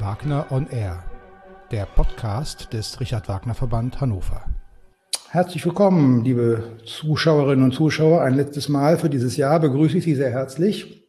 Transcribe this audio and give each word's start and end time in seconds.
Wagner 0.00 0.46
on 0.50 0.68
Air, 0.70 1.02
der 1.70 1.86
Podcast 1.86 2.72
des 2.72 3.00
Richard 3.00 3.28
Wagner 3.28 3.54
Verband 3.54 4.00
Hannover. 4.00 4.44
Herzlich 5.30 5.64
willkommen, 5.64 6.24
liebe 6.24 6.78
Zuschauerinnen 6.84 7.64
und 7.64 7.72
Zuschauer. 7.72 8.22
Ein 8.22 8.34
letztes 8.34 8.68
Mal 8.68 8.98
für 8.98 9.10
dieses 9.10 9.36
Jahr 9.36 9.60
begrüße 9.60 9.98
ich 9.98 10.04
Sie 10.04 10.14
sehr 10.14 10.30
herzlich 10.30 11.08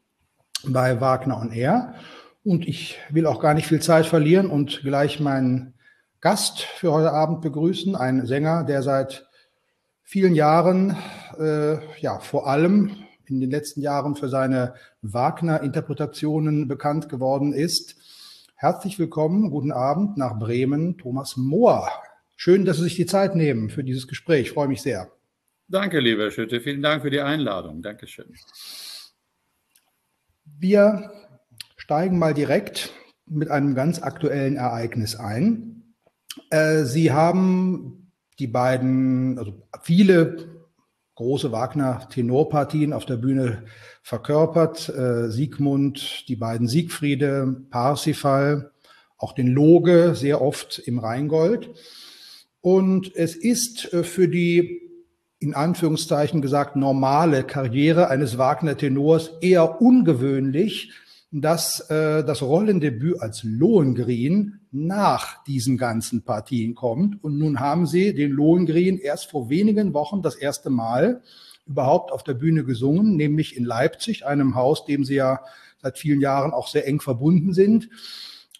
bei 0.65 0.99
Wagner 0.99 1.39
on 1.39 1.51
Air. 1.51 1.95
Und 2.43 2.67
ich 2.67 2.97
will 3.09 3.27
auch 3.27 3.39
gar 3.39 3.53
nicht 3.53 3.67
viel 3.67 3.81
Zeit 3.81 4.05
verlieren 4.05 4.49
und 4.49 4.81
gleich 4.81 5.19
meinen 5.19 5.75
Gast 6.21 6.61
für 6.61 6.91
heute 6.91 7.11
Abend 7.11 7.41
begrüßen, 7.41 7.95
ein 7.95 8.25
Sänger, 8.25 8.63
der 8.63 8.81
seit 8.81 9.27
vielen 10.03 10.33
Jahren, 10.33 10.97
äh, 11.37 11.77
ja, 11.99 12.19
vor 12.19 12.47
allem 12.47 12.91
in 13.29 13.39
den 13.39 13.51
letzten 13.51 13.81
Jahren 13.81 14.15
für 14.15 14.27
seine 14.27 14.73
Wagner-Interpretationen 15.01 16.67
bekannt 16.67 17.09
geworden 17.09 17.53
ist. 17.53 17.95
Herzlich 18.61 18.99
willkommen, 18.99 19.51
guten 19.51 19.71
Abend 19.71 20.17
nach 20.17 20.37
Bremen, 20.37 20.97
Thomas 20.97 21.37
Mohr. 21.37 21.89
Schön, 22.35 22.65
dass 22.65 22.75
Sie 22.75 22.83
sich 22.83 22.97
die 22.97 23.05
Zeit 23.05 23.33
nehmen 23.33 23.69
für 23.69 23.85
dieses 23.85 24.05
Gespräch. 24.05 24.47
Ich 24.47 24.51
freue 24.51 24.67
mich 24.67 24.81
sehr. 24.81 25.09
Danke, 25.69 26.01
lieber 26.01 26.29
Schütte. 26.29 26.59
Vielen 26.59 26.81
Dank 26.81 27.03
für 27.03 27.09
die 27.09 27.21
Einladung. 27.21 27.81
Dankeschön. 27.81 28.35
Wir 30.43 31.09
steigen 31.77 32.19
mal 32.19 32.33
direkt 32.33 32.91
mit 33.25 33.49
einem 33.49 33.75
ganz 33.75 34.03
aktuellen 34.03 34.57
Ereignis 34.57 35.15
ein. 35.15 35.95
Äh, 36.49 36.83
Sie 36.83 37.13
haben 37.13 38.11
die 38.39 38.47
beiden, 38.47 39.39
also 39.39 39.69
viele 39.83 40.58
große 41.19 41.51
Wagner-Tenorpartien 41.51 42.93
auf 42.93 43.05
der 43.05 43.17
Bühne 43.17 43.63
verkörpert. 44.03 44.87
Äh, 44.87 45.29
Siegmund, 45.29 46.29
die 46.29 46.37
beiden 46.37 46.69
Siegfriede, 46.69 47.57
Parsifal, 47.69 48.71
auch 49.17 49.33
den 49.33 49.47
Loge, 49.47 50.15
sehr 50.15 50.41
oft 50.41 50.79
im 50.79 50.97
Rheingold. 50.97 51.71
Und 52.61 53.13
es 53.17 53.35
ist 53.35 53.93
äh, 53.93 54.03
für 54.03 54.29
die, 54.29 54.79
in 55.39 55.53
Anführungszeichen 55.55 56.41
gesagt, 56.41 56.77
normale 56.77 57.43
Karriere 57.43 58.07
eines 58.07 58.37
Wagner-Tenors 58.37 59.31
eher 59.41 59.81
ungewöhnlich, 59.81 60.93
dass 61.31 61.79
äh, 61.91 62.23
das 62.23 62.41
Rollendebüt 62.41 63.21
als 63.21 63.43
Lohengrin 63.43 64.59
nach 64.71 65.43
diesen 65.43 65.77
ganzen 65.77 66.23
Partien 66.23 66.73
kommt. 66.73 67.23
Und 67.23 67.37
nun 67.37 67.59
haben 67.59 67.85
sie 67.85 68.15
den 68.15 68.31
Lohengrin 68.31 68.97
erst 68.97 69.29
vor 69.29 69.49
wenigen 69.49 69.93
Wochen 69.93 70.21
das 70.21 70.35
erste 70.35 70.69
Mal 70.69 71.21
überhaupt 71.67 72.11
auf 72.11 72.23
der 72.23 72.33
Bühne 72.33 72.63
gesungen, 72.63 73.15
nämlich 73.15 73.55
in 73.55 73.63
Leipzig, 73.63 74.25
einem 74.25 74.55
Haus, 74.55 74.85
dem 74.85 75.03
sie 75.03 75.15
ja 75.15 75.41
seit 75.81 75.99
vielen 75.99 76.19
Jahren 76.19 76.51
auch 76.51 76.67
sehr 76.67 76.87
eng 76.87 76.99
verbunden 76.99 77.53
sind. 77.53 77.89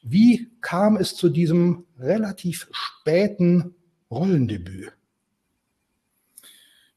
Wie 0.03 0.51
kam 0.61 0.95
es 0.95 1.15
zu 1.15 1.29
diesem 1.29 1.85
relativ 1.97 2.69
späten 2.71 3.75
Rollendebüt? 4.11 4.93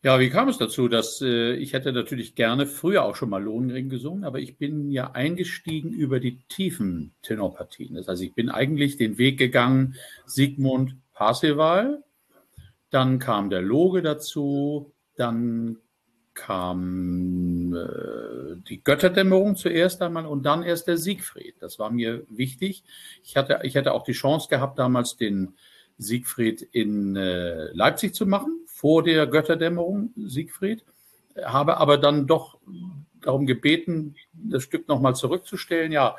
Ja, 0.05 0.19
wie 0.19 0.31
kam 0.31 0.48
es 0.48 0.58
dazu, 0.58 0.89
dass 0.89 1.20
äh, 1.22 1.55
ich 1.55 1.75
hätte 1.75 1.92
natürlich 1.92 2.34
gerne 2.34 2.67
früher 2.67 3.05
auch 3.05 3.14
schon 3.14 3.31
mal 3.31 3.41
Lohengrin 3.41 3.89
gesungen, 3.89 4.25
aber 4.25 4.41
ich 4.41 4.56
bin 4.58 4.91
ja 4.91 5.12
eingestiegen 5.12 5.92
über 5.92 6.19
die 6.19 6.41
tiefen 6.48 7.14
Tenorpartien. 7.22 7.95
Das 7.95 8.08
heißt, 8.08 8.20
ich 8.23 8.34
bin 8.34 8.50
eigentlich 8.50 8.97
den 8.97 9.17
Weg 9.17 9.39
gegangen, 9.39 9.95
Sigmund 10.27 10.97
Parseval, 11.14 12.03
dann 12.91 13.20
kam 13.20 13.48
der 13.48 13.62
Loge 13.62 14.03
dazu, 14.03 14.92
dann 15.14 15.78
kam 16.34 17.73
äh, 17.75 18.56
die 18.69 18.83
Götterdämmerung 18.83 19.55
zuerst 19.55 20.03
einmal 20.03 20.27
und 20.27 20.42
dann 20.45 20.64
erst 20.64 20.89
der 20.89 20.97
Siegfried. 20.97 21.55
Das 21.61 21.79
war 21.79 21.91
mir 21.91 22.24
wichtig. 22.29 22.83
Ich 23.23 23.36
hatte, 23.36 23.61
ich 23.62 23.77
hatte 23.77 23.92
auch 23.92 24.02
die 24.02 24.12
Chance 24.12 24.48
gehabt, 24.48 24.80
damals 24.80 25.17
den 25.17 25.55
Siegfried 26.02 26.63
in 26.73 27.17
äh, 27.17 27.73
Leipzig 27.73 28.14
zu 28.14 28.27
machen 28.27 28.61
vor 28.67 29.02
der 29.02 29.27
Götterdämmerung, 29.27 30.13
Siegfried, 30.17 30.85
habe 31.42 31.79
aber 31.79 31.98
dann 31.98 32.27
doch 32.27 32.58
darum 33.20 33.46
gebeten, 33.46 34.17
das 34.33 34.64
Stück 34.64 34.89
nochmal 34.89 35.14
zurückzustellen. 35.14 35.92
Ja, 35.92 36.17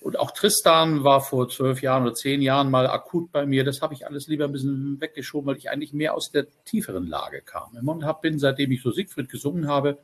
und 0.00 0.18
auch 0.18 0.30
Tristan 0.30 1.04
war 1.04 1.20
vor 1.20 1.48
zwölf 1.48 1.82
Jahren 1.82 2.04
oder 2.04 2.14
zehn 2.14 2.40
Jahren 2.40 2.70
mal 2.70 2.86
akut 2.86 3.30
bei 3.32 3.44
mir. 3.44 3.64
Das 3.64 3.82
habe 3.82 3.92
ich 3.92 4.06
alles 4.06 4.28
lieber 4.28 4.46
ein 4.46 4.52
bisschen 4.52 4.98
weggeschoben, 5.00 5.46
weil 5.46 5.58
ich 5.58 5.70
eigentlich 5.70 5.92
mehr 5.92 6.14
aus 6.14 6.30
der 6.30 6.46
tieferen 6.64 7.06
Lage 7.06 7.42
kam. 7.42 7.76
Und 7.86 8.20
bin, 8.22 8.38
seitdem 8.38 8.72
ich 8.72 8.82
so 8.82 8.90
Siegfried 8.90 9.28
gesungen 9.28 9.68
habe, 9.68 9.98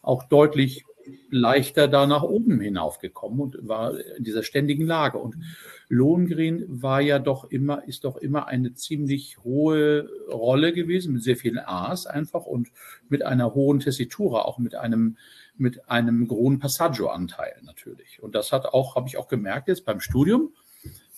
auch 0.00 0.22
deutlich 0.24 0.84
leichter 1.30 1.88
da 1.88 2.06
nach 2.06 2.22
oben 2.22 2.60
hinaufgekommen 2.60 3.40
und 3.40 3.68
war 3.68 3.98
in 4.16 4.24
dieser 4.24 4.42
ständigen 4.42 4.86
Lage. 4.86 5.18
Und 5.18 5.36
Lohengrin 5.88 6.64
war 6.68 7.00
ja 7.00 7.18
doch 7.18 7.50
immer, 7.50 7.86
ist 7.86 8.04
doch 8.04 8.16
immer 8.16 8.46
eine 8.46 8.74
ziemlich 8.74 9.38
hohe 9.42 10.08
Rolle 10.30 10.72
gewesen, 10.72 11.14
mit 11.14 11.22
sehr 11.22 11.36
vielen 11.36 11.58
A's 11.58 12.06
einfach 12.06 12.46
und 12.46 12.68
mit 13.08 13.24
einer 13.24 13.54
hohen 13.54 13.80
Tessitura, 13.80 14.42
auch 14.42 14.58
mit 14.58 14.74
einem, 14.74 15.16
mit 15.56 15.88
einem 15.88 16.28
hohen 16.30 16.58
Passaggio-Anteil 16.58 17.60
natürlich. 17.62 18.22
Und 18.22 18.34
das 18.34 18.52
hat 18.52 18.66
auch, 18.66 18.96
habe 18.96 19.08
ich 19.08 19.16
auch 19.16 19.28
gemerkt 19.28 19.68
jetzt 19.68 19.84
beim 19.84 20.00
Studium. 20.00 20.52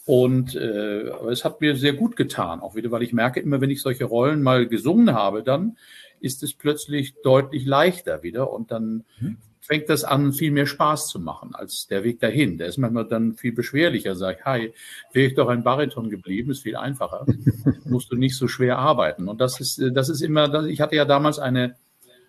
Und 0.05 0.55
äh, 0.55 1.09
es 1.31 1.45
hat 1.45 1.61
mir 1.61 1.75
sehr 1.77 1.93
gut 1.93 2.15
getan, 2.15 2.61
auch 2.61 2.77
wieder, 2.77 2.93
weil 2.93 3.03
ich 3.03 3.13
merke, 3.13 3.41
immer 3.41 3.61
wenn 3.61 3.71
ich 3.71 3.83
solche 3.83 4.05
Rollen 4.05 4.41
mal 4.41 4.69
gesungen 4.69 5.13
habe, 5.13 5.43
dann 5.43 5.77
ist 6.21 6.45
es 6.45 6.55
plötzlich 6.55 7.15
deutlich 7.25 7.67
leichter 7.67 8.23
wieder 8.23 8.53
und 8.53 8.71
dann 8.71 9.05
mhm 9.21 9.39
fängt 9.67 9.89
das 9.89 10.05
an, 10.05 10.33
viel 10.33 10.53
mehr 10.53 10.67
Spaß 10.67 11.09
zu 11.09 11.19
machen 11.19 11.55
als 11.55 11.89
der 11.89 12.05
Weg 12.05 12.21
dahin. 12.21 12.57
Der 12.57 12.69
ist 12.69 12.79
manchmal 12.79 13.07
dann 13.09 13.35
viel 13.35 13.53
beschwerlicher. 13.53 14.15
Sag 14.15 14.45
hi, 14.45 14.73
wäre 15.13 15.27
ich 15.27 15.35
doch 15.35 15.49
ein 15.49 15.65
Bariton 15.65 16.09
geblieben, 16.09 16.53
ist 16.53 16.63
viel 16.63 16.77
einfacher. 16.77 17.27
Musst 17.85 18.13
du 18.13 18.17
nicht 18.17 18.37
so 18.37 18.47
schwer 18.47 18.79
arbeiten. 18.79 19.29
Und 19.29 19.41
das 19.41 19.61
ist, 19.61 19.83
das 19.93 20.09
ist 20.09 20.21
immer, 20.21 20.67
ich 20.67 20.81
hatte 20.81 20.95
ja 20.95 21.05
damals 21.05 21.41
eine 21.41 21.77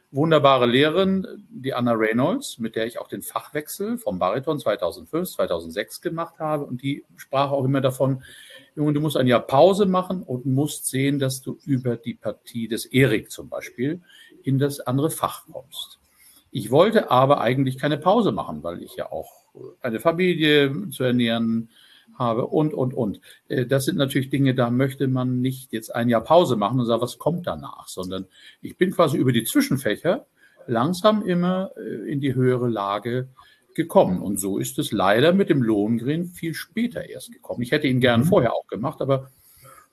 wunderbare 0.09 0.65
Lehrerin, 0.65 1.27
die 1.49 1.73
Anna 1.73 1.91
Reynolds, 1.91 2.57
mit 2.57 2.75
der 2.75 2.87
ich 2.87 2.97
auch 2.97 3.07
den 3.07 3.21
Fachwechsel 3.21 3.97
vom 3.99 4.17
Bariton 4.17 4.59
2005, 4.59 5.29
2006 5.29 6.01
gemacht 6.01 6.39
habe. 6.39 6.65
Und 6.65 6.81
die 6.81 7.05
sprach 7.17 7.51
auch 7.51 7.65
immer 7.65 7.81
davon, 7.81 8.23
Junge, 8.75 8.93
du 8.93 9.01
musst 9.01 9.17
ein 9.17 9.27
Jahr 9.27 9.41
Pause 9.41 9.85
machen 9.85 10.23
und 10.23 10.45
musst 10.45 10.87
sehen, 10.87 11.19
dass 11.19 11.41
du 11.41 11.59
über 11.65 11.97
die 11.97 12.15
Partie 12.15 12.67
des 12.67 12.85
Erik 12.85 13.31
zum 13.31 13.49
Beispiel 13.49 14.01
in 14.43 14.57
das 14.57 14.79
andere 14.79 15.11
Fach 15.11 15.45
kommst. 15.51 15.96
Ich 16.57 16.71
wollte 16.71 17.11
aber 17.11 17.39
eigentlich 17.39 17.77
keine 17.77 17.99
Pause 17.99 18.31
machen, 18.31 18.63
weil 18.63 18.81
ich 18.81 18.95
ja 18.95 19.11
auch 19.11 19.31
eine 19.79 19.99
Familie 19.99 20.89
zu 20.89 21.03
ernähren 21.03 21.69
habe 22.15 22.47
und, 22.47 22.73
und, 22.73 22.95
und. 22.95 23.21
Äh, 23.47 23.67
das 23.67 23.85
sind 23.85 23.95
natürlich 23.95 24.31
Dinge, 24.31 24.55
da 24.55 24.71
möchte 24.71 25.07
man 25.07 25.39
nicht 25.39 25.71
jetzt 25.71 25.93
ein 25.93 26.09
Jahr 26.09 26.23
Pause 26.23 26.55
machen 26.55 26.79
und 26.79 26.87
sagen, 26.87 27.03
was 27.03 27.19
kommt 27.19 27.45
danach, 27.45 27.87
sondern 27.87 28.25
ich 28.63 28.75
bin 28.75 28.89
quasi 28.89 29.17
über 29.17 29.31
die 29.31 29.43
Zwischenfächer 29.43 30.25
langsam 30.65 31.21
immer 31.21 31.73
äh, 31.77 32.11
in 32.11 32.21
die 32.21 32.33
höhere 32.33 32.69
Lage 32.69 33.27
gekommen. 33.75 34.19
Und 34.19 34.39
so 34.39 34.57
ist 34.57 34.79
es 34.79 34.91
leider 34.91 35.33
mit 35.33 35.51
dem 35.51 35.61
Lohengrin 35.61 36.25
viel 36.25 36.55
später 36.55 37.07
erst 37.07 37.31
gekommen. 37.31 37.61
Ich 37.61 37.71
hätte 37.71 37.85
ihn 37.85 37.99
gern 37.99 38.21
mhm. 38.21 38.25
vorher 38.25 38.55
auch 38.55 38.65
gemacht, 38.65 38.99
aber 39.03 39.29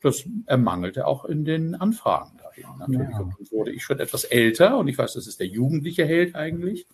das 0.00 0.24
ermangelte 0.46 1.06
auch 1.06 1.26
in 1.26 1.44
den 1.44 1.74
Anfragen 1.74 2.38
dahin. 2.56 2.78
Natürlich 2.78 3.10
ja. 3.10 3.20
und 3.20 3.52
wurde 3.52 3.72
ich 3.72 3.82
schon 3.82 4.00
etwas 4.00 4.24
älter 4.24 4.78
und 4.78 4.88
ich 4.88 4.98
weiß, 4.98 5.14
das 5.14 5.26
ist 5.26 5.40
der 5.40 5.46
jugendliche 5.46 6.04
Held 6.04 6.34
eigentlich. 6.34 6.86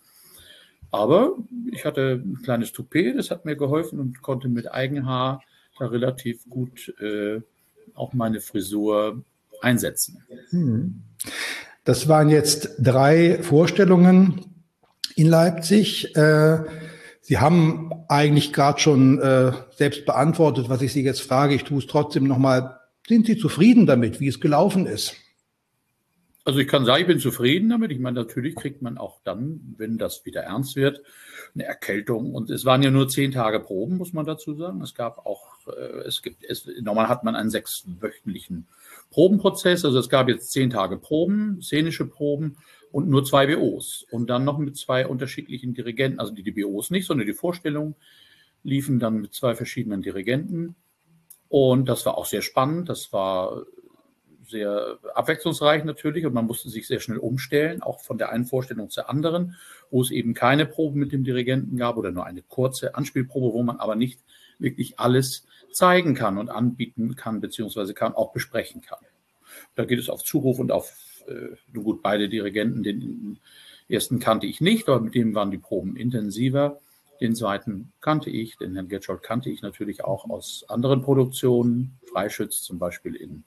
Aber 0.91 1.37
ich 1.71 1.85
hatte 1.85 2.21
ein 2.23 2.39
kleines 2.43 2.73
Toupet, 2.73 3.17
das 3.17 3.31
hat 3.31 3.45
mir 3.45 3.55
geholfen 3.55 3.99
und 3.99 4.21
konnte 4.21 4.49
mit 4.49 4.71
Eigenhaar 4.71 5.41
da 5.79 5.87
relativ 5.87 6.47
gut 6.49 6.93
äh, 6.99 7.41
auch 7.95 8.13
meine 8.13 8.41
Frisur 8.41 9.23
einsetzen. 9.61 10.23
Hm. 10.49 11.01
Das 11.83 12.07
waren 12.07 12.29
jetzt 12.29 12.75
drei 12.77 13.41
Vorstellungen 13.41 14.45
in 15.15 15.27
Leipzig. 15.27 16.15
Äh, 16.15 16.59
Sie 17.23 17.37
haben 17.37 17.91
eigentlich 18.09 18.51
gerade 18.51 18.79
schon 18.79 19.19
äh, 19.19 19.53
selbst 19.75 20.05
beantwortet, 20.05 20.69
was 20.69 20.81
ich 20.81 20.91
Sie 20.91 21.03
jetzt 21.03 21.21
frage. 21.21 21.55
Ich 21.55 21.63
tue 21.63 21.77
es 21.77 21.87
trotzdem 21.87 22.25
nochmal 22.25 22.81
sind 23.07 23.25
Sie 23.25 23.37
zufrieden 23.37 23.85
damit, 23.85 24.19
wie 24.19 24.27
es 24.27 24.39
gelaufen 24.39 24.85
ist? 24.85 25.15
Also 26.43 26.59
ich 26.59 26.67
kann 26.67 26.85
sagen, 26.85 27.01
ich 27.01 27.07
bin 27.07 27.19
zufrieden 27.19 27.69
damit. 27.69 27.91
Ich 27.91 27.99
meine, 27.99 28.19
natürlich 28.19 28.55
kriegt 28.55 28.81
man 28.81 28.97
auch 28.97 29.19
dann, 29.23 29.75
wenn 29.77 29.99
das 29.99 30.25
wieder 30.25 30.41
ernst 30.41 30.75
wird, 30.75 31.01
eine 31.53 31.65
Erkältung. 31.65 32.33
Und 32.33 32.49
es 32.49 32.65
waren 32.65 32.81
ja 32.81 32.89
nur 32.89 33.07
zehn 33.07 33.31
Tage 33.31 33.59
Proben, 33.59 33.97
muss 33.97 34.13
man 34.13 34.25
dazu 34.25 34.55
sagen. 34.55 34.81
Es 34.81 34.95
gab 34.95 35.19
auch, 35.25 35.45
äh, 35.67 35.99
es 36.07 36.23
gibt, 36.23 36.43
es, 36.43 36.67
normal 36.81 37.09
hat 37.09 37.23
man 37.23 37.35
einen 37.35 37.51
sechswöchentlichen 37.51 38.67
Probenprozess. 39.11 39.85
Also 39.85 39.99
es 39.99 40.09
gab 40.09 40.29
jetzt 40.29 40.51
zehn 40.51 40.71
Tage 40.71 40.97
Proben, 40.97 41.61
szenische 41.61 42.07
Proben 42.07 42.57
und 42.91 43.07
nur 43.07 43.23
zwei 43.23 43.45
BOs. 43.45 44.07
Und 44.09 44.31
dann 44.31 44.43
noch 44.43 44.57
mit 44.57 44.75
zwei 44.77 45.05
unterschiedlichen 45.05 45.75
Dirigenten, 45.75 46.19
also 46.19 46.33
die, 46.33 46.43
die 46.43 46.51
BOs 46.51 46.89
nicht, 46.89 47.05
sondern 47.05 47.27
die 47.27 47.33
Vorstellungen 47.33 47.95
liefen 48.63 48.97
dann 48.97 49.21
mit 49.21 49.35
zwei 49.35 49.53
verschiedenen 49.53 50.01
Dirigenten. 50.01 50.75
Und 51.49 51.87
das 51.87 52.05
war 52.05 52.17
auch 52.17 52.25
sehr 52.25 52.41
spannend. 52.41 52.89
Das 52.89 53.13
war 53.13 53.63
sehr 54.51 54.99
abwechslungsreich 55.15 55.83
natürlich 55.83 56.25
und 56.25 56.33
man 56.33 56.45
musste 56.45 56.69
sich 56.69 56.85
sehr 56.85 56.99
schnell 56.99 57.17
umstellen, 57.17 57.81
auch 57.81 58.01
von 58.01 58.17
der 58.17 58.29
einen 58.29 58.45
Vorstellung 58.45 58.89
zur 58.89 59.09
anderen, 59.09 59.55
wo 59.89 60.01
es 60.01 60.11
eben 60.11 60.33
keine 60.33 60.65
Probe 60.65 60.97
mit 60.97 61.11
dem 61.11 61.23
Dirigenten 61.23 61.77
gab 61.77 61.97
oder 61.97 62.11
nur 62.11 62.25
eine 62.25 62.43
kurze 62.43 62.95
Anspielprobe, 62.95 63.53
wo 63.53 63.63
man 63.63 63.77
aber 63.77 63.95
nicht 63.95 64.19
wirklich 64.59 64.99
alles 64.99 65.45
zeigen 65.71 66.13
kann 66.13 66.37
und 66.37 66.49
anbieten 66.49 67.15
kann, 67.15 67.41
beziehungsweise 67.41 67.93
kann 67.93 68.13
auch 68.13 68.33
besprechen 68.33 68.81
kann. 68.81 68.99
Da 69.75 69.85
geht 69.85 69.99
es 69.99 70.09
auf 70.09 70.23
Zuruf 70.23 70.59
und 70.59 70.71
auf, 70.71 70.93
äh, 71.27 71.55
gut, 71.77 72.01
beide 72.03 72.29
Dirigenten, 72.29 72.83
den 72.83 73.39
ersten 73.89 74.19
kannte 74.19 74.47
ich 74.47 74.61
nicht, 74.61 74.87
aber 74.87 75.01
mit 75.01 75.15
dem 75.15 75.33
waren 75.33 75.51
die 75.51 75.57
Proben 75.57 75.95
intensiver. 75.95 76.79
Den 77.19 77.35
zweiten 77.35 77.91
kannte 78.01 78.29
ich, 78.29 78.57
den 78.57 78.73
Herrn 78.73 78.87
Getscholdt 78.87 79.21
kannte 79.21 79.49
ich 79.49 79.61
natürlich 79.61 80.03
auch 80.03 80.27
aus 80.29 80.65
anderen 80.67 81.03
Produktionen, 81.03 81.99
Freischütz 82.11 82.63
zum 82.63 82.79
Beispiel 82.79 83.15
in, 83.15 83.43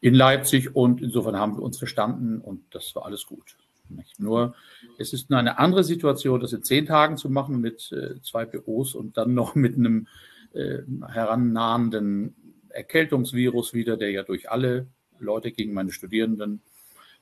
in 0.00 0.14
Leipzig 0.14 0.74
und 0.74 1.02
insofern 1.02 1.36
haben 1.36 1.56
wir 1.56 1.62
uns 1.62 1.78
verstanden 1.78 2.40
und 2.40 2.62
das 2.70 2.94
war 2.94 3.04
alles 3.04 3.26
gut. 3.26 3.56
Nicht 3.88 4.20
nur, 4.20 4.54
es 4.98 5.12
ist 5.12 5.32
eine 5.32 5.58
andere 5.58 5.82
Situation, 5.82 6.40
das 6.40 6.52
in 6.52 6.62
zehn 6.62 6.86
Tagen 6.86 7.16
zu 7.16 7.30
machen 7.30 7.60
mit 7.60 7.90
äh, 7.92 8.20
zwei 8.22 8.44
POs 8.44 8.94
und 8.94 9.16
dann 9.16 9.34
noch 9.34 9.54
mit 9.54 9.76
einem 9.76 10.06
äh, 10.52 10.80
herannahenden 11.08 12.34
Erkältungsvirus 12.68 13.72
wieder, 13.72 13.96
der 13.96 14.10
ja 14.10 14.22
durch 14.22 14.50
alle 14.50 14.86
Leute 15.18 15.52
gegen 15.52 15.72
meine 15.72 15.92
Studierenden 15.92 16.60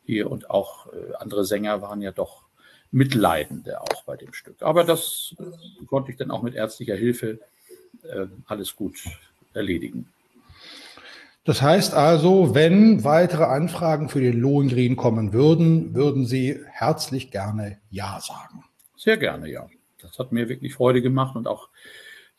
hier 0.05 0.31
und 0.31 0.51
auch 0.51 0.93
äh, 0.93 1.15
andere 1.19 1.45
Sänger 1.45 1.83
waren 1.83 2.03
ja 2.03 2.13
doch 2.13 2.45
Mitleidende 2.91 3.81
auch 3.81 4.05
bei 4.05 4.17
dem 4.17 4.33
Stück. 4.33 4.63
Aber 4.63 4.85
das 4.85 5.35
konnte 5.87 6.11
ich 6.11 6.17
dann 6.17 6.31
auch 6.31 6.43
mit 6.43 6.55
ärztlicher 6.55 6.95
Hilfe 6.95 7.41
äh, 8.03 8.27
alles 8.47 8.77
gut 8.77 8.97
erledigen. 9.55 10.09
Das 11.47 11.63
heißt 11.63 11.95
also, 11.95 12.57
wenn 12.57 13.05
weitere 13.05 13.45
Anfragen 13.45 14.09
für 14.09 14.21
den 14.21 14.37
Lohengrin 14.41 14.97
kommen 14.97 15.33
würden, 15.33 15.95
würden 15.95 16.27
Sie 16.27 16.59
herzlich 16.73 17.31
gerne 17.31 17.79
Ja 17.89 18.19
sagen. 18.21 18.65
Sehr 18.97 19.17
gerne, 19.17 19.49
ja. 19.49 19.69
Das 20.01 20.19
hat 20.19 20.33
mir 20.33 20.49
wirklich 20.49 20.75
Freude 20.75 21.03
gemacht 21.03 21.37
und 21.37 21.47
auch 21.47 21.69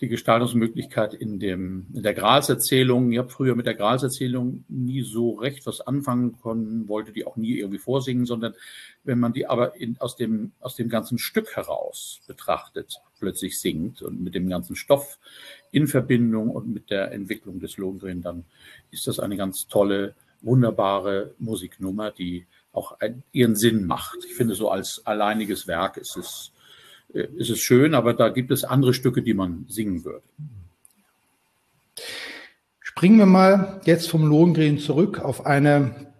die 0.01 0.09
Gestaltungsmöglichkeit 0.09 1.13
in, 1.13 1.39
dem, 1.39 1.87
in 1.93 2.03
der 2.03 2.13
Gralserzählung. 2.13 3.11
Ich 3.11 3.17
habe 3.17 3.29
früher 3.29 3.55
mit 3.55 3.65
der 3.65 3.73
Gralserzählung 3.73 4.65
nie 4.67 5.01
so 5.01 5.31
recht 5.35 5.65
was 5.65 5.81
anfangen 5.81 6.37
können, 6.39 6.87
wollte 6.87 7.13
die 7.13 7.25
auch 7.25 7.35
nie 7.35 7.57
irgendwie 7.57 7.79
vorsingen, 7.79 8.25
sondern 8.25 8.53
wenn 9.05 9.19
man 9.19 9.33
die 9.33 9.47
aber 9.47 9.75
in, 9.75 9.97
aus, 9.99 10.15
dem, 10.15 10.51
aus 10.59 10.75
dem 10.75 10.89
ganzen 10.89 11.17
Stück 11.17 11.55
heraus 11.55 12.19
betrachtet, 12.27 12.99
plötzlich 13.19 13.59
singt 13.59 14.01
und 14.01 14.21
mit 14.21 14.35
dem 14.35 14.49
ganzen 14.49 14.75
Stoff 14.75 15.17
in 15.71 15.87
Verbindung 15.87 16.49
und 16.49 16.73
mit 16.73 16.89
der 16.89 17.11
Entwicklung 17.11 17.59
des 17.59 17.77
Lohengrin, 17.77 18.21
dann 18.21 18.45
ist 18.91 19.07
das 19.07 19.19
eine 19.19 19.37
ganz 19.37 19.67
tolle, 19.67 20.15
wunderbare 20.41 21.33
Musiknummer, 21.39 22.11
die 22.11 22.45
auch 22.71 22.97
ihren 23.31 23.55
Sinn 23.55 23.87
macht. 23.87 24.19
Ich 24.25 24.35
finde, 24.35 24.53
so 24.53 24.69
als 24.69 25.01
alleiniges 25.05 25.67
Werk 25.67 25.97
ist 25.97 26.15
es 26.15 26.51
äh, 27.13 27.27
ist 27.35 27.49
es 27.49 27.59
schön, 27.59 27.93
aber 27.93 28.13
da 28.13 28.29
gibt 28.29 28.51
es 28.51 28.63
andere 28.63 28.93
Stücke, 28.93 29.21
die 29.21 29.33
man 29.33 29.65
singen 29.67 30.03
würde. 30.03 30.23
Springen 32.79 33.17
wir 33.17 33.25
mal 33.25 33.81
jetzt 33.85 34.09
vom 34.09 34.27
Lohengrin 34.27 34.79
zurück 34.79 35.19
auf 35.19 35.45
eine 35.45 36.13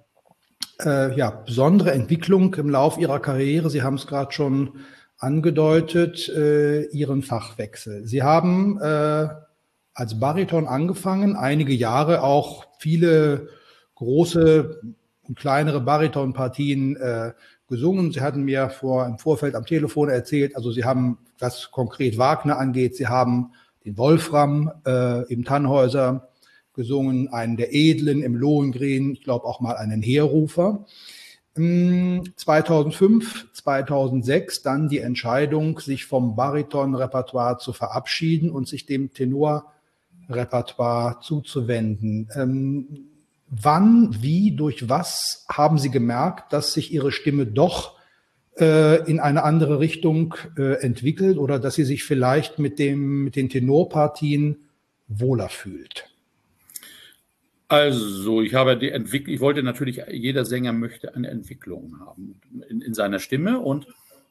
äh, 0.79 1.15
ja, 1.17 1.31
besondere 1.31 1.91
Entwicklung 1.91 2.53
im 2.55 2.69
Lauf 2.69 2.97
Ihrer 2.97 3.19
Karriere. 3.19 3.69
Sie 3.69 3.81
haben 3.81 3.95
es 3.95 4.07
gerade 4.07 4.31
schon 4.31 4.85
angedeutet, 5.17 6.29
äh, 6.29 6.83
Ihren 6.87 7.23
Fachwechsel. 7.23 8.05
Sie 8.05 8.23
haben 8.23 8.79
äh, 8.81 9.27
als 9.93 10.19
Bariton 10.19 10.67
angefangen, 10.67 11.35
einige 11.35 11.73
Jahre 11.73 12.21
auch 12.21 12.65
viele 12.79 13.49
große 13.95 14.79
und 15.23 15.37
kleinere 15.37 15.81
Baritonpartien 15.81 16.95
äh, 16.97 17.31
gesungen. 17.67 18.11
Sie 18.11 18.21
hatten 18.21 18.43
mir 18.43 18.69
vor, 18.69 19.05
im 19.07 19.17
Vorfeld 19.17 19.55
am 19.55 19.65
Telefon 19.65 20.09
erzählt, 20.09 20.55
also 20.55 20.71
Sie 20.71 20.85
haben, 20.85 21.17
was 21.39 21.71
konkret 21.71 22.17
Wagner 22.17 22.57
angeht, 22.59 22.95
Sie 22.95 23.07
haben 23.07 23.51
den 23.85 23.97
Wolfram 23.97 24.71
äh, 24.85 25.23
im 25.33 25.43
Tannhäuser 25.43 26.29
gesungen, 26.73 27.27
einen 27.29 27.57
der 27.57 27.73
Edlen 27.73 28.21
im 28.21 28.35
Lohengrin, 28.35 29.13
ich 29.13 29.23
glaube 29.23 29.45
auch 29.45 29.59
mal 29.61 29.77
einen 29.77 30.03
Heerrufer. 30.03 30.85
2005, 31.57 33.41
hm, 33.41 33.49
2006 33.53 34.61
dann 34.61 34.89
die 34.89 34.99
Entscheidung, 34.99 35.79
sich 35.79 36.05
vom 36.05 36.35
Bariton-Repertoire 36.35 37.57
zu 37.57 37.73
verabschieden 37.73 38.49
und 38.49 38.67
sich 38.67 38.85
dem 38.85 39.13
Tenor-Repertoire 39.13 41.19
zuzuwenden. 41.21 42.29
Ähm, 42.35 42.87
wann, 43.49 44.15
wie, 44.21 44.55
durch 44.55 44.89
was 44.89 45.45
haben 45.49 45.77
Sie 45.77 45.91
gemerkt, 45.91 46.53
dass 46.53 46.73
sich 46.73 46.93
Ihre 46.93 47.11
Stimme 47.11 47.45
doch 47.45 47.97
äh, 48.59 49.09
in 49.09 49.19
eine 49.19 49.43
andere 49.43 49.79
Richtung 49.79 50.35
äh, 50.57 50.81
entwickelt 50.81 51.37
oder 51.37 51.59
dass 51.59 51.75
sie 51.75 51.83
sich 51.83 52.03
vielleicht 52.03 52.59
mit, 52.59 52.79
dem, 52.79 53.23
mit 53.23 53.35
den 53.35 53.49
Tenorpartien 53.49 54.57
wohler 55.07 55.49
fühlt? 55.49 56.06
Also, 57.69 58.41
ich 58.41 58.53
habe 58.53 58.77
die 58.77 58.91
Entwicklung, 58.91 59.33
ich 59.33 59.41
wollte 59.41 59.61
natürlich, 59.61 60.01
jeder 60.09 60.45
Sänger 60.45 60.71
möchte 60.71 61.15
eine 61.15 61.29
Entwicklung 61.29 61.99
haben 61.99 62.39
in, 62.69 62.81
in 62.81 62.93
seiner 62.93 63.19
Stimme 63.19 63.59
und 63.59 63.87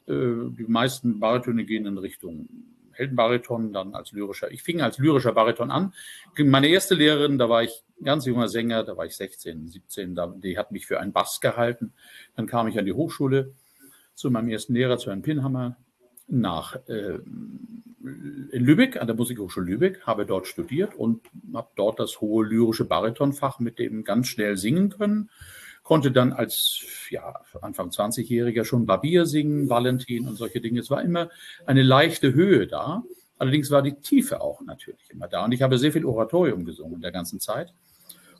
äh, 0.06 0.48
die 0.50 0.64
meisten 0.66 1.20
Baritone 1.20 1.64
gehen 1.64 1.84
in 1.84 1.98
Richtung 1.98 2.48
Heldenbariton, 2.92 3.74
dann 3.74 3.94
als 3.94 4.12
lyrischer. 4.12 4.50
Ich 4.50 4.62
fing 4.62 4.80
als 4.80 4.98
lyrischer 4.98 5.32
Bariton 5.32 5.70
an. 5.70 5.92
Meine 6.38 6.68
erste 6.68 6.94
Lehrerin, 6.94 7.36
da 7.36 7.48
war 7.50 7.62
ich 7.62 7.84
ganz 8.02 8.24
junger 8.24 8.48
Sänger, 8.48 8.84
da 8.84 8.96
war 8.96 9.04
ich 9.04 9.16
16, 9.16 9.68
17, 9.68 10.14
da, 10.14 10.34
die 10.34 10.56
hat 10.56 10.72
mich 10.72 10.86
für 10.86 10.98
einen 10.98 11.12
Bass 11.12 11.40
gehalten. 11.40 11.92
Dann 12.36 12.46
kam 12.46 12.68
ich 12.68 12.78
an 12.78 12.86
die 12.86 12.94
Hochschule 12.94 13.52
zu 14.14 14.30
meinem 14.30 14.48
ersten 14.48 14.72
Lehrer, 14.72 14.96
zu 14.96 15.10
Herrn 15.10 15.20
Pinhammer, 15.20 15.76
nach 16.28 16.76
äh, 16.88 17.18
Lübeck, 18.02 19.00
an 19.00 19.06
der 19.06 19.16
Musikhochschule 19.16 19.66
Lübeck, 19.66 20.06
habe 20.06 20.26
dort 20.26 20.46
studiert 20.46 20.94
und 20.94 21.22
habe 21.54 21.68
dort 21.76 21.98
das 21.98 22.20
hohe 22.20 22.46
lyrische 22.46 22.84
Baritonfach 22.84 23.58
mit 23.58 23.78
dem 23.78 24.04
ganz 24.04 24.28
schnell 24.28 24.56
singen 24.56 24.90
können 24.90 25.30
konnte 25.86 26.10
dann 26.10 26.32
als 26.32 26.84
ja, 27.10 27.40
Anfang 27.62 27.90
20-Jähriger 27.90 28.64
schon 28.64 28.86
Barbier 28.86 29.24
singen, 29.24 29.68
Valentin 29.70 30.26
und 30.26 30.34
solche 30.34 30.60
Dinge. 30.60 30.80
Es 30.80 30.90
war 30.90 31.00
immer 31.00 31.30
eine 31.64 31.84
leichte 31.84 32.34
Höhe 32.34 32.66
da. 32.66 33.04
Allerdings 33.38 33.70
war 33.70 33.82
die 33.82 33.94
Tiefe 33.94 34.40
auch 34.40 34.60
natürlich 34.62 35.08
immer 35.10 35.28
da. 35.28 35.44
Und 35.44 35.52
ich 35.52 35.62
habe 35.62 35.78
sehr 35.78 35.92
viel 35.92 36.04
Oratorium 36.04 36.64
gesungen 36.64 36.96
in 36.96 37.02
der 37.02 37.12
ganzen 37.12 37.38
Zeit. 37.38 37.72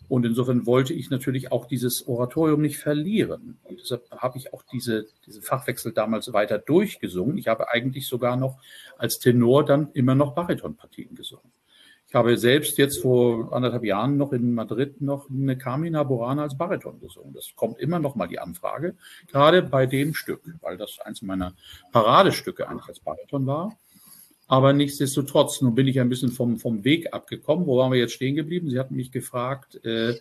Und 0.09 0.25
insofern 0.25 0.67
wollte 0.67 0.95
ich 0.95 1.11
natürlich 1.11 1.53
auch 1.53 1.67
dieses 1.67 2.07
Oratorium 2.07 2.61
nicht 2.63 2.79
verlieren. 2.79 3.59
Und 3.65 3.81
deshalb 3.81 4.11
habe 4.11 4.39
ich 4.39 4.53
auch 4.53 4.63
diese, 4.63 5.07
diesen 5.27 5.43
Fachwechsel 5.43 5.93
damals 5.93 6.33
weiter 6.33 6.59
durchgesungen. 6.59 7.39
Ich 7.39 7.49
habe 7.49 7.71
eigentlich 7.71 8.07
sogar 8.07 8.37
noch 8.37 8.59
als 8.99 9.19
Tenor 9.19 9.65
dann 9.65 9.91
immer 9.93 10.15
noch 10.15 10.35
Baritonpartien 10.35 11.15
gesungen. 11.15 11.53
Ich 12.09 12.15
habe 12.15 12.37
selbst 12.37 12.79
jetzt 12.79 13.03
vor 13.03 13.53
anderthalb 13.53 13.83
Jahren 13.83 14.17
noch 14.17 14.33
in 14.33 14.55
Madrid 14.55 15.01
noch 15.01 15.29
eine 15.29 15.59
Carmina 15.59 16.05
Burana 16.05 16.43
als 16.43 16.57
Bariton 16.57 17.01
gesungen. 17.01 17.33
Das 17.33 17.53
kommt 17.57 17.81
immer 17.81 17.99
noch 17.99 18.15
mal 18.15 18.29
die 18.29 18.39
Anfrage, 18.39 18.95
gerade 19.27 19.61
bei 19.61 19.87
dem 19.87 20.15
Stück, 20.15 20.43
weil 20.61 20.77
das 20.77 21.01
eins 21.01 21.21
meiner 21.23 21.55
Paradestücke 21.91 22.69
eigentlich 22.69 22.89
als 22.89 23.01
Bariton 23.01 23.47
war. 23.47 23.77
Aber 24.49 24.73
nichtsdestotrotz, 24.73 25.61
nun 25.61 25.75
bin 25.75 25.89
ich 25.89 25.99
ein 26.01 26.09
bisschen 26.09 26.31
vom, 26.31 26.59
vom 26.59 26.85
Weg 26.85 27.13
abgekommen. 27.13 27.67
Wo 27.67 27.79
waren 27.79 27.91
wir 27.91 27.99
jetzt 27.99 28.13
stehen 28.13 28.37
geblieben? 28.37 28.71
Sie 28.71 28.79
hatten 28.79 28.95
mich 28.95 29.11
gefragt. 29.11 29.85
Äh, 29.85 30.15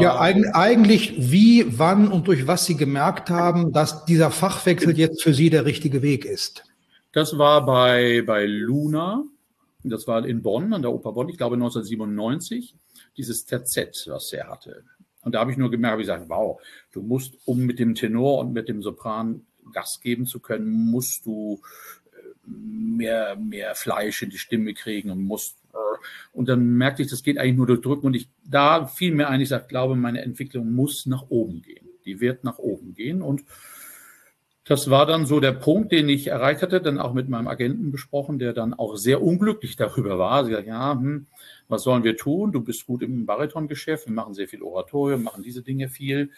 ja, 0.00 0.18
eigentlich 0.18 1.30
wie, 1.30 1.78
wann 1.78 2.08
und 2.08 2.28
durch 2.28 2.46
was 2.46 2.64
Sie 2.64 2.76
gemerkt 2.76 3.28
haben, 3.28 3.72
dass 3.72 4.06
dieser 4.06 4.30
Fachwechsel 4.30 4.96
jetzt 4.98 5.22
für 5.22 5.34
Sie 5.34 5.50
der 5.50 5.66
richtige 5.66 6.00
Weg 6.00 6.24
ist. 6.24 6.64
Das 7.12 7.36
war 7.36 7.66
bei, 7.66 8.22
bei 8.26 8.46
Luna. 8.46 9.24
Das 9.82 10.06
war 10.06 10.26
in 10.26 10.42
Bonn, 10.42 10.72
an 10.72 10.82
der 10.82 10.92
Oper 10.92 11.12
Bonn, 11.12 11.28
ich 11.28 11.38
glaube 11.38 11.56
1997, 11.56 12.74
dieses 13.16 13.46
TZ, 13.46 14.06
was 14.08 14.32
er 14.32 14.48
hatte. 14.48 14.84
Und 15.22 15.34
da 15.34 15.40
habe 15.40 15.50
ich 15.50 15.56
nur 15.56 15.70
gemerkt, 15.70 15.92
habe 15.92 16.02
ich 16.02 16.08
gesagt, 16.08 16.28
wow, 16.28 16.60
du 16.92 17.02
musst, 17.02 17.36
um 17.44 17.60
mit 17.60 17.78
dem 17.78 17.94
Tenor 17.94 18.38
und 18.38 18.52
mit 18.52 18.68
dem 18.68 18.82
Sopran 18.82 19.42
Gas 19.72 20.00
geben 20.02 20.26
zu 20.26 20.40
können, 20.40 20.70
musst 20.70 21.26
du 21.26 21.60
mehr, 22.50 23.36
mehr 23.36 23.74
Fleisch 23.74 24.22
in 24.22 24.30
die 24.30 24.38
Stimme 24.38 24.74
kriegen 24.74 25.10
und 25.10 25.22
musst, 25.22 25.56
äh, 25.72 25.76
und 26.32 26.48
dann 26.48 26.76
merkte 26.76 27.02
ich, 27.02 27.08
das 27.08 27.22
geht 27.22 27.38
eigentlich 27.38 27.56
nur 27.56 27.66
durch 27.66 27.80
Drücken 27.80 28.06
und 28.06 28.14
ich, 28.14 28.28
da 28.44 28.86
fiel 28.86 29.14
mir 29.14 29.28
ein, 29.28 29.40
ich 29.40 29.48
sage, 29.48 29.66
glaube, 29.68 29.96
meine 29.96 30.22
Entwicklung 30.22 30.72
muss 30.72 31.06
nach 31.06 31.30
oben 31.30 31.62
gehen. 31.62 31.88
Die 32.04 32.20
wird 32.20 32.44
nach 32.44 32.58
oben 32.58 32.94
gehen 32.94 33.22
und 33.22 33.44
das 34.64 34.88
war 34.88 35.04
dann 35.04 35.26
so 35.26 35.40
der 35.40 35.50
Punkt, 35.50 35.90
den 35.90 36.08
ich 36.08 36.28
erreicht 36.28 36.62
hatte, 36.62 36.80
dann 36.80 37.00
auch 37.00 37.12
mit 37.12 37.28
meinem 37.28 37.48
Agenten 37.48 37.90
besprochen, 37.90 38.38
der 38.38 38.52
dann 38.52 38.72
auch 38.72 38.94
sehr 38.96 39.20
unglücklich 39.20 39.74
darüber 39.74 40.16
war. 40.18 40.44
Sie 40.44 40.52
sagt, 40.52 40.68
ja, 40.68 40.92
hm, 40.92 41.26
was 41.66 41.82
sollen 41.82 42.04
wir 42.04 42.16
tun? 42.16 42.52
Du 42.52 42.60
bist 42.60 42.86
gut 42.86 43.02
im 43.02 43.26
Baritongeschäft, 43.26 44.06
wir 44.06 44.14
machen 44.14 44.34
sehr 44.34 44.46
viel 44.46 44.62
Oratorium, 44.62 45.24
machen 45.24 45.42
diese 45.42 45.62
Dinge 45.62 45.88
viel. 45.88 46.30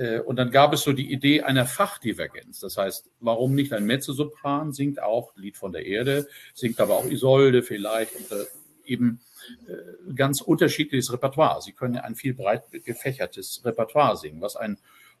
Äh, 0.00 0.20
und 0.20 0.36
dann 0.36 0.50
gab 0.50 0.72
es 0.72 0.82
so 0.82 0.92
die 0.92 1.12
Idee 1.12 1.42
einer 1.42 1.66
Fachdivergenz. 1.66 2.60
Das 2.60 2.78
heißt, 2.78 3.10
warum 3.20 3.54
nicht 3.54 3.72
ein 3.74 3.84
Mezzosopran 3.84 4.72
singt 4.72 5.02
auch 5.02 5.36
Lied 5.36 5.58
von 5.58 5.72
der 5.72 5.84
Erde, 5.84 6.26
singt 6.54 6.80
aber 6.80 6.96
auch 6.96 7.04
Isolde 7.04 7.62
vielleicht 7.62 8.12
oder 8.16 8.46
eben 8.86 9.20
äh, 9.68 10.14
ganz 10.14 10.40
unterschiedliches 10.40 11.12
Repertoire. 11.12 11.60
Sie 11.60 11.72
können 11.72 11.94
ja 11.94 12.00
ein 12.00 12.14
viel 12.14 12.32
breit 12.32 12.64
gefächertes 12.72 13.60
Repertoire 13.64 14.16
singen, 14.16 14.40
was 14.40 14.56
ein 14.56 14.78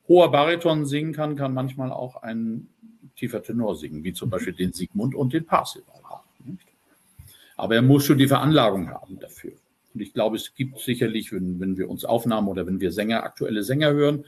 hoher 0.08 0.30
Bariton 0.30 0.86
singen 0.86 1.12
kann, 1.12 1.36
kann 1.36 1.52
manchmal 1.52 1.92
auch 1.92 2.22
ein 2.22 2.68
tiefer 3.16 3.42
Tenor 3.42 3.76
singen, 3.76 4.02
wie 4.02 4.14
zum 4.14 4.28
mhm. 4.28 4.32
Beispiel 4.32 4.54
den 4.54 4.72
Sigmund 4.72 5.14
und 5.14 5.34
den 5.34 5.44
Parzival. 5.44 6.00
Aber 7.56 7.74
er 7.74 7.82
muss 7.82 8.06
schon 8.06 8.16
die 8.16 8.26
Veranlagung 8.26 8.88
haben 8.88 9.20
dafür. 9.20 9.52
Und 9.92 10.00
ich 10.00 10.14
glaube, 10.14 10.36
es 10.36 10.54
gibt 10.54 10.78
sicherlich, 10.78 11.32
wenn, 11.32 11.60
wenn 11.60 11.76
wir 11.76 11.90
uns 11.90 12.06
Aufnahmen 12.06 12.48
oder 12.48 12.66
wenn 12.66 12.80
wir 12.80 12.90
Sänger, 12.90 13.24
aktuelle 13.24 13.62
Sänger 13.62 13.92
hören, 13.92 14.24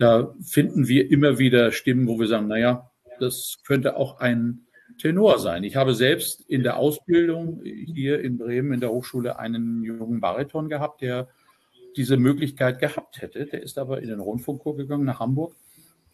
da 0.00 0.34
finden 0.42 0.88
wir 0.88 1.10
immer 1.10 1.38
wieder 1.38 1.72
Stimmen, 1.72 2.08
wo 2.08 2.18
wir 2.18 2.26
sagen, 2.26 2.48
naja, 2.48 2.90
das 3.20 3.58
könnte 3.66 3.96
auch 3.96 4.18
ein 4.18 4.66
Tenor 4.98 5.38
sein. 5.38 5.62
Ich 5.62 5.76
habe 5.76 5.94
selbst 5.94 6.40
in 6.48 6.62
der 6.62 6.78
Ausbildung 6.78 7.62
hier 7.62 8.20
in 8.20 8.38
Bremen 8.38 8.72
in 8.72 8.80
der 8.80 8.90
Hochschule 8.90 9.38
einen 9.38 9.82
jungen 9.82 10.20
Bariton 10.20 10.70
gehabt, 10.70 11.02
der 11.02 11.28
diese 11.96 12.16
Möglichkeit 12.16 12.78
gehabt 12.78 13.20
hätte. 13.20 13.44
Der 13.44 13.62
ist 13.62 13.76
aber 13.76 14.00
in 14.00 14.08
den 14.08 14.20
Rundfunkchor 14.20 14.74
gegangen 14.74 15.04
nach 15.04 15.20
Hamburg, 15.20 15.54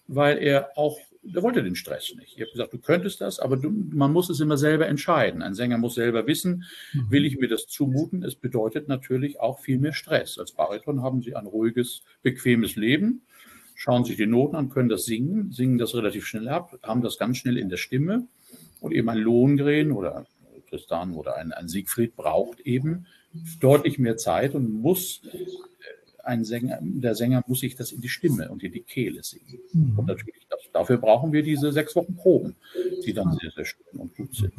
weil 0.08 0.38
er 0.38 0.76
auch, 0.76 0.98
der 1.22 1.44
wollte 1.44 1.62
den 1.62 1.76
Stress 1.76 2.12
nicht. 2.18 2.34
Ich 2.34 2.40
habe 2.40 2.50
gesagt, 2.50 2.72
du 2.72 2.78
könntest 2.78 3.20
das, 3.20 3.38
aber 3.38 3.56
du, 3.56 3.70
man 3.70 4.12
muss 4.12 4.28
es 4.30 4.40
immer 4.40 4.56
selber 4.56 4.88
entscheiden. 4.88 5.42
Ein 5.42 5.54
Sänger 5.54 5.78
muss 5.78 5.94
selber 5.94 6.26
wissen, 6.26 6.64
mhm. 6.92 7.10
will 7.10 7.24
ich 7.24 7.38
mir 7.38 7.48
das 7.48 7.68
zumuten? 7.68 8.24
Es 8.24 8.34
bedeutet 8.34 8.88
natürlich 8.88 9.38
auch 9.38 9.60
viel 9.60 9.78
mehr 9.78 9.92
Stress. 9.92 10.38
Als 10.38 10.50
Bariton 10.50 11.02
haben 11.02 11.22
sie 11.22 11.36
ein 11.36 11.46
ruhiges, 11.46 12.02
bequemes 12.22 12.74
Leben, 12.74 13.22
schauen 13.76 14.04
sich 14.04 14.16
die 14.16 14.26
Noten 14.26 14.56
an, 14.56 14.70
können 14.70 14.88
das 14.88 15.04
singen, 15.04 15.52
singen 15.52 15.78
das 15.78 15.94
relativ 15.94 16.26
schnell 16.26 16.48
ab, 16.48 16.76
haben 16.82 17.02
das 17.02 17.18
ganz 17.18 17.36
schnell 17.36 17.58
in 17.58 17.68
der 17.68 17.76
Stimme. 17.76 18.26
Und 18.80 18.92
eben 18.92 19.08
ein 19.08 19.18
Lohengren 19.18 19.92
oder 19.92 20.26
Tristan 20.68 21.12
oder 21.12 21.36
ein, 21.36 21.52
ein 21.52 21.68
Siegfried 21.68 22.16
braucht 22.16 22.60
eben 22.60 23.06
deutlich 23.60 23.98
mehr 23.98 24.16
Zeit 24.16 24.54
und 24.54 24.70
muss 24.70 25.20
äh, 25.32 25.38
ein 26.24 26.44
Sänger, 26.44 26.78
der 26.82 27.14
Sänger 27.14 27.44
muss 27.46 27.60
sich 27.60 27.76
das 27.76 27.92
in 27.92 28.00
die 28.00 28.08
Stimme 28.08 28.50
und 28.50 28.62
in 28.64 28.72
die 28.72 28.80
Kehle 28.80 29.22
singen. 29.22 29.60
Mhm. 29.72 29.98
Und 29.98 30.06
natürlich, 30.06 30.46
das, 30.50 30.60
dafür 30.72 30.96
brauchen 30.96 31.32
wir 31.32 31.42
diese 31.42 31.70
sechs 31.70 31.94
Wochen 31.94 32.16
Proben, 32.16 32.56
die 33.04 33.12
dann 33.12 33.36
sehr, 33.40 33.52
sehr 33.52 33.64
schön 33.64 34.00
und 34.00 34.16
gut 34.16 34.34
sind. 34.34 34.54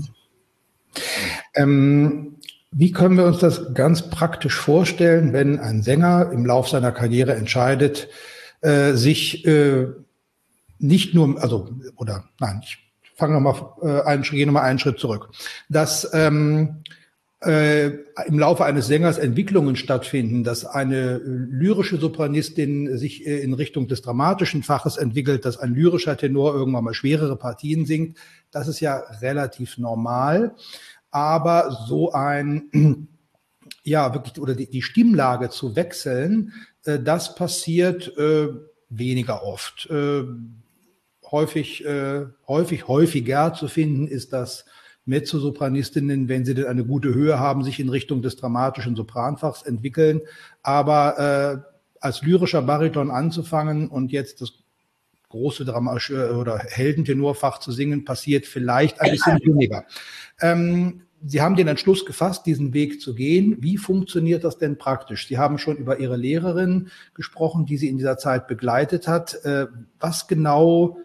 Ähm, 1.55 2.37
wie 2.71 2.91
können 2.91 3.17
wir 3.17 3.25
uns 3.25 3.39
das 3.39 3.73
ganz 3.73 4.09
praktisch 4.09 4.55
vorstellen, 4.55 5.33
wenn 5.33 5.59
ein 5.59 5.81
Sänger 5.81 6.31
im 6.31 6.45
Lauf 6.45 6.69
seiner 6.69 6.91
Karriere 6.91 7.33
entscheidet, 7.33 8.07
äh, 8.61 8.93
sich 8.93 9.45
äh, 9.45 9.87
nicht 10.79 11.13
nur, 11.13 11.41
also, 11.41 11.69
oder 11.95 12.25
nein, 12.39 12.61
ich 12.63 12.77
fange 13.15 13.39
nochmal 13.39 13.71
äh, 13.81 14.01
einen, 14.03 14.23
gehe 14.23 14.45
nochmal 14.45 14.63
einen 14.63 14.79
Schritt 14.79 14.99
zurück. 14.99 15.29
Dass 15.69 16.09
ähm, 16.13 16.83
äh, 17.41 17.87
im 18.25 18.39
Laufe 18.39 18.65
eines 18.65 18.87
Sängers 18.87 19.17
Entwicklungen 19.17 19.75
stattfinden, 19.75 20.43
dass 20.43 20.65
eine 20.65 21.17
lyrische 21.17 21.97
Sopranistin 21.97 22.97
sich 22.97 23.27
äh, 23.27 23.39
in 23.39 23.53
Richtung 23.53 23.87
des 23.87 24.01
dramatischen 24.01 24.63
Faches 24.63 24.97
entwickelt, 24.97 25.45
dass 25.45 25.57
ein 25.57 25.73
lyrischer 25.73 26.17
Tenor 26.17 26.55
irgendwann 26.55 26.83
mal 26.83 26.93
schwerere 26.93 27.35
Partien 27.35 27.85
singt, 27.85 28.17
das 28.51 28.67
ist 28.67 28.79
ja 28.79 28.97
relativ 29.21 29.77
normal. 29.77 30.55
Aber 31.11 31.85
so 31.87 32.11
ein, 32.11 33.07
ja, 33.87 34.13
wirklich, 34.13 34.39
oder 34.39 34.53
die, 34.53 34.69
die 34.69 34.81
Stimmlage 34.81 35.49
zu 35.49 35.75
wechseln, 35.75 36.53
äh, 36.83 36.99
das 36.99 37.35
passiert 37.35 38.17
äh, 38.17 38.49
weniger 38.89 39.43
oft. 39.43 39.89
Äh, 39.89 40.23
häufig, 41.31 41.85
äh, 41.85 42.25
häufig, 42.47 42.87
häufiger 42.87 43.53
zu 43.53 43.69
finden 43.69 44.07
ist 44.07 44.33
das 44.33 44.65
Mezzosopranistinnen, 45.05 46.27
wenn 46.27 46.43
sie 46.43 46.53
denn 46.53 46.65
eine 46.65 46.83
gute 46.83 47.13
Höhe 47.13 47.39
haben, 47.39 47.63
sich 47.63 47.79
in 47.79 47.87
Richtung 47.87 48.21
des 48.21 48.35
dramatischen 48.35 48.97
Sopranfachs 48.97 49.61
entwickeln. 49.61 50.19
Aber 50.63 51.63
äh, 51.63 51.77
als 52.01 52.21
lyrischer 52.21 52.61
Bariton 52.61 53.09
anzufangen 53.09 53.87
und 53.87 54.11
jetzt 54.11 54.41
das 54.41 54.51
große 55.29 55.63
dramatische 55.63 56.35
oder 56.35 56.59
Heldentenorfach 56.59 57.59
zu 57.59 57.71
singen, 57.71 58.03
passiert 58.03 58.45
vielleicht 58.45 58.99
ein 58.99 59.11
bisschen 59.11 59.39
weniger. 59.43 59.85
Ähm, 60.41 61.06
Sie 61.25 61.41
haben 61.41 61.55
den 61.55 61.67
Entschluss 61.67 62.05
gefasst, 62.05 62.45
diesen 62.45 62.73
Weg 62.73 63.01
zu 63.01 63.15
gehen. 63.15 63.57
Wie 63.59 63.77
funktioniert 63.77 64.43
das 64.43 64.57
denn 64.57 64.77
praktisch? 64.77 65.27
Sie 65.27 65.37
haben 65.37 65.57
schon 65.57 65.77
über 65.77 65.99
Ihre 65.99 66.17
Lehrerin 66.17 66.89
gesprochen, 67.15 67.65
die 67.65 67.77
Sie 67.77 67.89
in 67.89 67.97
dieser 67.97 68.17
Zeit 68.17 68.47
begleitet 68.47 69.07
hat. 69.07 69.33
Äh, 69.43 69.67
was 69.99 70.27
genau 70.27 70.97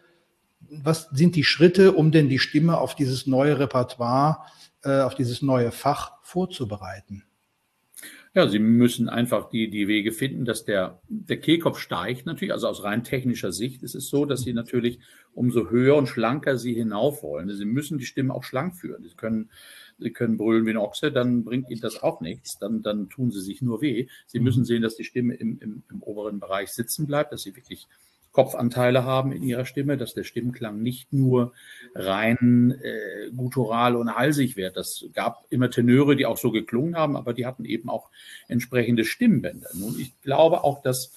was 0.73 1.09
sind 1.13 1.37
die 1.37 1.45
Schritte, 1.45 1.93
um 1.93 2.13
denn 2.13 2.29
die 2.29 2.39
Stimme 2.39 2.79
auf 2.79 2.95
dieses 2.95 3.27
neue 3.27 3.59
Repertoire, 3.59 4.39
äh, 4.83 5.01
auf 5.01 5.15
dieses 5.15 5.43
neue 5.43 5.71
Fach 5.71 6.13
vorzubereiten? 6.23 7.25
Ja, 8.35 8.49
Sie 8.49 8.59
müssen 8.59 9.11
einfach 9.11 9.51
die, 9.51 9.69
die 9.69 9.89
Wege 9.89 10.11
finden, 10.11 10.47
dass 10.47 10.65
der, 10.65 11.03
der 11.09 11.37
Kehlkopf 11.37 11.79
steigt 11.79 12.25
natürlich. 12.25 12.53
Also 12.53 12.67
aus 12.67 12.83
rein 12.83 13.05
technischer 13.05 13.53
Sicht 13.53 13.83
ist 13.83 13.95
es 13.95 14.09
so, 14.09 14.25
dass 14.25 14.41
Sie 14.41 14.55
natürlich 14.55 15.01
umso 15.35 15.69
höher 15.69 15.97
und 15.97 16.09
schlanker 16.09 16.57
Sie 16.57 16.73
hinauf 16.73 17.23
wollen. 17.23 17.55
Sie 17.55 17.67
müssen 17.67 17.99
die 17.99 18.07
Stimme 18.07 18.33
auch 18.33 18.45
schlank 18.45 18.75
führen. 18.75 19.03
Sie 19.03 19.15
können, 19.15 19.51
Sie 20.03 20.11
können 20.11 20.37
brüllen 20.37 20.67
wie 20.67 20.71
ein 20.71 20.77
Ochse, 20.77 21.13
dann 21.13 21.45
bringt 21.45 21.71
Ihnen 21.71 21.81
das 21.81 22.03
auch 22.03 22.21
nichts. 22.21 22.59
Dann, 22.59 22.83
dann 22.83 23.09
tun 23.09 23.31
Sie 23.31 23.41
sich 23.41 23.63
nur 23.63 23.81
weh. 23.81 24.09
Sie 24.27 24.41
müssen 24.41 24.65
sehen, 24.65 24.83
dass 24.83 24.97
die 24.97 25.05
Stimme 25.05 25.35
im, 25.35 25.59
im, 25.61 25.83
im 25.91 26.03
oberen 26.03 26.41
Bereich 26.41 26.71
sitzen 26.71 27.07
bleibt, 27.07 27.33
dass 27.33 27.43
sie 27.43 27.57
wirklich 27.57 27.89
Kopfanteile 28.33 29.05
haben 29.05 29.31
in 29.31 29.43
ihrer 29.43 29.67
Stimme, 29.67 29.99
dass 29.99 30.15
der 30.15 30.25
Stimmklang 30.25 30.81
nicht 30.83 31.13
nur 31.13 31.53
rein 31.95 32.75
äh, 32.83 33.31
guttural 33.31 33.95
und 33.95 34.15
halsig 34.15 34.57
wird. 34.57 34.77
Das 34.77 35.05
gab 35.13 35.45
immer 35.51 35.71
Tenöre, 35.71 36.17
die 36.17 36.25
auch 36.25 36.39
so 36.39 36.51
geklungen 36.51 36.97
haben, 36.97 37.15
aber 37.17 37.35
die 37.35 37.45
hatten 37.45 37.67
eben 37.67 37.91
auch 37.91 38.09
entsprechende 38.49 39.05
Stimmbänder. 39.05 39.69
Nun, 39.75 40.01
ich 40.01 40.19
glaube 40.23 40.65
auch, 40.65 40.81
dass 40.81 41.13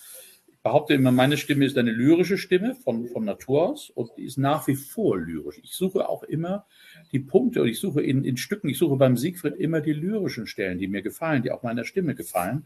behaupte 0.65 0.95
immer, 0.95 1.11
meine 1.11 1.37
Stimme 1.37 1.63
ist 1.65 1.77
eine 1.77 1.91
lyrische 1.91 2.39
Stimme 2.39 2.73
von, 2.73 3.07
von 3.07 3.23
Natur 3.23 3.69
aus 3.69 3.91
und 3.91 4.09
die 4.17 4.23
ist 4.23 4.39
nach 4.39 4.67
wie 4.67 4.73
vor 4.73 5.15
lyrisch. 5.15 5.61
Ich 5.63 5.73
suche 5.73 6.09
auch 6.09 6.23
immer 6.23 6.65
die 7.11 7.19
Punkte 7.19 7.61
und 7.61 7.67
ich 7.67 7.79
suche 7.79 8.01
in, 8.01 8.23
in 8.23 8.35
Stücken, 8.35 8.67
ich 8.69 8.79
suche 8.79 8.95
beim 8.95 9.15
Siegfried 9.15 9.53
immer 9.57 9.79
die 9.79 9.93
lyrischen 9.93 10.47
Stellen, 10.47 10.79
die 10.79 10.87
mir 10.87 11.03
gefallen, 11.03 11.43
die 11.43 11.51
auch 11.51 11.61
meiner 11.61 11.85
Stimme 11.85 12.15
gefallen 12.15 12.65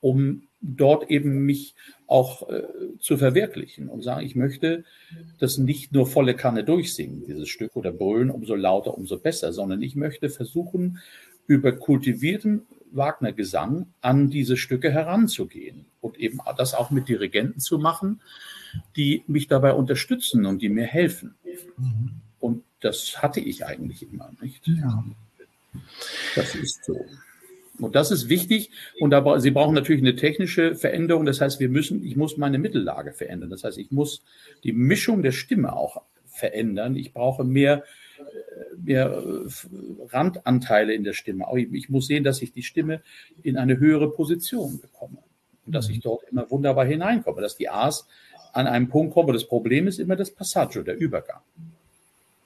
um 0.00 0.42
dort 0.60 1.10
eben 1.10 1.46
mich 1.46 1.74
auch 2.06 2.50
äh, 2.50 2.64
zu 2.98 3.16
verwirklichen 3.16 3.88
und 3.88 4.02
sagen, 4.02 4.26
ich 4.26 4.36
möchte 4.36 4.84
das 5.38 5.56
nicht 5.56 5.94
nur 5.94 6.06
volle 6.06 6.36
Kanne 6.36 6.62
durchsingen, 6.62 7.24
dieses 7.26 7.48
Stück 7.48 7.74
oder 7.74 7.90
brüllen, 7.90 8.28
umso 8.28 8.54
lauter, 8.54 8.98
umso 8.98 9.18
besser, 9.18 9.54
sondern 9.54 9.80
ich 9.80 9.96
möchte 9.96 10.28
versuchen, 10.28 10.98
über 11.46 11.72
kultivierten 11.72 12.62
Wagner-Gesang 12.92 13.86
an 14.00 14.30
diese 14.30 14.56
Stücke 14.56 14.90
heranzugehen 14.90 15.86
und 16.00 16.18
eben 16.18 16.38
das 16.56 16.74
auch 16.74 16.90
mit 16.90 17.08
Dirigenten 17.08 17.60
zu 17.60 17.78
machen, 17.78 18.20
die 18.96 19.24
mich 19.26 19.48
dabei 19.48 19.72
unterstützen 19.72 20.46
und 20.46 20.62
die 20.62 20.68
mir 20.68 20.86
helfen. 20.86 21.34
Mhm. 21.76 22.10
Und 22.40 22.62
das 22.80 23.22
hatte 23.22 23.40
ich 23.40 23.64
eigentlich 23.64 24.02
immer 24.02 24.30
nicht. 24.40 24.66
Ja. 24.66 25.04
Das 26.34 26.54
ist 26.54 26.84
so. 26.84 27.04
Und 27.78 27.96
das 27.96 28.10
ist 28.10 28.28
wichtig. 28.28 28.70
Und 29.00 29.10
da, 29.10 29.40
Sie 29.40 29.50
brauchen 29.50 29.74
natürlich 29.74 30.02
eine 30.02 30.14
technische 30.14 30.76
Veränderung. 30.76 31.26
Das 31.26 31.40
heißt, 31.40 31.58
wir 31.58 31.68
müssen, 31.68 32.04
ich 32.04 32.16
muss 32.16 32.36
meine 32.36 32.58
Mittellage 32.58 33.12
verändern. 33.12 33.50
Das 33.50 33.64
heißt, 33.64 33.78
ich 33.78 33.90
muss 33.90 34.22
die 34.62 34.72
Mischung 34.72 35.22
der 35.22 35.32
Stimme 35.32 35.74
auch 35.74 36.02
verändern. 36.26 36.94
Ich 36.94 37.12
brauche 37.12 37.44
mehr, 37.44 37.84
mehr 38.76 39.06
äh, 39.06 39.48
Randanteile 40.08 40.94
in 40.94 41.04
der 41.04 41.12
Stimme. 41.12 41.46
Ich 41.72 41.88
muss 41.88 42.06
sehen, 42.06 42.24
dass 42.24 42.42
ich 42.42 42.52
die 42.52 42.62
Stimme 42.62 43.02
in 43.42 43.56
eine 43.56 43.78
höhere 43.78 44.10
Position 44.10 44.80
bekomme. 44.80 45.18
Und 45.66 45.74
dass 45.74 45.88
ich 45.88 46.00
dort 46.00 46.24
immer 46.30 46.50
wunderbar 46.50 46.84
hineinkomme, 46.84 47.40
dass 47.40 47.56
die 47.56 47.70
A's 47.70 48.06
an 48.52 48.66
einen 48.66 48.88
Punkt 48.88 49.14
kommen. 49.14 49.32
Das 49.32 49.46
Problem 49.46 49.86
ist 49.86 49.98
immer 49.98 50.16
das 50.16 50.30
Passaggio, 50.30 50.82
der 50.82 50.96
Übergang. 50.96 51.40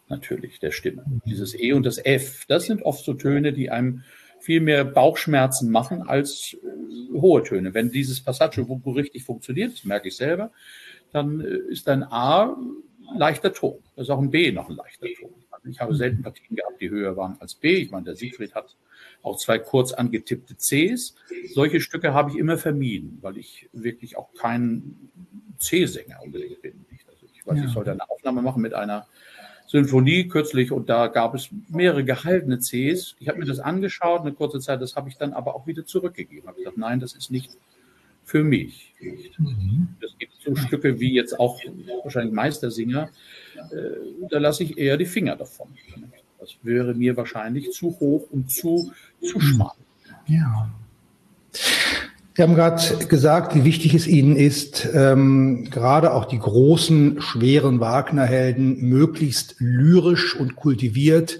Natürlich, 0.08 0.58
der 0.58 0.70
Stimme. 0.70 1.04
Dieses 1.26 1.58
E 1.58 1.72
und 1.72 1.84
das 1.84 1.98
F, 1.98 2.46
das 2.46 2.64
sind 2.64 2.82
oft 2.82 3.04
so 3.04 3.14
Töne, 3.14 3.52
die 3.52 3.70
einem 3.70 4.04
viel 4.40 4.60
mehr 4.60 4.84
Bauchschmerzen 4.84 5.70
machen 5.70 6.02
als 6.02 6.56
äh, 6.62 7.12
hohe 7.18 7.42
Töne. 7.42 7.74
Wenn 7.74 7.90
dieses 7.90 8.20
Passaggio 8.22 8.64
richtig 8.86 9.24
funktioniert, 9.24 9.72
das 9.72 9.84
merke 9.84 10.08
ich 10.08 10.16
selber, 10.16 10.50
dann 11.12 11.40
äh, 11.40 11.70
ist 11.70 11.88
ein 11.88 12.04
A 12.04 12.56
leichter 13.16 13.52
Ton. 13.52 13.78
Das 13.96 14.04
ist 14.04 14.10
auch 14.10 14.20
ein 14.20 14.30
B 14.30 14.52
noch 14.52 14.68
ein 14.68 14.76
leichter 14.76 15.08
Ton. 15.18 15.34
Ich 15.64 15.80
habe 15.80 15.94
selten 15.94 16.22
Partien 16.22 16.56
gehabt, 16.56 16.80
die 16.80 16.90
höher 16.90 17.16
waren 17.16 17.36
als 17.40 17.54
B. 17.54 17.74
Ich 17.76 17.90
meine, 17.90 18.04
der 18.04 18.16
Siegfried 18.16 18.54
hat 18.54 18.76
auch 19.22 19.36
zwei 19.36 19.58
kurz 19.58 19.92
angetippte 19.92 20.56
Cs. 20.56 21.14
Solche 21.52 21.80
Stücke 21.80 22.14
habe 22.14 22.30
ich 22.30 22.36
immer 22.36 22.58
vermieden, 22.58 23.18
weil 23.20 23.36
ich 23.36 23.68
wirklich 23.72 24.16
auch 24.16 24.32
kein 24.34 24.94
C-Sänger 25.58 26.20
unbedingt 26.22 26.62
bin. 26.62 26.84
Also 27.08 27.26
ich 27.32 27.46
weiß, 27.46 27.58
ja. 27.58 27.64
ich 27.64 27.70
sollte 27.70 27.92
eine 27.92 28.08
Aufnahme 28.08 28.42
machen 28.42 28.62
mit 28.62 28.74
einer 28.74 29.06
Sinfonie 29.66 30.28
kürzlich 30.28 30.72
und 30.72 30.88
da 30.88 31.08
gab 31.08 31.34
es 31.34 31.50
mehrere 31.68 32.02
gehaltene 32.02 32.58
Cs. 32.58 33.16
Ich 33.18 33.28
habe 33.28 33.38
mir 33.38 33.44
das 33.44 33.58
angeschaut, 33.58 34.22
eine 34.22 34.32
kurze 34.32 34.60
Zeit, 34.60 34.80
das 34.80 34.96
habe 34.96 35.10
ich 35.10 35.18
dann 35.18 35.34
aber 35.34 35.54
auch 35.54 35.66
wieder 35.66 35.84
zurückgegeben. 35.84 36.44
Ich 36.44 36.48
habe 36.48 36.58
gesagt, 36.58 36.78
nein, 36.78 37.00
das 37.00 37.12
ist 37.12 37.30
nicht 37.30 37.50
für 38.28 38.44
mich. 38.44 38.92
Mhm. 39.38 39.88
Es 40.04 40.18
gibt 40.18 40.34
so 40.44 40.54
Stücke 40.54 41.00
wie 41.00 41.14
jetzt 41.14 41.40
auch 41.40 41.58
wahrscheinlich 42.02 42.34
Meistersinger, 42.34 43.08
äh, 43.56 44.28
da 44.28 44.38
lasse 44.38 44.64
ich 44.64 44.76
eher 44.76 44.98
die 44.98 45.06
Finger 45.06 45.34
davon. 45.34 45.68
Das 46.38 46.50
wäre 46.62 46.94
mir 46.94 47.16
wahrscheinlich 47.16 47.72
zu 47.72 47.98
hoch 47.98 48.28
und 48.30 48.50
zu, 48.50 48.92
zu 49.22 49.40
schmal. 49.40 49.72
Ja. 50.26 50.70
Sie 52.36 52.42
haben 52.42 52.54
gerade 52.54 53.06
gesagt, 53.06 53.54
wie 53.54 53.64
wichtig 53.64 53.94
es 53.94 54.06
Ihnen 54.06 54.36
ist, 54.36 54.86
ähm, 54.92 55.66
gerade 55.70 56.12
auch 56.12 56.26
die 56.26 56.38
großen, 56.38 57.22
schweren 57.22 57.80
Wagner-Helden 57.80 58.82
möglichst 58.82 59.56
lyrisch 59.58 60.36
und 60.36 60.54
kultiviert 60.54 61.38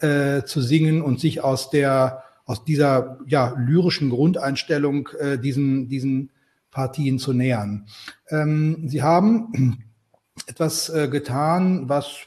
äh, 0.00 0.42
zu 0.42 0.60
singen 0.60 1.00
und 1.00 1.18
sich 1.18 1.42
aus 1.42 1.70
der 1.70 2.25
aus 2.46 2.64
dieser 2.64 3.18
ja, 3.26 3.54
lyrischen 3.58 4.08
Grundeinstellung 4.08 5.08
äh, 5.18 5.38
diesen, 5.38 5.88
diesen 5.88 6.30
Partien 6.70 7.18
zu 7.18 7.32
nähern. 7.32 7.86
Ähm, 8.30 8.88
sie 8.88 9.02
haben 9.02 9.84
etwas 10.46 10.88
äh, 10.88 11.08
getan, 11.08 11.88
was 11.88 12.18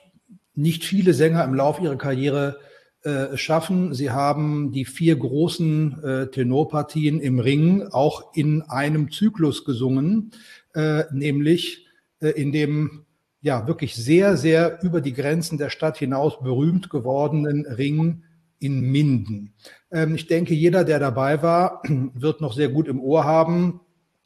nicht 0.54 0.84
viele 0.84 1.14
Sänger 1.14 1.44
im 1.46 1.54
Laufe 1.54 1.82
ihrer 1.82 1.98
Karriere 1.98 2.60
äh, 3.04 3.38
schaffen. 3.38 3.94
Sie 3.94 4.12
haben 4.12 4.74
die 4.74 4.84
vier 4.84 5.16
großen 5.16 6.04
äh, 6.04 6.28
Tenorpartien 6.28 7.22
im 7.22 7.40
Ring 7.40 7.88
auch 7.92 8.34
in 8.36 8.62
einem 8.64 9.10
Zyklus 9.10 9.64
gesungen, 9.64 10.32
äh, 10.74 11.06
nämlich 11.14 11.88
äh, 12.20 12.32
in 12.32 12.52
dem 12.52 13.06
ja 13.40 13.68
wirklich 13.68 13.96
sehr, 13.96 14.36
sehr 14.36 14.84
über 14.84 15.00
die 15.00 15.14
Grenzen 15.14 15.58
der 15.58 15.70
Stadt 15.70 15.98
hinaus 15.98 16.42
berühmt 16.42 16.90
gewordenen 16.90 17.66
Ring 17.66 18.24
in 18.60 18.82
Minden. 18.82 19.54
Ähm, 19.92 20.16
ich 20.16 20.28
denke, 20.28 20.54
jeder, 20.54 20.84
der 20.84 21.00
dabei 21.00 21.42
war, 21.42 21.82
wird 22.14 22.42
noch 22.42 22.54
sehr 22.54 22.70
gut 22.70 22.88
im 22.88 23.00
Ohr 23.00 23.24
haben, 23.24 23.80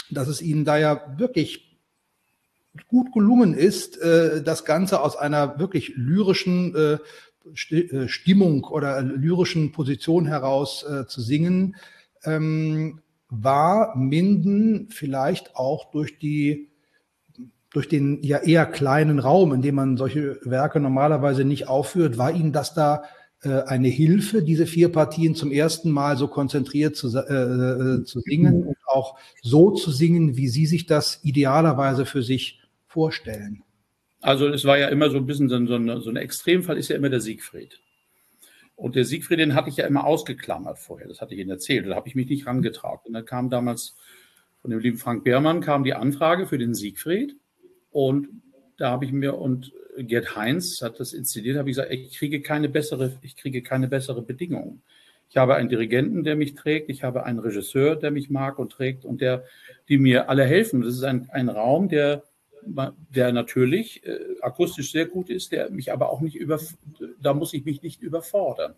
dass 0.10 0.28
es 0.28 0.42
Ihnen 0.42 0.66
da 0.66 0.78
ja 0.78 1.16
wirklich 1.18 1.78
gut 2.88 3.14
gelungen 3.14 3.54
ist, 3.54 4.02
äh, 4.02 4.44
das 4.44 4.66
Ganze 4.66 5.02
aus 5.02 5.16
einer 5.16 5.60
wirklich 5.60 5.94
lyrischen 5.96 6.76
äh, 6.76 6.98
äh, 7.76 8.08
Stimmung 8.08 8.64
oder 8.64 9.02
lyrischen 9.02 9.72
Position 9.72 10.26
heraus 10.26 10.86
zu 11.08 11.22
singen, 11.22 11.76
ähm, 12.24 13.02
war 13.30 13.98
Minden 13.98 14.88
vielleicht 14.90 15.56
auch 15.56 15.92
durch 15.92 16.20
die 16.20 16.70
durch 17.72 17.90
den 17.90 18.22
ja 18.22 18.38
eher 18.38 18.68
kleinen 18.68 19.18
Raum, 19.20 19.52
in 19.52 19.64
dem 19.64 19.76
man 19.76 19.98
solche 19.98 20.40
Werke 20.44 20.80
normalerweise 20.80 21.44
nicht 21.44 21.68
aufführt, 21.68 22.20
war 22.20 22.32
Ihnen 22.32 22.54
das 22.54 22.76
da 22.76 22.98
äh, 22.98 23.08
eine 23.50 23.88
Hilfe, 23.88 24.42
diese 24.42 24.66
vier 24.66 24.90
Partien 24.90 25.36
zum 25.36 25.52
ersten 25.52 25.92
Mal 25.92 26.18
so 26.18 26.28
konzentriert 26.28 26.96
zu, 26.96 27.08
äh, 27.18 27.20
äh, 27.20 28.04
zu 28.04 28.20
singen 28.22 28.64
und 28.64 28.78
auch 28.88 29.18
so 29.42 29.72
zu 29.72 29.92
singen, 29.92 30.38
wie 30.38 30.48
Sie 30.48 30.66
sich 30.66 30.86
das 30.86 31.20
idealerweise 31.24 32.06
für 32.06 32.24
sich 32.24 32.62
vorstellen? 32.88 33.64
Also 34.22 34.48
es 34.48 34.64
war 34.64 34.78
ja 34.78 34.88
immer 34.88 35.10
so 35.10 35.18
ein 35.18 35.26
bisschen 35.26 35.50
so 35.50 35.56
ein, 35.56 35.68
so 36.02 36.10
ein 36.10 36.16
Extremfall, 36.16 36.78
ist 36.78 36.90
ja 36.90 36.96
immer 36.96 37.10
der 37.10 37.20
Siegfried. 37.20 37.82
Und 38.76 38.96
der 38.96 39.06
Siegfried, 39.06 39.40
den 39.40 39.56
hatte 39.56 39.70
ich 39.70 39.78
ja 39.78 39.86
immer 39.86 40.06
ausgeklammert 40.06 40.80
vorher, 40.80 41.08
das 41.08 41.22
hatte 41.22 41.34
ich 41.34 41.42
Ihnen 41.42 41.50
erzählt, 41.50 41.86
da 41.86 41.96
habe 41.96 42.08
ich 42.08 42.16
mich 42.16 42.30
nicht 42.30 42.48
rangetraut. 42.48 43.02
Und 43.06 43.14
dann 43.14 43.26
kam 43.26 43.50
damals 43.50 43.96
von 44.62 44.72
dem 44.72 44.80
lieben 44.80 44.98
Frank 44.98 45.26
Beermann 45.26 45.60
kam 45.60 45.84
die 45.84 45.94
Anfrage 45.94 46.48
für 46.48 46.58
den 46.58 46.74
Siegfried 46.74 47.36
und 47.92 48.30
da 48.78 48.92
habe 48.92 49.06
ich 49.06 49.12
mir 49.12 49.38
und 49.38 49.72
Gerd 49.98 50.36
Heinz 50.36 50.82
hat 50.82 51.00
das 51.00 51.14
inszeniert, 51.14 51.58
habe 51.58 51.70
ich 51.70 51.76
gesagt, 51.76 51.92
ich 51.92 52.18
kriege 52.18 52.42
keine 52.42 52.70
bessere, 52.70 53.14
ich 53.22 53.36
kriege 53.36 53.62
keine 53.62 53.88
bessere 53.88 54.22
Bedingungen. 54.22 54.82
Ich 55.30 55.38
habe 55.38 55.56
einen 55.56 55.70
Dirigenten, 55.70 56.24
der 56.24 56.36
mich 56.36 56.56
trägt, 56.56 56.90
ich 56.90 57.04
habe 57.04 57.24
einen 57.24 57.40
Regisseur, 57.40 57.96
der 57.96 58.12
mich 58.12 58.30
mag 58.30 58.60
und 58.60 58.72
trägt 58.72 59.06
und 59.06 59.22
der, 59.22 59.46
die 59.90 59.98
mir 59.98 60.30
alle 60.30 60.46
helfen. 60.46 60.82
Das 60.82 60.94
ist 60.94 61.04
ein, 61.04 61.30
ein 61.32 61.50
Raum, 61.50 61.90
der, 61.90 62.24
der 62.64 63.32
natürlich 63.32 64.06
äh, 64.06 64.20
akustisch 64.42 64.92
sehr 64.92 65.08
gut 65.08 65.30
ist, 65.30 65.52
der 65.52 65.72
mich 65.72 65.92
aber 65.92 66.12
auch 66.12 66.22
nicht 66.22 66.36
über, 66.36 66.60
da 67.20 67.34
muss 67.34 67.54
ich 67.54 67.66
mich 67.66 67.82
nicht 67.82 68.02
überfordern. 68.02 68.76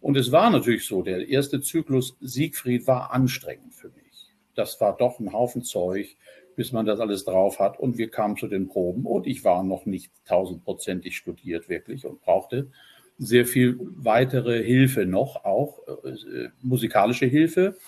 Und 0.00 0.16
es 0.16 0.32
war 0.32 0.50
natürlich 0.50 0.86
so, 0.86 1.02
der 1.02 1.28
erste 1.28 1.60
Zyklus 1.60 2.16
Siegfried 2.20 2.86
war 2.86 3.12
anstrengend 3.12 3.74
für 3.74 3.88
mich. 3.88 4.32
Das 4.54 4.80
war 4.80 4.96
doch 4.96 5.18
ein 5.18 5.32
Haufen 5.32 5.62
Zeug 5.62 6.16
bis 6.60 6.72
man 6.72 6.84
das 6.84 7.00
alles 7.00 7.24
drauf 7.24 7.58
hat. 7.58 7.80
Und 7.80 7.96
wir 7.96 8.10
kamen 8.10 8.36
zu 8.36 8.46
den 8.46 8.68
Proben. 8.68 9.06
Und 9.06 9.26
ich 9.26 9.44
war 9.44 9.62
noch 9.62 9.86
nicht 9.86 10.12
tausendprozentig 10.26 11.16
studiert 11.16 11.70
wirklich 11.70 12.04
und 12.04 12.20
brauchte 12.20 12.68
sehr 13.16 13.46
viel 13.46 13.78
weitere 13.80 14.62
Hilfe 14.62 15.06
noch, 15.06 15.46
auch 15.46 15.78
äh, 16.04 16.50
musikalische 16.60 17.24
Hilfe, 17.24 17.78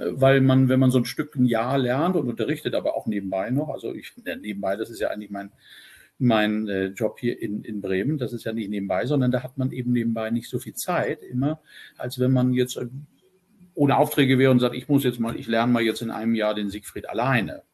äh, 0.00 0.06
weil 0.12 0.40
man, 0.40 0.70
wenn 0.70 0.80
man 0.80 0.90
so 0.90 0.96
ein 0.96 1.04
Stück 1.04 1.36
ein 1.36 1.44
Jahr 1.44 1.76
lernt 1.76 2.16
und 2.16 2.26
unterrichtet, 2.26 2.74
aber 2.74 2.96
auch 2.96 3.04
nebenbei 3.04 3.50
noch, 3.50 3.68
also 3.68 3.94
ich 3.94 4.14
ja, 4.24 4.36
nebenbei, 4.36 4.76
das 4.76 4.88
ist 4.88 5.00
ja 5.00 5.08
eigentlich 5.08 5.30
mein, 5.30 5.52
mein 6.18 6.66
äh, 6.68 6.86
Job 6.86 7.18
hier 7.20 7.42
in, 7.42 7.62
in 7.62 7.82
Bremen, 7.82 8.16
das 8.16 8.32
ist 8.32 8.44
ja 8.44 8.54
nicht 8.54 8.70
nebenbei, 8.70 9.04
sondern 9.04 9.32
da 9.32 9.42
hat 9.42 9.58
man 9.58 9.70
eben 9.70 9.92
nebenbei 9.92 10.30
nicht 10.30 10.48
so 10.48 10.58
viel 10.58 10.74
Zeit 10.74 11.22
immer, 11.22 11.60
als 11.98 12.18
wenn 12.18 12.32
man 12.32 12.54
jetzt 12.54 12.78
äh, 12.78 12.86
ohne 13.74 13.98
Aufträge 13.98 14.38
wäre 14.38 14.50
und 14.50 14.60
sagt, 14.60 14.74
ich 14.74 14.88
muss 14.88 15.04
jetzt 15.04 15.20
mal, 15.20 15.36
ich 15.36 15.46
lerne 15.46 15.70
mal 15.70 15.82
jetzt 15.82 16.00
in 16.00 16.10
einem 16.10 16.34
Jahr 16.34 16.54
den 16.54 16.70
Siegfried 16.70 17.06
alleine 17.06 17.64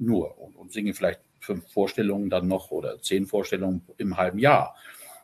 nur 0.00 0.38
und, 0.38 0.56
und 0.56 0.72
singe 0.72 0.94
vielleicht 0.94 1.20
fünf 1.40 1.70
Vorstellungen 1.72 2.30
dann 2.30 2.48
noch 2.48 2.70
oder 2.70 3.00
zehn 3.00 3.26
Vorstellungen 3.26 3.82
im 3.98 4.16
halben 4.16 4.38
Jahr, 4.38 4.74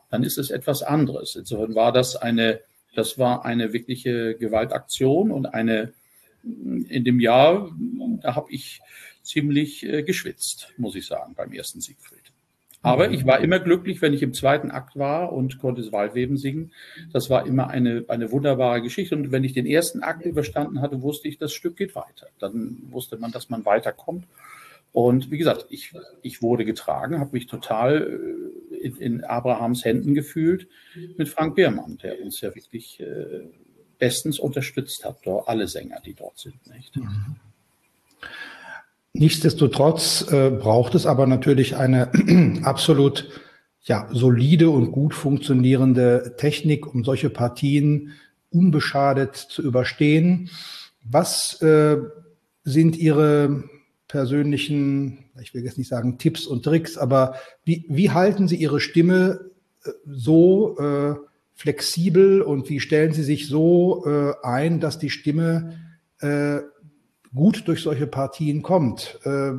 dann 0.09 0.23
ist 0.23 0.37
es 0.37 0.49
etwas 0.49 0.83
anderes. 0.83 1.35
Insofern 1.35 1.75
war 1.75 1.91
das 1.91 2.15
eine, 2.15 2.61
das 2.95 3.19
war 3.19 3.45
eine 3.45 3.73
wirkliche 3.73 4.35
Gewaltaktion 4.35 5.31
und 5.31 5.47
eine 5.47 5.93
in 6.43 7.03
dem 7.03 7.19
Jahr, 7.19 7.69
da 8.21 8.35
habe 8.35 8.51
ich 8.51 8.79
ziemlich 9.21 9.85
äh, 9.85 10.03
geschwitzt, 10.03 10.73
muss 10.77 10.95
ich 10.95 11.05
sagen, 11.05 11.33
beim 11.35 11.51
ersten 11.51 11.81
Siegfried. 11.81 12.31
Aber 12.81 13.11
ich 13.11 13.25
war 13.25 13.39
immer 13.41 13.59
glücklich, 13.59 14.01
wenn 14.01 14.13
ich 14.13 14.23
im 14.23 14.33
zweiten 14.33 14.71
Akt 14.71 14.97
war 14.97 15.33
und 15.33 15.59
konnte 15.59 15.81
das 15.81 15.91
Waldweben 15.91 16.37
singen. 16.37 16.71
Das 17.11 17.29
war 17.29 17.45
immer 17.45 17.69
eine, 17.69 18.05
eine 18.07 18.31
wunderbare 18.31 18.81
Geschichte. 18.81 19.15
Und 19.15 19.31
wenn 19.31 19.43
ich 19.43 19.51
den 19.51 19.65
ersten 19.65 20.03
Akt 20.03 20.25
überstanden 20.25 20.79
hatte, 20.79 21.01
wusste 21.01 21.27
ich, 21.27 21.37
das 21.37 21.51
Stück 21.51 21.75
geht 21.75 21.95
weiter. 21.95 22.27
Dann 22.39 22.77
wusste 22.89 23.17
man, 23.17 23.31
dass 23.31 23.49
man 23.49 23.65
weiterkommt. 23.65 24.25
Und 24.97 25.29
wie 25.29 25.37
gesagt, 25.37 25.67
ich, 25.69 25.93
ich 26.23 26.41
wurde 26.41 26.65
getragen, 26.65 27.19
habe 27.19 27.33
mich 27.33 27.45
total 27.45 28.49
äh, 28.73 28.77
in, 28.77 28.97
in, 28.97 29.23
Abrahams 29.23 29.85
Händen 29.85 30.15
gefühlt 30.15 30.67
mit 31.17 31.29
Frank 31.29 31.55
Beermann, 31.55 31.99
der 32.01 32.19
uns 32.19 32.41
ja 32.41 32.55
wirklich 32.55 32.99
äh, 32.99 33.43
bestens 33.99 34.39
unterstützt 34.39 35.05
hat, 35.05 35.17
alle 35.45 35.67
Sänger, 35.67 36.01
die 36.03 36.15
dort 36.15 36.39
sind. 36.39 36.55
Nicht? 36.73 36.95
Mhm. 36.95 37.35
Nichtsdestotrotz 39.13 40.31
äh, 40.31 40.49
braucht 40.49 40.95
es 40.95 41.05
aber 41.05 41.27
natürlich 41.27 41.75
eine 41.75 42.11
absolut 42.63 43.29
ja, 43.83 44.09
solide 44.11 44.71
und 44.71 44.91
gut 44.93 45.13
funktionierende 45.13 46.33
Technik, 46.37 46.91
um 46.91 47.03
solche 47.03 47.29
Partien 47.29 48.13
unbeschadet 48.49 49.35
zu 49.35 49.61
überstehen. 49.61 50.49
Was 51.03 51.61
äh, 51.61 51.97
sind 52.63 52.97
Ihre 52.97 53.76
persönlichen, 54.07 55.25
ich 55.41 55.53
will 55.53 55.63
jetzt 55.63 55.77
nicht 55.77 55.89
sagen 55.89 56.17
Tipps 56.17 56.45
und 56.45 56.63
Tricks, 56.63 56.97
aber 56.97 57.35
wie, 57.65 57.85
wie 57.89 58.11
halten 58.11 58.47
Sie 58.47 58.55
Ihre 58.55 58.79
Stimme 58.79 59.51
äh, 59.83 59.89
so 60.05 60.77
äh, 60.79 61.15
flexibel 61.55 62.41
und 62.41 62.69
wie 62.69 62.79
stellen 62.79 63.13
Sie 63.13 63.23
sich 63.23 63.47
so 63.47 64.05
äh, 64.05 64.33
ein, 64.43 64.79
dass 64.79 64.99
die 64.99 65.09
Stimme 65.09 65.79
äh, 66.19 66.59
gut 67.33 67.67
durch 67.67 67.81
solche 67.81 68.07
Partien 68.07 68.61
kommt? 68.61 69.19
Äh, 69.23 69.53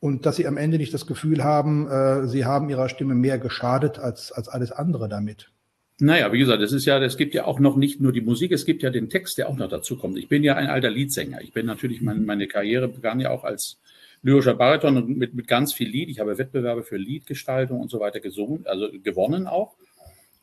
und 0.00 0.26
dass 0.26 0.36
Sie 0.36 0.46
am 0.46 0.56
Ende 0.56 0.78
nicht 0.78 0.92
das 0.92 1.06
Gefühl 1.06 1.42
haben, 1.42 1.88
äh, 1.88 2.28
Sie 2.28 2.44
haben 2.44 2.68
Ihrer 2.68 2.88
Stimme 2.88 3.14
mehr 3.14 3.38
geschadet 3.38 3.98
als, 3.98 4.30
als 4.32 4.48
alles 4.48 4.70
andere 4.70 5.08
damit? 5.08 5.50
Naja, 5.98 6.30
wie 6.30 6.38
gesagt, 6.38 6.62
es 6.62 6.72
ist 6.72 6.84
ja, 6.84 7.02
es 7.02 7.16
gibt 7.16 7.32
ja 7.32 7.46
auch 7.46 7.58
noch 7.58 7.76
nicht 7.76 8.00
nur 8.00 8.12
die 8.12 8.20
Musik, 8.20 8.52
es 8.52 8.66
gibt 8.66 8.82
ja 8.82 8.90
den 8.90 9.08
Text, 9.08 9.38
der 9.38 9.48
auch 9.48 9.56
noch 9.56 9.68
dazu 9.68 9.96
kommt. 9.96 10.18
Ich 10.18 10.28
bin 10.28 10.44
ja 10.44 10.54
ein 10.54 10.66
alter 10.66 10.90
Liedsänger. 10.90 11.40
Ich 11.40 11.52
bin 11.52 11.64
natürlich, 11.64 12.02
meine, 12.02 12.20
meine 12.20 12.46
Karriere 12.46 12.86
begann 12.86 13.18
ja 13.18 13.30
auch 13.30 13.44
als 13.44 13.78
lyrischer 14.22 14.54
Bariton 14.54 14.98
und 14.98 15.16
mit, 15.16 15.34
mit 15.34 15.46
ganz 15.46 15.72
viel 15.72 15.88
Lied. 15.88 16.10
Ich 16.10 16.20
habe 16.20 16.36
Wettbewerbe 16.36 16.82
für 16.82 16.98
Liedgestaltung 16.98 17.80
und 17.80 17.90
so 17.90 17.98
weiter 17.98 18.20
gesungen, 18.20 18.66
also 18.66 18.90
gewonnen 19.02 19.46
auch. 19.46 19.76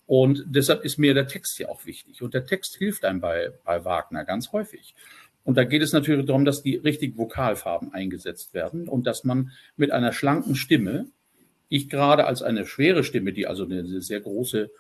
Und 0.08 0.44
deshalb 0.48 0.84
ist 0.84 0.98
mir 0.98 1.14
der 1.14 1.28
Text 1.28 1.60
ja 1.60 1.70
auch 1.70 1.86
wichtig. 1.86 2.22
Und 2.24 2.34
der 2.34 2.46
Text 2.46 2.76
hilft 2.78 3.06
einem 3.06 3.22
bei, 3.22 3.52
bei 3.64 3.86
Wagner 3.86 4.26
ganz 4.26 4.52
häufig. 4.54 4.96
Und 5.44 5.58
da 5.58 5.66
geht 5.66 5.82
es 5.82 5.94
natürlich 5.94 6.26
darum, 6.26 6.46
dass 6.46 6.64
die 6.64 6.78
richtigen 6.78 7.18
Vokalfarben 7.18 7.94
eingesetzt 7.94 8.54
werden 8.54 8.88
und 8.88 9.06
dass 9.06 9.24
man 9.24 9.52
mit 9.76 9.92
einer 9.92 10.14
schlanken 10.14 10.56
Stimme, 10.56 11.08
ich 11.70 11.90
gerade 11.90 12.26
als 12.26 12.42
eine 12.42 12.66
schwere 12.66 13.04
Stimme, 13.04 13.34
die 13.34 13.46
also 13.46 13.66
eine 13.66 14.02
sehr 14.02 14.22
große 14.22 14.72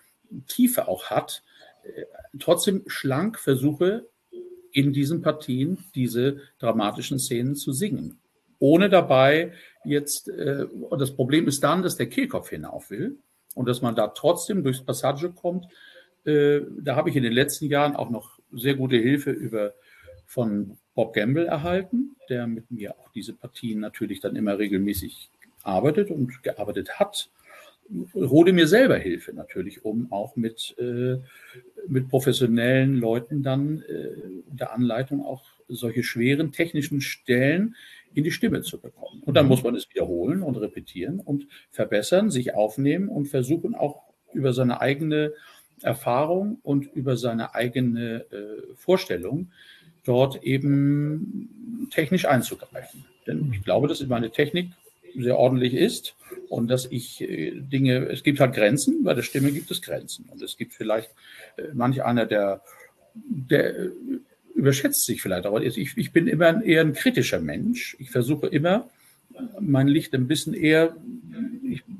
Tiefe 0.47 0.87
auch 0.87 1.05
hat, 1.05 1.43
äh, 1.83 2.05
trotzdem 2.39 2.83
schlank 2.87 3.39
versuche, 3.39 4.07
in 4.71 4.91
diesen 4.91 5.21
Partien 5.21 5.77
diese 5.93 6.41
dramatischen 6.59 7.19
Szenen 7.19 7.55
zu 7.55 7.73
singen. 7.73 8.19
Ohne 8.59 8.89
dabei 8.89 9.53
jetzt, 9.85 10.29
äh, 10.29 10.65
das 10.97 11.15
Problem 11.15 11.47
ist 11.47 11.63
dann, 11.63 11.83
dass 11.83 11.95
der 11.95 12.07
Kehlkopf 12.07 12.49
hinauf 12.49 12.89
will 12.89 13.17
und 13.55 13.67
dass 13.67 13.81
man 13.81 13.95
da 13.95 14.07
trotzdem 14.07 14.63
durchs 14.63 14.81
Passage 14.81 15.31
kommt. 15.31 15.67
Äh, 16.25 16.61
da 16.79 16.95
habe 16.95 17.09
ich 17.09 17.15
in 17.15 17.23
den 17.23 17.33
letzten 17.33 17.65
Jahren 17.65 17.95
auch 17.95 18.09
noch 18.09 18.39
sehr 18.51 18.75
gute 18.75 18.97
Hilfe 18.97 19.31
über 19.31 19.73
von 20.25 20.77
Bob 20.95 21.13
Gamble 21.13 21.45
erhalten, 21.45 22.15
der 22.29 22.47
mit 22.47 22.71
mir 22.71 22.97
auch 22.97 23.09
diese 23.09 23.33
Partien 23.33 23.79
natürlich 23.79 24.21
dann 24.21 24.35
immer 24.35 24.57
regelmäßig 24.57 25.29
arbeitet 25.63 26.09
und 26.09 26.41
gearbeitet 26.41 26.99
hat 26.99 27.29
hole 28.15 28.53
mir 28.53 28.67
selber 28.67 28.97
Hilfe 28.97 29.33
natürlich, 29.33 29.85
um 29.85 30.11
auch 30.11 30.35
mit, 30.35 30.75
äh, 30.79 31.17
mit 31.87 32.09
professionellen 32.09 32.97
Leuten 32.97 33.43
dann 33.43 33.83
äh, 33.87 34.09
unter 34.49 34.73
Anleitung 34.73 35.25
auch 35.25 35.43
solche 35.67 36.03
schweren 36.03 36.51
technischen 36.51 37.01
Stellen 37.01 37.75
in 38.13 38.23
die 38.23 38.31
Stimme 38.31 38.61
zu 38.61 38.79
bekommen. 38.79 39.21
Und 39.25 39.35
dann 39.35 39.45
mhm. 39.45 39.49
muss 39.49 39.63
man 39.63 39.75
es 39.75 39.89
wiederholen 39.89 40.43
und 40.43 40.55
repetieren 40.57 41.19
und 41.19 41.47
verbessern, 41.71 42.29
sich 42.29 42.53
aufnehmen 42.53 43.09
und 43.09 43.27
versuchen 43.27 43.75
auch 43.75 44.03
über 44.33 44.53
seine 44.53 44.81
eigene 44.81 45.33
Erfahrung 45.81 46.59
und 46.63 46.85
über 46.93 47.17
seine 47.17 47.55
eigene 47.55 48.25
äh, 48.31 48.75
Vorstellung 48.75 49.51
dort 50.05 50.43
eben 50.43 51.87
technisch 51.91 52.25
einzugreifen. 52.25 53.05
Denn 53.25 53.51
ich 53.53 53.63
glaube, 53.63 53.87
dass 53.87 54.05
meine 54.07 54.31
Technik 54.31 54.71
sehr 55.15 55.37
ordentlich 55.37 55.73
ist 55.73 56.15
und 56.53 56.67
dass 56.67 56.85
ich 56.85 57.19
äh, 57.21 57.51
Dinge, 57.55 58.07
es 58.09 58.21
gibt 58.21 58.39
halt 58.39 58.53
Grenzen, 58.53 59.03
bei 59.03 59.15
der 59.15 59.23
Stimme 59.23 59.51
gibt 59.51 59.71
es 59.71 59.81
Grenzen. 59.81 60.29
Und 60.29 60.41
es 60.41 60.55
gibt 60.55 60.73
vielleicht 60.73 61.09
äh, 61.57 61.63
manch 61.73 62.03
einer, 62.03 62.27
der, 62.27 62.61
der 63.15 63.75
äh, 63.75 63.89
überschätzt 64.53 65.03
sich 65.05 65.21
vielleicht, 65.21 65.47
aber 65.47 65.63
ich, 65.63 65.97
ich 65.97 66.11
bin 66.11 66.27
immer 66.27 66.63
eher 66.63 66.81
ein 66.81 66.93
kritischer 66.93 67.39
Mensch. 67.39 67.97
Ich 67.99 68.11
versuche 68.11 68.47
immer, 68.47 68.87
mein 69.59 69.87
Licht 69.87 70.13
ein 70.13 70.27
bisschen 70.27 70.53
eher, 70.53 70.95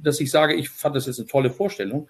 dass 0.04 0.20
ich 0.20 0.30
sage, 0.30 0.54
ich 0.54 0.70
fand 0.70 0.96
das 0.96 1.08
jetzt 1.08 1.18
eine 1.18 1.28
tolle 1.28 1.50
Vorstellung. 1.50 2.08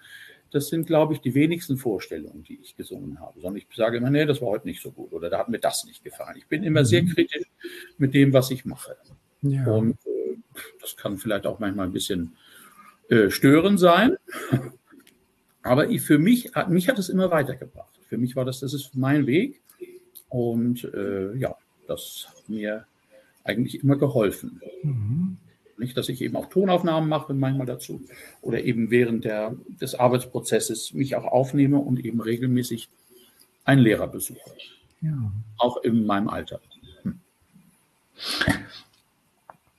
Das 0.50 0.68
sind, 0.68 0.86
glaube 0.86 1.14
ich, 1.14 1.20
die 1.20 1.34
wenigsten 1.34 1.78
Vorstellungen, 1.78 2.44
die 2.44 2.60
ich 2.62 2.76
gesungen 2.76 3.20
habe, 3.20 3.40
sondern 3.40 3.56
ich 3.56 3.66
sage 3.74 3.96
immer, 3.96 4.10
nee, 4.10 4.26
das 4.26 4.42
war 4.42 4.48
heute 4.48 4.68
nicht 4.68 4.82
so 4.82 4.92
gut 4.92 5.12
oder 5.12 5.30
da 5.30 5.38
hat 5.38 5.48
mir 5.48 5.60
das 5.60 5.86
nicht 5.86 6.04
gefallen. 6.04 6.36
Ich 6.36 6.46
bin 6.46 6.62
immer 6.62 6.84
sehr 6.84 7.02
mhm. 7.02 7.08
kritisch 7.08 7.46
mit 7.96 8.12
dem, 8.12 8.34
was 8.34 8.50
ich 8.50 8.66
mache. 8.66 8.96
Ja. 9.40 9.64
Und 9.66 9.96
das 10.80 10.96
kann 10.96 11.18
vielleicht 11.18 11.46
auch 11.46 11.58
manchmal 11.58 11.86
ein 11.86 11.92
bisschen 11.92 12.36
äh, 13.08 13.30
störend 13.30 13.78
sein. 13.80 14.16
Aber 15.62 15.88
ich, 15.88 16.02
für 16.02 16.18
mich, 16.18 16.50
mich 16.68 16.88
hat 16.88 16.98
es 16.98 17.08
immer 17.08 17.30
weitergebracht. 17.30 17.98
Für 18.08 18.18
mich 18.18 18.36
war 18.36 18.44
das, 18.44 18.60
das 18.60 18.74
ist 18.74 18.94
mein 18.94 19.26
Weg. 19.26 19.60
Und 20.28 20.84
äh, 20.92 21.34
ja, 21.36 21.56
das 21.86 22.26
hat 22.28 22.48
mir 22.48 22.86
eigentlich 23.44 23.82
immer 23.82 23.96
geholfen. 23.96 24.60
Mhm. 24.82 25.36
Nicht, 25.76 25.96
dass 25.96 26.08
ich 26.08 26.20
eben 26.22 26.36
auch 26.36 26.46
Tonaufnahmen 26.46 27.08
mache, 27.08 27.34
manchmal 27.34 27.66
dazu, 27.66 28.02
oder 28.42 28.62
eben 28.62 28.90
während 28.90 29.24
der, 29.24 29.56
des 29.80 29.94
Arbeitsprozesses 29.94 30.92
mich 30.92 31.16
auch 31.16 31.24
aufnehme 31.24 31.78
und 31.78 32.04
eben 32.04 32.20
regelmäßig 32.20 32.88
einen 33.64 33.82
Lehrer 33.82 34.06
besuche. 34.06 34.50
Ja. 35.00 35.32
Auch 35.58 35.82
in 35.82 36.06
meinem 36.06 36.28
Alter. 36.28 36.60
Hm. 37.02 37.20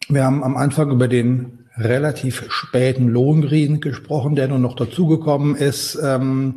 Wir 0.08 0.24
haben 0.24 0.44
am 0.44 0.56
Anfang 0.56 0.92
über 0.92 1.08
den 1.08 1.66
relativ 1.78 2.46
späten 2.50 3.08
Lohengrin 3.08 3.82
gesprochen, 3.82 4.36
der 4.36 4.48
nur 4.48 4.60
noch 4.60 4.76
dazugekommen 4.76 5.56
ist. 5.56 5.98
Ähm, 6.02 6.56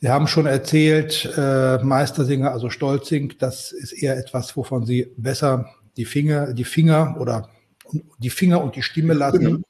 Sie 0.00 0.08
haben 0.08 0.26
schon 0.26 0.46
erzählt, 0.46 1.32
äh, 1.36 1.78
Meistersinger, 1.78 2.52
also 2.52 2.70
Stolzing, 2.70 3.34
das 3.38 3.72
ist 3.72 3.92
eher 3.92 4.18
etwas, 4.18 4.56
wovon 4.56 4.84
Sie 4.84 5.12
besser 5.16 5.70
die 5.96 6.04
Finger, 6.04 6.52
die 6.52 6.64
Finger 6.64 7.16
oder 7.20 7.48
die 8.18 8.30
Finger 8.30 8.62
und 8.62 8.76
die 8.76 8.82
Stimme 8.82 9.14
lassen. 9.14 9.64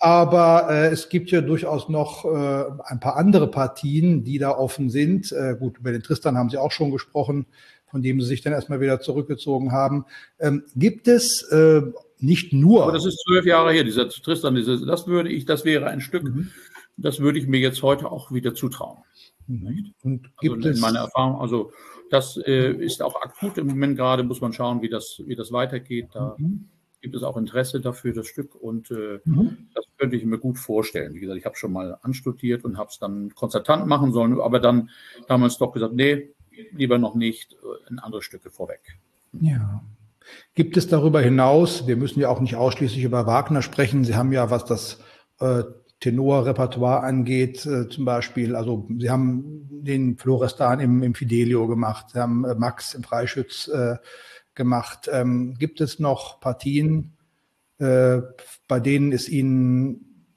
Aber 0.00 0.68
äh, 0.70 0.86
es 0.88 1.08
gibt 1.08 1.30
ja 1.30 1.40
durchaus 1.40 1.88
noch 1.88 2.24
äh, 2.24 2.64
ein 2.84 3.00
paar 3.00 3.16
andere 3.16 3.50
Partien, 3.50 4.24
die 4.24 4.38
da 4.38 4.50
offen 4.50 4.90
sind. 4.90 5.32
Äh, 5.32 5.56
gut, 5.58 5.78
über 5.78 5.92
den 5.92 6.02
Tristan 6.02 6.36
haben 6.36 6.50
Sie 6.50 6.58
auch 6.58 6.72
schon 6.72 6.90
gesprochen, 6.90 7.46
von 7.86 8.02
dem 8.02 8.20
Sie 8.20 8.26
sich 8.26 8.42
dann 8.42 8.52
erstmal 8.52 8.80
wieder 8.80 9.00
zurückgezogen 9.00 9.72
haben. 9.72 10.04
Ähm, 10.38 10.64
gibt 10.76 11.08
es 11.08 11.42
äh, 11.50 11.82
nicht 12.24 12.52
nur. 12.52 12.82
Aber 12.82 12.92
das 12.92 13.04
ist 13.04 13.22
zwölf 13.26 13.44
Jahre 13.44 13.72
her, 13.72 13.84
dieser 13.84 14.08
Tristan, 14.08 14.54
dieses, 14.54 14.84
das 14.84 15.06
würde 15.06 15.30
ich, 15.30 15.44
das 15.44 15.64
wäre 15.64 15.86
ein 15.86 16.00
Stück, 16.00 16.24
mhm. 16.24 16.50
das 16.96 17.20
würde 17.20 17.38
ich 17.38 17.46
mir 17.46 17.60
jetzt 17.60 17.82
heute 17.82 18.10
auch 18.10 18.32
wieder 18.32 18.54
zutrauen. 18.54 18.98
Nicht? 19.46 19.94
Und 20.02 20.30
gibt 20.40 20.56
also 20.56 20.68
in 20.68 20.74
es 20.74 20.80
meiner 20.80 21.00
Erfahrung, 21.00 21.40
also 21.40 21.70
das 22.10 22.36
äh, 22.38 22.72
ist 22.72 23.02
auch 23.02 23.20
akut 23.22 23.58
im 23.58 23.66
Moment 23.66 23.96
gerade, 23.96 24.22
muss 24.22 24.40
man 24.40 24.52
schauen, 24.52 24.82
wie 24.82 24.88
das, 24.88 25.22
wie 25.26 25.36
das 25.36 25.52
weitergeht. 25.52 26.08
Da 26.12 26.34
mhm. 26.38 26.68
gibt 27.02 27.14
es 27.14 27.22
auch 27.22 27.36
Interesse 27.36 27.80
dafür, 27.80 28.14
das 28.14 28.26
Stück. 28.26 28.54
Und 28.54 28.90
äh, 28.90 29.20
mhm. 29.24 29.68
das 29.74 29.84
könnte 29.98 30.16
ich 30.16 30.24
mir 30.24 30.38
gut 30.38 30.58
vorstellen. 30.58 31.14
Wie 31.14 31.20
gesagt, 31.20 31.38
ich 31.38 31.44
habe 31.44 31.56
schon 31.56 31.72
mal 31.72 31.98
anstudiert 32.02 32.64
und 32.64 32.78
habe 32.78 32.88
es 32.90 32.98
dann 32.98 33.34
konzertant 33.34 33.86
machen 33.86 34.12
sollen, 34.12 34.40
aber 34.40 34.60
dann 34.60 34.90
damals 35.28 35.58
doch 35.58 35.72
gesagt, 35.72 35.94
nee, 35.94 36.30
lieber 36.72 36.98
noch 36.98 37.14
nicht, 37.14 37.52
äh, 37.52 37.90
in 37.90 37.98
andere 37.98 38.22
Stücke 38.22 38.50
vorweg. 38.50 38.98
Ja. 39.40 39.82
Gibt 40.54 40.76
es 40.76 40.88
darüber 40.88 41.20
hinaus, 41.20 41.86
wir 41.86 41.96
müssen 41.96 42.20
ja 42.20 42.28
auch 42.28 42.40
nicht 42.40 42.56
ausschließlich 42.56 43.04
über 43.04 43.26
Wagner 43.26 43.62
sprechen, 43.62 44.04
Sie 44.04 44.14
haben 44.14 44.32
ja, 44.32 44.50
was 44.50 44.64
das 44.64 44.98
äh, 45.40 45.64
Tenorrepertoire 46.00 47.02
angeht, 47.02 47.64
äh, 47.66 47.88
zum 47.88 48.04
Beispiel. 48.04 48.56
Also 48.56 48.86
Sie 48.98 49.10
haben 49.10 49.68
den 49.70 50.18
Florestan 50.18 50.80
im, 50.80 51.02
im 51.02 51.14
Fidelio 51.14 51.66
gemacht, 51.66 52.06
Sie 52.12 52.18
haben 52.18 52.44
äh, 52.44 52.54
Max 52.54 52.94
im 52.94 53.02
Freischütz 53.02 53.68
äh, 53.68 53.96
gemacht. 54.54 55.08
Ähm, 55.10 55.54
gibt 55.58 55.80
es 55.80 55.98
noch 55.98 56.40
Partien, 56.40 57.16
äh, 57.78 58.20
bei 58.68 58.80
denen 58.80 59.12
es 59.12 59.28
Ihnen, 59.28 60.28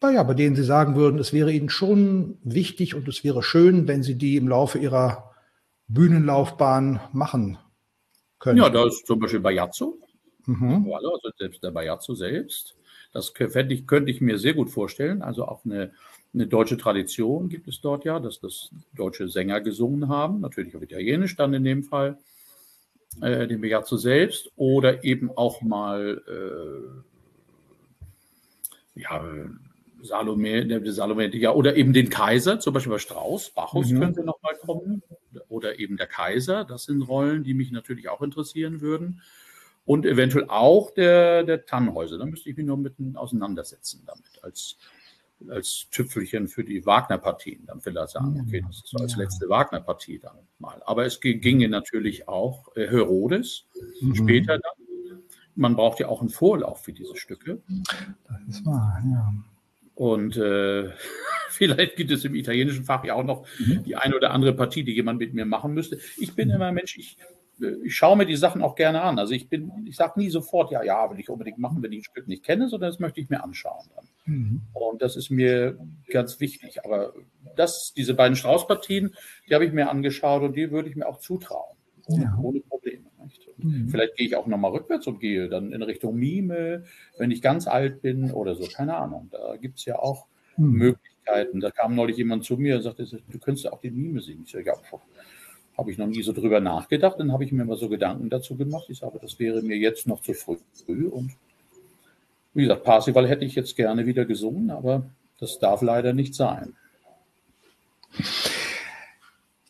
naja, 0.00 0.22
bei 0.22 0.34
denen 0.34 0.56
Sie 0.56 0.64
sagen 0.64 0.96
würden, 0.96 1.20
es 1.20 1.32
wäre 1.32 1.52
Ihnen 1.52 1.68
schon 1.68 2.38
wichtig 2.42 2.94
und 2.94 3.06
es 3.06 3.22
wäre 3.22 3.42
schön, 3.42 3.86
wenn 3.88 4.02
Sie 4.02 4.16
die 4.16 4.36
im 4.36 4.48
Laufe 4.48 4.78
Ihrer 4.78 5.30
Bühnenlaufbahn 5.88 7.00
machen 7.12 7.58
können? 8.42 8.58
Ja, 8.58 8.68
da 8.68 8.86
ist 8.86 9.06
zum 9.06 9.20
Beispiel 9.20 9.40
Bajazzo. 9.40 9.98
Mhm. 10.46 10.92
Also 10.92 11.18
selbst 11.38 11.62
der 11.62 11.70
Bajazzo 11.70 12.14
selbst. 12.14 12.76
Das 13.12 13.32
könnte 13.34 13.72
ich, 13.72 13.86
könnte 13.86 14.10
ich 14.10 14.20
mir 14.20 14.38
sehr 14.38 14.54
gut 14.54 14.70
vorstellen. 14.70 15.22
Also 15.22 15.46
auch 15.46 15.64
eine, 15.64 15.92
eine 16.34 16.46
deutsche 16.46 16.76
Tradition 16.76 17.48
gibt 17.48 17.68
es 17.68 17.80
dort 17.80 18.04
ja, 18.04 18.18
dass 18.18 18.40
das 18.40 18.70
deutsche 18.94 19.28
Sänger 19.28 19.60
gesungen 19.60 20.08
haben, 20.08 20.40
natürlich 20.40 20.76
auf 20.76 20.82
Italienisch 20.82 21.36
dann 21.36 21.54
in 21.54 21.64
dem 21.64 21.84
Fall, 21.84 22.18
äh, 23.20 23.46
den 23.46 23.60
Beato 23.60 23.96
selbst, 23.96 24.50
oder 24.56 25.04
eben 25.04 25.30
auch 25.30 25.62
mal 25.62 26.20
äh, 26.26 27.02
ja, 29.00 29.24
Salome, 30.02 30.92
Salome, 30.92 31.34
ja, 31.36 31.52
oder 31.52 31.76
eben 31.76 31.92
den 31.92 32.10
Kaiser, 32.10 32.58
zum 32.60 32.74
Beispiel 32.74 32.92
bei 32.92 32.98
Strauß, 32.98 33.50
Bacchus 33.50 33.90
mhm. 33.90 34.00
könnte 34.00 34.24
nochmal 34.24 34.56
kommen, 34.56 35.02
oder 35.48 35.78
eben 35.78 35.96
der 35.96 36.06
Kaiser. 36.06 36.64
Das 36.64 36.84
sind 36.84 37.02
Rollen, 37.02 37.44
die 37.44 37.54
mich 37.54 37.70
natürlich 37.70 38.08
auch 38.08 38.20
interessieren 38.20 38.80
würden 38.80 39.22
und 39.84 40.06
eventuell 40.06 40.46
auch 40.48 40.90
der, 40.92 41.44
der 41.44 41.64
Tannhäuser. 41.66 42.18
Da 42.18 42.26
müsste 42.26 42.50
ich 42.50 42.56
mich 42.56 42.66
nur 42.66 42.76
mit 42.76 42.94
auseinandersetzen 43.14 44.02
damit 44.06 44.42
als, 44.42 44.76
als 45.48 45.88
Tüpfelchen 45.90 46.48
für 46.48 46.64
die 46.64 46.84
Wagner-Partien. 46.84 47.66
Dann 47.66 47.80
vielleicht 47.80 48.10
sagen, 48.10 48.44
okay, 48.46 48.62
das 48.66 48.76
ist 48.76 48.88
so 48.88 48.98
als 48.98 49.16
letzte 49.16 49.48
Wagner-Partie 49.48 50.18
dann 50.18 50.36
mal. 50.58 50.82
Aber 50.84 51.04
es 51.04 51.20
ginge 51.20 51.68
natürlich 51.68 52.28
auch 52.28 52.74
äh, 52.76 52.88
Herodes 52.88 53.66
mhm. 54.00 54.14
später 54.14 54.58
dann. 54.58 54.72
Man 55.54 55.76
braucht 55.76 56.00
ja 56.00 56.08
auch 56.08 56.20
einen 56.20 56.30
Vorlauf 56.30 56.82
für 56.82 56.94
diese 56.94 57.14
Stücke. 57.14 57.60
Das 58.26 58.40
ist 58.48 58.64
wahr, 58.64 59.02
ja. 59.04 59.34
Und 59.94 60.36
äh, 60.36 60.90
vielleicht 61.50 61.96
gibt 61.96 62.10
es 62.10 62.24
im 62.24 62.34
italienischen 62.34 62.84
Fach 62.84 63.04
ja 63.04 63.14
auch 63.14 63.24
noch 63.24 63.46
mhm. 63.58 63.84
die 63.84 63.96
eine 63.96 64.16
oder 64.16 64.30
andere 64.30 64.54
Partie, 64.54 64.84
die 64.84 64.92
jemand 64.92 65.18
mit 65.18 65.34
mir 65.34 65.44
machen 65.44 65.74
müsste. 65.74 65.98
Ich 66.18 66.34
bin 66.34 66.50
immer 66.50 66.72
Mensch, 66.72 66.96
ich 66.98 67.16
ich 67.84 67.94
schaue 67.94 68.16
mir 68.16 68.26
die 68.26 68.36
Sachen 68.36 68.62
auch 68.62 68.74
gerne 68.74 69.02
an. 69.02 69.18
Also 69.18 69.34
ich 69.34 69.48
bin, 69.48 69.70
ich 69.86 69.96
sage 69.96 70.18
nie 70.18 70.30
sofort, 70.30 70.70
ja, 70.70 70.82
ja, 70.82 71.10
will 71.10 71.20
ich 71.20 71.28
unbedingt 71.28 71.58
machen, 71.58 71.82
wenn 71.82 71.92
ich 71.92 72.00
ein 72.00 72.04
Stück 72.04 72.28
nicht 72.28 72.44
kenne, 72.44 72.68
sondern 72.68 72.90
das 72.90 72.98
möchte 72.98 73.20
ich 73.20 73.30
mir 73.30 73.42
anschauen 73.42 73.86
dann. 73.94 74.08
Mhm. 74.24 74.62
Und 74.72 75.02
das 75.02 75.16
ist 75.16 75.30
mir 75.30 75.78
ganz 76.10 76.40
wichtig. 76.40 76.84
Aber 76.84 77.12
das, 77.56 77.92
diese 77.96 78.14
beiden 78.14 78.36
Straußpartien, 78.36 79.14
die 79.48 79.54
habe 79.54 79.64
ich 79.64 79.72
mir 79.72 79.90
angeschaut 79.90 80.42
und 80.42 80.56
die 80.56 80.70
würde 80.70 80.88
ich 80.88 80.96
mir 80.96 81.06
auch 81.06 81.18
zutrauen. 81.18 81.76
Ja. 82.08 82.36
ohne. 82.42 82.62
Mhm. 83.62 83.88
Vielleicht 83.88 84.16
gehe 84.16 84.26
ich 84.26 84.36
auch 84.36 84.46
nochmal 84.46 84.72
rückwärts 84.72 85.06
und 85.06 85.20
gehe 85.20 85.48
dann 85.48 85.72
in 85.72 85.82
Richtung 85.82 86.16
Mime, 86.16 86.84
wenn 87.18 87.30
ich 87.30 87.42
ganz 87.42 87.66
alt 87.66 88.02
bin 88.02 88.30
oder 88.30 88.54
so. 88.54 88.66
Keine 88.66 88.96
Ahnung. 88.96 89.28
Da 89.30 89.56
gibt 89.56 89.78
es 89.78 89.84
ja 89.84 89.98
auch 89.98 90.26
mhm. 90.56 90.72
Möglichkeiten. 90.72 91.60
Da 91.60 91.70
kam 91.70 91.94
neulich 91.94 92.16
jemand 92.16 92.44
zu 92.44 92.56
mir 92.56 92.76
und 92.76 92.82
sagte, 92.82 93.04
du 93.04 93.38
könntest 93.38 93.64
ja 93.64 93.72
auch 93.72 93.80
den 93.80 93.96
Mime 93.96 94.20
singen. 94.20 94.42
Ich 94.44 94.52
sage, 94.52 94.66
ja, 94.66 94.74
habe 95.76 95.90
ich 95.90 95.98
noch 95.98 96.06
nie 96.06 96.22
so 96.22 96.32
drüber 96.32 96.60
nachgedacht. 96.60 97.18
Dann 97.18 97.32
habe 97.32 97.44
ich 97.44 97.52
mir 97.52 97.64
mal 97.64 97.76
so 97.76 97.88
Gedanken 97.88 98.30
dazu 98.30 98.56
gemacht. 98.56 98.86
Ich 98.88 98.98
sage, 98.98 99.18
das 99.20 99.38
wäre 99.38 99.62
mir 99.62 99.76
jetzt 99.76 100.06
noch 100.06 100.20
zu 100.20 100.34
früh. 100.34 101.06
Und 101.06 101.32
wie 102.54 102.62
gesagt, 102.62 102.84
Parsival 102.84 103.28
hätte 103.28 103.44
ich 103.44 103.54
jetzt 103.54 103.76
gerne 103.76 104.06
wieder 104.06 104.24
gesungen, 104.24 104.70
aber 104.70 105.06
das 105.40 105.58
darf 105.58 105.82
leider 105.82 106.12
nicht 106.12 106.34
sein. 106.34 106.74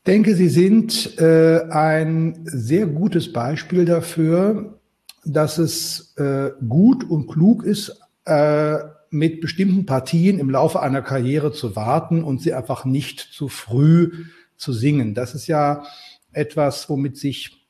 Denke, 0.06 0.34
Sie 0.34 0.48
sind 0.48 1.16
äh, 1.20 1.60
ein 1.70 2.40
sehr 2.44 2.86
gutes 2.86 3.32
Beispiel 3.32 3.84
dafür, 3.84 4.80
dass 5.24 5.58
es 5.58 6.14
äh, 6.16 6.50
gut 6.68 7.08
und 7.08 7.28
klug 7.28 7.62
ist, 7.62 8.00
äh, 8.24 8.78
mit 9.10 9.40
bestimmten 9.40 9.86
Partien 9.86 10.40
im 10.40 10.50
Laufe 10.50 10.80
einer 10.80 11.02
Karriere 11.02 11.52
zu 11.52 11.76
warten 11.76 12.24
und 12.24 12.40
sie 12.40 12.52
einfach 12.52 12.84
nicht 12.84 13.20
zu 13.20 13.48
früh 13.48 14.24
zu 14.56 14.72
singen. 14.72 15.14
Das 15.14 15.36
ist 15.36 15.46
ja 15.46 15.84
etwas, 16.32 16.88
womit 16.88 17.16
sich 17.16 17.68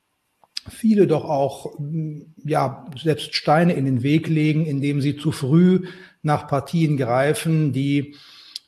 viele 0.70 1.06
doch 1.06 1.24
auch, 1.24 1.76
ja, 2.44 2.86
selbst 2.96 3.34
Steine 3.34 3.74
in 3.74 3.84
den 3.84 4.02
Weg 4.02 4.28
legen, 4.28 4.64
indem 4.64 5.02
sie 5.02 5.16
zu 5.16 5.32
früh 5.32 5.86
nach 6.22 6.46
Partien 6.46 6.96
greifen, 6.96 7.72
die 7.72 8.14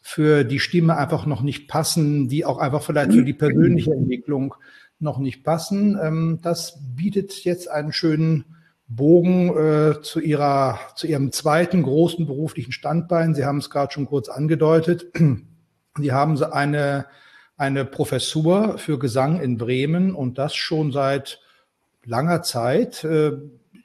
für 0.06 0.44
die 0.44 0.60
Stimme 0.60 0.98
einfach 0.98 1.24
noch 1.24 1.40
nicht 1.40 1.66
passen, 1.66 2.28
die 2.28 2.44
auch 2.44 2.58
einfach 2.58 2.82
vielleicht 2.82 3.14
für 3.14 3.24
die 3.24 3.32
persönliche 3.32 3.94
Entwicklung 3.94 4.54
noch 4.98 5.16
nicht 5.18 5.42
passen. 5.42 5.98
Ähm, 6.00 6.40
das 6.42 6.78
bietet 6.94 7.42
jetzt 7.44 7.70
einen 7.70 7.90
schönen 7.90 8.44
Bogen 8.86 9.48
äh, 9.56 10.02
zu 10.02 10.20
ihrer, 10.20 10.78
zu 10.94 11.06
ihrem 11.06 11.32
zweiten 11.32 11.82
großen 11.82 12.26
beruflichen 12.26 12.70
Standbein. 12.70 13.34
Sie 13.34 13.46
haben 13.46 13.56
es 13.56 13.70
gerade 13.70 13.94
schon 13.94 14.04
kurz 14.04 14.28
angedeutet. 14.28 15.06
Die 15.98 16.12
haben 16.12 16.42
eine, 16.42 17.06
eine 17.56 17.86
Professur 17.86 18.76
für 18.76 18.98
Gesang 18.98 19.40
in 19.40 19.56
Bremen 19.56 20.14
und 20.14 20.36
das 20.36 20.54
schon 20.54 20.92
seit 20.92 21.40
langer 22.04 22.42
Zeit, 22.42 23.04
äh, 23.04 23.32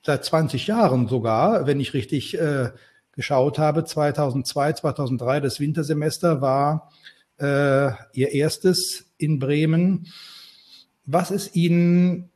seit 0.04 0.26
20 0.26 0.68
Jahren 0.68 1.08
sogar, 1.08 1.66
wenn 1.66 1.80
ich 1.80 1.94
richtig 1.94 2.38
äh, 2.38 2.72
geschaut 3.20 3.60
habe. 3.60 3.84
2002, 3.84 4.74
2003, 4.74 5.42
das 5.42 5.60
Wintersemester 5.60 6.40
war 6.40 6.90
äh, 7.38 7.92
ihr 8.14 8.32
erstes 8.32 9.12
in 9.18 9.40
Bremen. 9.40 10.08
Was 11.06 11.30
ist 11.30 11.54
Ihnen 11.54 12.30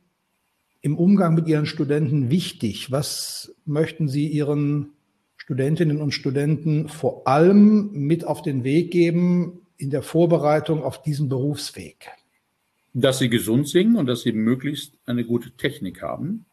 im 0.82 0.98
Umgang 0.98 1.34
mit 1.34 1.48
Ihren 1.48 1.64
Studenten 1.64 2.28
wichtig? 2.28 2.92
Was 2.92 3.54
möchten 3.64 4.08
Sie 4.08 4.28
Ihren 4.28 4.90
Studentinnen 5.38 6.02
und 6.02 6.12
Studenten 6.12 6.90
vor 6.90 7.26
allem 7.26 7.90
mit 7.92 8.26
auf 8.26 8.42
den 8.42 8.62
Weg 8.62 8.90
geben 8.90 9.62
in 9.78 9.88
der 9.88 10.02
Vorbereitung 10.02 10.82
auf 10.82 11.00
diesen 11.00 11.30
Berufsweg? 11.30 12.10
Dass 12.92 13.20
sie 13.20 13.30
gesund 13.30 13.70
singen 13.70 13.96
und 13.96 14.04
dass 14.04 14.20
sie 14.20 14.32
möglichst 14.32 14.98
eine 15.06 15.24
gute 15.24 15.52
Technik 15.52 16.02
haben 16.02 16.44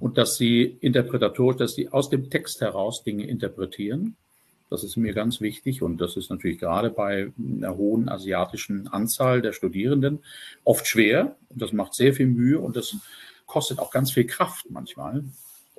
und 0.00 0.18
dass 0.18 0.36
sie 0.36 0.76
interpretatorisch, 0.80 1.58
dass 1.58 1.74
sie 1.74 1.88
aus 1.90 2.10
dem 2.10 2.30
Text 2.30 2.60
heraus 2.60 3.04
Dinge 3.04 3.26
interpretieren. 3.26 4.16
Das 4.68 4.82
ist 4.84 4.96
mir 4.96 5.12
ganz 5.12 5.40
wichtig 5.40 5.82
und 5.82 6.00
das 6.00 6.16
ist 6.16 6.30
natürlich 6.30 6.58
gerade 6.58 6.90
bei 6.90 7.32
einer 7.38 7.76
hohen 7.76 8.08
asiatischen 8.08 8.88
Anzahl 8.88 9.42
der 9.42 9.52
Studierenden 9.52 10.20
oft 10.64 10.86
schwer 10.86 11.36
und 11.48 11.62
das 11.62 11.72
macht 11.72 11.94
sehr 11.94 12.14
viel 12.14 12.26
Mühe 12.26 12.58
und 12.58 12.76
das 12.76 12.96
kostet 13.46 13.78
auch 13.78 13.90
ganz 13.90 14.12
viel 14.12 14.26
Kraft 14.26 14.66
manchmal 14.70 15.24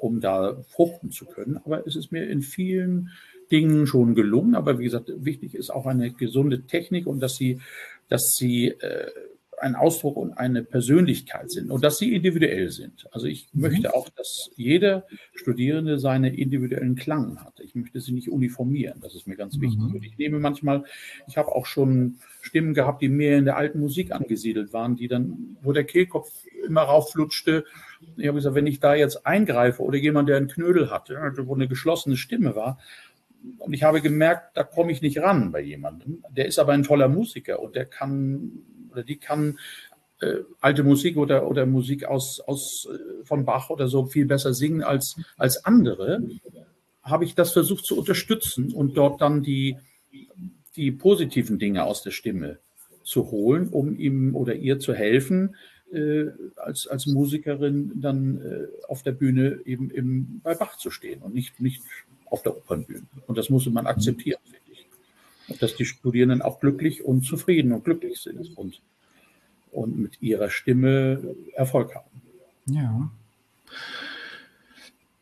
um 0.02 0.20
da 0.20 0.58
fruchten 0.70 1.12
zu 1.12 1.26
können. 1.26 1.60
Aber 1.64 1.86
es 1.86 1.96
ist 1.96 2.12
mir 2.12 2.28
in 2.28 2.42
vielen 2.42 3.12
Dingen 3.52 3.86
schon 3.86 4.16
gelungen. 4.16 4.56
Aber 4.56 4.80
wie 4.80 4.86
gesagt, 4.86 5.12
wichtig 5.16 5.56
ist 5.56 5.70
auch 5.70 5.86
eine 5.86 6.12
gesunde 6.12 6.64
Technik 6.64 7.06
und 7.06 7.20
dass 7.20 7.36
sie, 7.36 7.60
dass 8.10 8.34
sie 8.36 8.70
äh, 8.70 9.12
ein 9.62 9.76
Ausdruck 9.76 10.18
und 10.18 10.34
eine 10.34 10.64
Persönlichkeit 10.64 11.52
sind 11.52 11.72
und 11.72 11.84
dass 11.84 11.98
sie 11.98 12.16
individuell 12.16 12.70
sind. 12.70 13.08
Also 13.12 13.28
ich 13.28 13.50
mhm. 13.54 13.62
möchte 13.62 13.94
auch, 13.94 14.10
dass 14.10 14.52
jeder 14.56 15.06
Studierende 15.34 16.00
seine 16.00 16.36
individuellen 16.36 16.96
Klang 16.96 17.44
hat. 17.44 17.60
Ich 17.60 17.76
möchte 17.76 18.00
sie 18.00 18.12
nicht 18.12 18.30
uniformieren. 18.30 19.00
Das 19.02 19.16
ist 19.16 19.28
mir 19.28 19.36
ganz 19.36 19.58
mhm. 19.58 19.62
wichtig. 19.62 19.82
Und 19.82 20.04
ich 20.04 20.18
nehme 20.18 20.40
manchmal, 20.40 20.84
ich 21.28 21.38
habe 21.38 21.50
auch 21.50 21.66
schon 21.66 22.18
Stimmen 22.42 22.74
gehabt, 22.74 23.02
die 23.02 23.10
mehr 23.10 23.38
in 23.38 23.46
der 23.46 23.58
alten 23.58 23.80
Musik 23.80 24.12
angesiedelt 24.12 24.74
waren, 24.74 24.96
die 24.96 25.08
dann, 25.08 25.58
wo 25.62 25.72
der 25.72 25.84
Kehlkopf 25.84 26.32
immer 26.66 26.82
raufflutschte. 26.82 27.66
Ich 28.18 28.28
habe 28.28 28.38
gesagt, 28.38 28.56
wenn 28.56 28.68
ich 28.68 28.80
da 28.80 28.96
jetzt 28.96 29.26
eingreife 29.26 29.82
oder 29.84 29.98
jemand, 29.98 30.30
der 30.30 30.38
einen 30.38 30.48
Knödel 30.48 30.90
hatte, 30.90 31.16
wo 31.46 31.56
eine 31.56 31.68
geschlossene 31.68 32.18
Stimme 32.18 32.56
war, 32.56 32.80
und 33.58 33.74
ich 33.74 33.84
habe 33.84 34.02
gemerkt, 34.02 34.56
da 34.56 34.64
komme 34.64 34.92
ich 34.92 35.02
nicht 35.02 35.20
ran 35.20 35.52
bei 35.52 35.62
jemandem. 35.62 36.24
Der 36.30 36.46
ist 36.46 36.60
aber 36.60 36.74
ein 36.74 36.84
toller 36.84 37.08
Musiker 37.08 37.60
und 37.60 37.76
der 37.76 37.86
kann 37.86 38.52
oder 38.92 39.04
die 39.04 39.18
kann 39.18 39.58
äh, 40.22 40.40
alte 40.60 40.84
Musik 40.84 41.18
oder, 41.18 41.48
oder 41.50 41.66
Musik 41.66 42.06
aus, 42.06 42.40
aus 42.40 42.88
äh, 42.92 43.26
von 43.26 43.46
Bach 43.46 43.70
oder 43.70 43.88
so 43.88 44.06
viel 44.06 44.26
besser 44.26 44.54
singen 44.54 44.84
als, 44.84 45.16
als 45.38 45.66
andere, 45.66 46.22
habe 47.04 47.26
ich 47.26 47.36
das 47.36 47.52
versucht 47.52 47.86
zu 47.86 47.98
unterstützen 47.98 48.72
und 48.72 48.96
dort 48.96 49.22
dann 49.22 49.42
die, 49.42 49.78
die 50.76 50.92
positiven 50.92 51.60
Dinge 51.60 51.84
aus 51.84 52.04
der 52.04 52.12
Stimme 52.12 52.60
zu 53.04 53.32
holen, 53.32 53.70
um 53.70 53.98
ihm 53.98 54.36
oder 54.36 54.56
ihr 54.56 54.80
zu 54.80 54.94
helfen, 54.94 55.56
äh, 55.92 56.28
als, 56.56 56.88
als 56.88 57.08
Musikerin 57.08 57.94
dann 57.96 58.42
äh, 58.42 58.68
auf 58.88 59.04
der 59.04 59.12
Bühne 59.12 59.60
eben 59.66 59.90
im, 59.90 60.40
bei 60.44 60.54
Bach 60.54 60.78
zu 60.78 60.92
stehen 60.92 61.22
und 61.22 61.34
nicht, 61.34 61.60
nicht 61.60 61.82
auf 62.30 62.44
der 62.44 62.56
Opernbühne. 62.56 63.04
Und 63.28 63.38
das 63.38 63.50
musste 63.50 63.72
man 63.72 63.88
akzeptieren, 63.88 64.40
dass 65.60 65.76
die 65.76 65.86
Studierenden 65.86 66.42
auch 66.42 66.60
glücklich 66.60 67.04
und 67.04 67.24
zufrieden 67.24 67.72
und 67.72 67.84
glücklich 67.84 68.20
sind 68.20 68.58
und, 68.58 68.82
und 69.72 69.98
mit 69.98 70.22
ihrer 70.22 70.50
Stimme 70.50 71.36
Erfolg 71.54 71.96
haben. 71.96 72.22
Ja. 72.66 73.10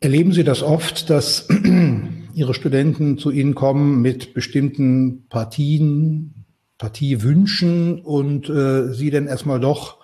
Erleben 0.00 0.32
Sie 0.32 0.44
das 0.44 0.62
oft, 0.62 1.10
dass 1.10 1.48
Ihre 2.34 2.54
Studenten 2.54 3.18
zu 3.18 3.30
Ihnen 3.30 3.54
kommen 3.54 4.00
mit 4.00 4.34
bestimmten 4.34 5.26
Partien, 5.28 6.46
Partiewünschen 6.78 8.00
und 8.00 8.48
äh, 8.48 8.94
Sie 8.94 9.10
dann 9.10 9.26
erstmal 9.26 9.60
doch 9.60 10.00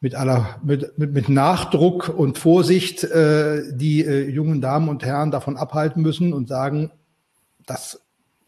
mit 0.00 0.14
aller 0.16 0.60
mit, 0.62 0.98
mit, 0.98 1.14
mit 1.14 1.28
Nachdruck 1.28 2.08
und 2.08 2.36
Vorsicht 2.36 3.04
äh, 3.04 3.62
die 3.74 4.04
äh, 4.04 4.28
jungen 4.28 4.60
Damen 4.60 4.88
und 4.88 5.04
Herren 5.04 5.30
davon 5.30 5.56
abhalten 5.56 6.02
müssen 6.02 6.32
und 6.32 6.48
sagen, 6.48 6.90
das 7.64 8.02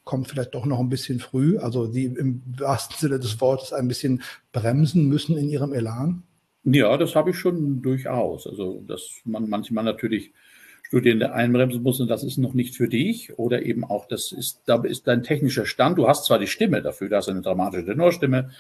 kommt 0.05 0.29
vielleicht 0.29 0.55
doch 0.55 0.67
noch 0.67 0.81
ein 0.81 0.89
bisschen 0.89 1.19
früh, 1.19 1.59
also 1.59 1.87
die 1.87 2.05
im 2.05 2.43
wahrsten 2.59 2.97
Sinne 2.99 3.19
des 3.19 3.41
Wortes 3.41 3.73
ein 3.73 3.89
bisschen 3.89 4.23
bremsen 4.53 5.09
müssen 5.09 5.37
in 5.37 5.49
ihrem 5.49 5.73
Elan? 5.73 6.23
Ja, 6.65 6.97
das 6.97 7.15
habe 7.15 7.31
ich 7.31 7.39
schon 7.39 7.83
durchaus. 7.83 8.47
Also, 8.47 8.83
dass 8.87 9.21
man 9.25 9.49
manchmal 9.49 9.85
natürlich 9.85 10.33
Studierende 10.83 11.33
einbremsen 11.33 11.83
muss 11.83 12.01
und 12.01 12.09
das 12.09 12.23
ist 12.23 12.39
noch 12.39 12.55
nicht 12.55 12.77
für 12.77 12.89
dich 12.89 13.39
oder 13.39 13.63
eben 13.63 13.85
auch, 13.85 14.07
das 14.07 14.33
ist, 14.33 14.63
da 14.67 14.83
ist 14.85 15.07
dein 15.07 15.23
technischer 15.23 15.67
Stand. 15.67 15.99
Du 15.99 16.07
hast 16.07 16.27
zwar 16.27 16.39
die 16.39 16.47
Stimme 16.47 16.83
dafür, 16.83 17.09
du 17.09 17.17
hast 17.17 17.29
eine 17.29 17.43
dramatische 17.43 17.87
Tenorstimme, 17.87 18.51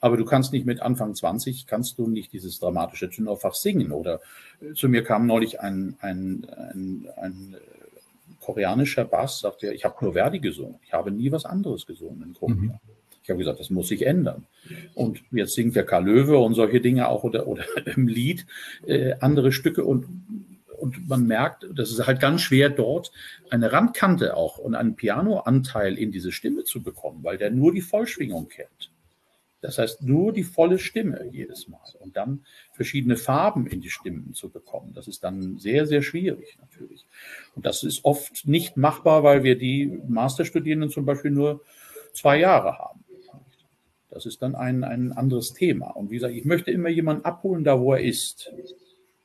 aber 0.00 0.16
du 0.16 0.24
kannst 0.24 0.52
nicht 0.52 0.66
mit 0.66 0.80
Anfang 0.80 1.14
20, 1.14 1.66
kannst 1.66 1.98
du 1.98 2.08
nicht 2.08 2.32
dieses 2.32 2.58
dramatische 2.58 3.10
Tenorfach 3.10 3.54
singen. 3.54 3.92
Oder 3.92 4.20
äh, 4.60 4.72
zu 4.74 4.88
mir 4.88 5.04
kam 5.04 5.26
neulich 5.26 5.60
ein, 5.60 5.96
ein, 6.00 6.46
ein, 6.50 7.08
ein 7.16 7.56
koreanischer 8.40 9.04
Bass, 9.04 9.40
sagte 9.40 9.66
er, 9.66 9.72
ich 9.72 9.84
habe 9.84 9.96
nur 10.02 10.14
Verdi 10.14 10.40
gesungen. 10.40 10.76
Ich 10.84 10.92
habe 10.92 11.10
nie 11.10 11.30
was 11.30 11.44
anderes 11.44 11.86
gesungen 11.86 12.22
in 12.22 12.34
Korea. 12.34 12.54
Mhm. 12.54 12.74
Ich 13.22 13.28
habe 13.28 13.38
gesagt, 13.38 13.60
das 13.60 13.70
muss 13.70 13.88
sich 13.88 14.06
ändern. 14.06 14.46
Und 14.94 15.22
jetzt 15.30 15.54
singt 15.54 15.76
der 15.76 15.84
Karl 15.84 16.04
Löwe 16.04 16.38
und 16.38 16.54
solche 16.54 16.80
Dinge 16.80 17.08
auch 17.08 17.22
oder, 17.22 17.46
oder 17.46 17.64
im 17.96 18.08
Lied 18.08 18.46
äh, 18.86 19.14
andere 19.20 19.52
Stücke 19.52 19.84
und 19.84 20.06
und 20.80 21.08
man 21.08 21.26
merkt, 21.26 21.66
das 21.74 21.90
ist 21.90 22.06
halt 22.06 22.20
ganz 22.20 22.40
schwer 22.40 22.70
dort 22.70 23.12
eine 23.50 23.70
Randkante 23.70 24.34
auch 24.34 24.56
und 24.56 24.74
einen 24.74 24.96
Pianoanteil 24.96 25.98
in 25.98 26.10
diese 26.10 26.32
Stimme 26.32 26.64
zu 26.64 26.82
bekommen, 26.82 27.22
weil 27.22 27.36
der 27.36 27.50
nur 27.50 27.72
die 27.72 27.82
Vollschwingung 27.82 28.48
kennt. 28.48 28.89
Das 29.60 29.78
heißt, 29.78 30.02
nur 30.02 30.32
die 30.32 30.42
volle 30.42 30.78
Stimme 30.78 31.28
jedes 31.30 31.68
Mal 31.68 31.80
und 31.98 32.16
dann 32.16 32.44
verschiedene 32.72 33.16
Farben 33.16 33.66
in 33.66 33.80
die 33.80 33.90
Stimmen 33.90 34.32
zu 34.32 34.48
bekommen. 34.48 34.92
Das 34.94 35.06
ist 35.06 35.22
dann 35.22 35.58
sehr, 35.58 35.86
sehr 35.86 36.02
schwierig 36.02 36.58
natürlich. 36.60 37.06
Und 37.54 37.66
das 37.66 37.82
ist 37.82 38.04
oft 38.04 38.46
nicht 38.46 38.76
machbar, 38.76 39.22
weil 39.22 39.44
wir 39.44 39.58
die 39.58 40.00
Masterstudierenden 40.08 40.90
zum 40.90 41.04
Beispiel 41.04 41.30
nur 41.30 41.62
zwei 42.14 42.38
Jahre 42.38 42.78
haben. 42.78 43.04
Das 44.08 44.26
ist 44.26 44.42
dann 44.42 44.54
ein, 44.54 44.82
ein 44.82 45.12
anderes 45.12 45.52
Thema. 45.52 45.90
Und 45.90 46.10
wie 46.10 46.14
gesagt, 46.14 46.34
ich 46.34 46.44
möchte 46.44 46.70
immer 46.70 46.88
jemanden 46.88 47.24
abholen, 47.24 47.62
da 47.62 47.78
wo 47.78 47.92
er 47.92 48.02
ist. 48.02 48.52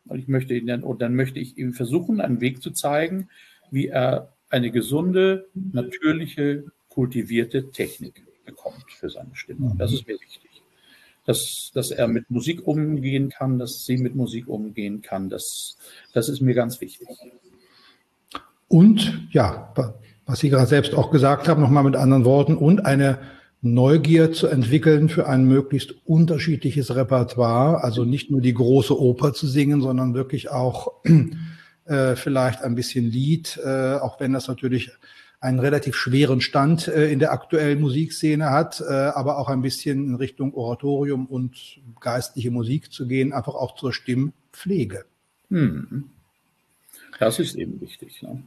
Und 0.06 0.20
ich 0.20 0.28
möchte 0.28 0.54
ihn 0.54 0.68
dann, 0.68 0.84
und 0.84 1.02
dann 1.02 1.16
möchte 1.16 1.40
ich 1.40 1.58
ihm 1.58 1.74
versuchen, 1.74 2.22
einen 2.22 2.42
Weg 2.42 2.62
zu 2.62 2.72
zeigen, 2.72 3.30
wie 3.72 3.88
er 3.88 4.34
eine 4.50 4.70
gesunde, 4.70 5.48
natürliche, 5.54 6.66
kultivierte 6.90 7.72
Technik 7.72 8.26
bekommt 8.46 8.86
für 8.90 9.10
seine 9.10 9.36
Stimme. 9.36 9.76
Das 9.78 9.92
ist 9.92 10.08
mir 10.08 10.20
wichtig. 10.20 10.42
Dass, 11.26 11.72
dass 11.74 11.90
er 11.90 12.08
mit 12.08 12.30
Musik 12.30 12.68
umgehen 12.68 13.30
kann, 13.30 13.58
dass 13.58 13.84
sie 13.86 13.98
mit 13.98 14.16
Musik 14.16 14.48
umgehen 14.48 15.02
kann, 15.02 15.30
das, 15.30 15.76
das 16.14 16.30
ist 16.30 16.40
mir 16.40 16.54
ganz 16.54 16.80
wichtig. 16.82 17.08
Und 18.68 19.28
ja, 19.32 19.74
was 20.26 20.40
Sie 20.40 20.50
gerade 20.50 20.68
selbst 20.68 20.94
auch 20.94 21.12
gesagt 21.12 21.48
haben, 21.48 21.62
nochmal 21.62 21.84
mit 21.84 21.96
anderen 21.96 22.26
Worten, 22.26 22.56
und 22.56 22.86
eine 22.86 23.20
Neugier 23.62 24.32
zu 24.32 24.48
entwickeln 24.48 25.10
für 25.10 25.28
ein 25.28 25.46
möglichst 25.46 25.96
unterschiedliches 26.06 26.96
Repertoire, 26.96 27.84
also 27.84 28.06
nicht 28.06 28.30
nur 28.30 28.42
die 28.42 28.54
große 28.54 29.00
Oper 29.00 29.34
zu 29.34 29.48
singen, 29.48 29.82
sondern 29.82 30.14
wirklich 30.14 30.52
auch 30.52 31.04
äh, 31.86 32.16
vielleicht 32.16 32.62
ein 32.62 32.76
bisschen 32.76 33.06
Lied, 33.06 33.60
äh, 33.64 33.96
auch 33.96 34.20
wenn 34.20 34.34
das 34.34 34.48
natürlich 34.48 34.92
einen 35.46 35.60
relativ 35.60 35.96
schweren 35.96 36.42
Stand 36.42 36.88
äh, 36.88 37.12
in 37.12 37.20
der 37.20 37.32
aktuellen 37.32 37.80
Musikszene 37.80 38.50
hat, 38.50 38.82
äh, 38.82 38.92
aber 38.92 39.38
auch 39.38 39.48
ein 39.48 39.62
bisschen 39.62 40.08
in 40.08 40.16
Richtung 40.16 40.54
Oratorium 40.56 41.28
und 41.28 41.80
geistliche 42.02 42.52
Musik 42.52 42.92
zu 42.92 43.08
gehen, 43.08 43.32
einfach 43.32 43.54
auch 43.54 43.76
zur 43.76 43.94
Stimmpflege. 43.94 45.06
Hm. 45.50 46.10
Das 47.20 47.40
ist 47.40 47.56
eben 47.56 47.80
wichtig. 47.80 48.22
Ne? 48.24 48.42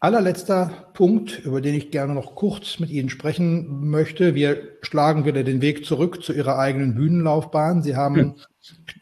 Allerletzter 0.00 0.90
Punkt, 0.94 1.44
über 1.44 1.60
den 1.60 1.74
ich 1.74 1.90
gerne 1.90 2.14
noch 2.14 2.34
kurz 2.34 2.80
mit 2.80 2.90
Ihnen 2.90 3.10
sprechen 3.10 3.90
möchte. 3.90 4.34
Wir 4.34 4.62
schlagen 4.82 5.24
wieder 5.26 5.44
den 5.44 5.60
Weg 5.60 5.84
zurück 5.84 6.22
zu 6.22 6.32
Ihrer 6.32 6.58
eigenen 6.58 6.94
Bühnenlaufbahn. 6.94 7.82
Sie 7.82 7.94
haben, 7.94 8.16
hm. 8.16 8.34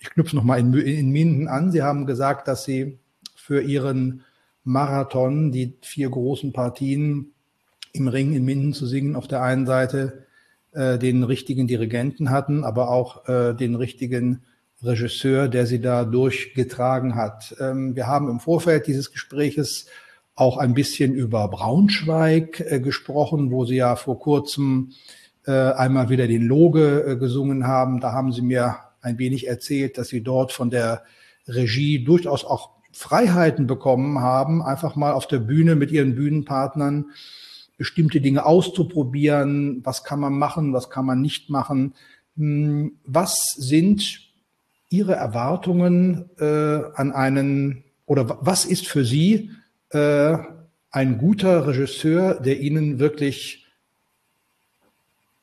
ich 0.01 0.11
knüpfe 0.11 0.35
nochmal 0.35 0.59
in, 0.59 0.75
in 0.75 1.11
Minden 1.11 1.47
an, 1.47 1.71
Sie 1.71 1.83
haben 1.83 2.07
gesagt, 2.07 2.49
dass 2.49 2.65
Sie 2.65 2.99
für 3.37 3.63
Ihren 3.63 4.25
Marathon, 4.65 5.53
die 5.53 5.75
vier 5.83 6.11
großen 6.11 6.53
Partien 6.53 7.33
im 7.93 8.09
Ring 8.09 8.35
in 8.35 8.45
Minden 8.45 8.73
zu 8.73 8.87
singen, 8.87 9.15
auf 9.15 9.29
der 9.29 9.43
einen 9.43 9.67
Seite 9.67 10.25
äh, 10.73 10.99
den 10.99 11.23
richtigen 11.23 11.67
Dirigenten 11.67 12.31
hatten, 12.31 12.65
aber 12.65 12.91
auch 12.91 13.29
äh, 13.29 13.55
den 13.55 13.77
richtigen 13.77 14.43
Regisseur, 14.83 15.49
der 15.49 15.67
sie 15.67 15.81
da 15.81 16.05
durchgetragen 16.05 17.15
hat. 17.15 17.55
Ähm, 17.61 17.95
wir 17.95 18.07
haben 18.07 18.29
im 18.29 18.41
Vorfeld 18.41 18.87
dieses 18.87 19.13
Gespräches 19.13 19.87
auch 20.35 20.59
ein 20.59 20.75
bisschen 20.75 21.15
über 21.15 21.49
Braunschweig 21.49 22.61
äh, 22.61 22.81
gesprochen, 22.81 23.51
wo 23.51 23.65
Sie 23.65 23.77
ja 23.77 23.97
vor 23.97 24.19
kurzem 24.19 24.93
äh, 25.47 25.53
einmal 25.53 26.09
wieder 26.09 26.27
den 26.27 26.43
Loge 26.43 27.05
äh, 27.07 27.17
gesungen 27.17 27.67
haben. 27.67 28.01
Da 28.01 28.13
haben 28.13 28.33
Sie 28.33 28.43
mir 28.43 28.77
ein 29.01 29.19
wenig 29.19 29.47
erzählt, 29.47 29.97
dass 29.97 30.09
Sie 30.09 30.23
dort 30.23 30.53
von 30.53 30.71
der 30.71 31.05
Regie 31.47 32.03
durchaus 32.03 32.45
auch 32.45 32.71
Freiheiten 32.95 33.67
bekommen 33.67 34.21
haben, 34.21 34.63
einfach 34.63 34.95
mal 34.95 35.13
auf 35.13 35.27
der 35.27 35.41
Bühne 35.41 35.75
mit 35.75 35.91
Ihren 35.91 36.15
Bühnenpartnern 36.15 37.07
bestimmte 37.77 38.21
Dinge 38.21 38.47
auszuprobieren. 38.47 39.81
Was 39.85 40.05
kann 40.05 40.21
man 40.21 40.39
machen, 40.39 40.73
was 40.73 40.91
kann 40.91 41.05
man 41.05 41.21
nicht 41.21 41.51
machen? 41.51 41.95
Hm, 42.37 42.93
was 43.05 43.55
sind 43.57 44.21
Ihre 44.91 45.15
Erwartungen 45.15 46.31
äh, 46.39 46.83
an 46.95 47.11
einen 47.13 47.83
oder 48.07 48.39
was 48.41 48.65
ist 48.65 48.87
für 48.87 49.05
Sie 49.05 49.51
äh, 49.91 50.39
ein 50.91 51.19
guter 51.19 51.67
Regisseur, 51.67 52.35
der 52.35 52.61
Ihnen 52.61 53.01
wirklich 53.01 53.67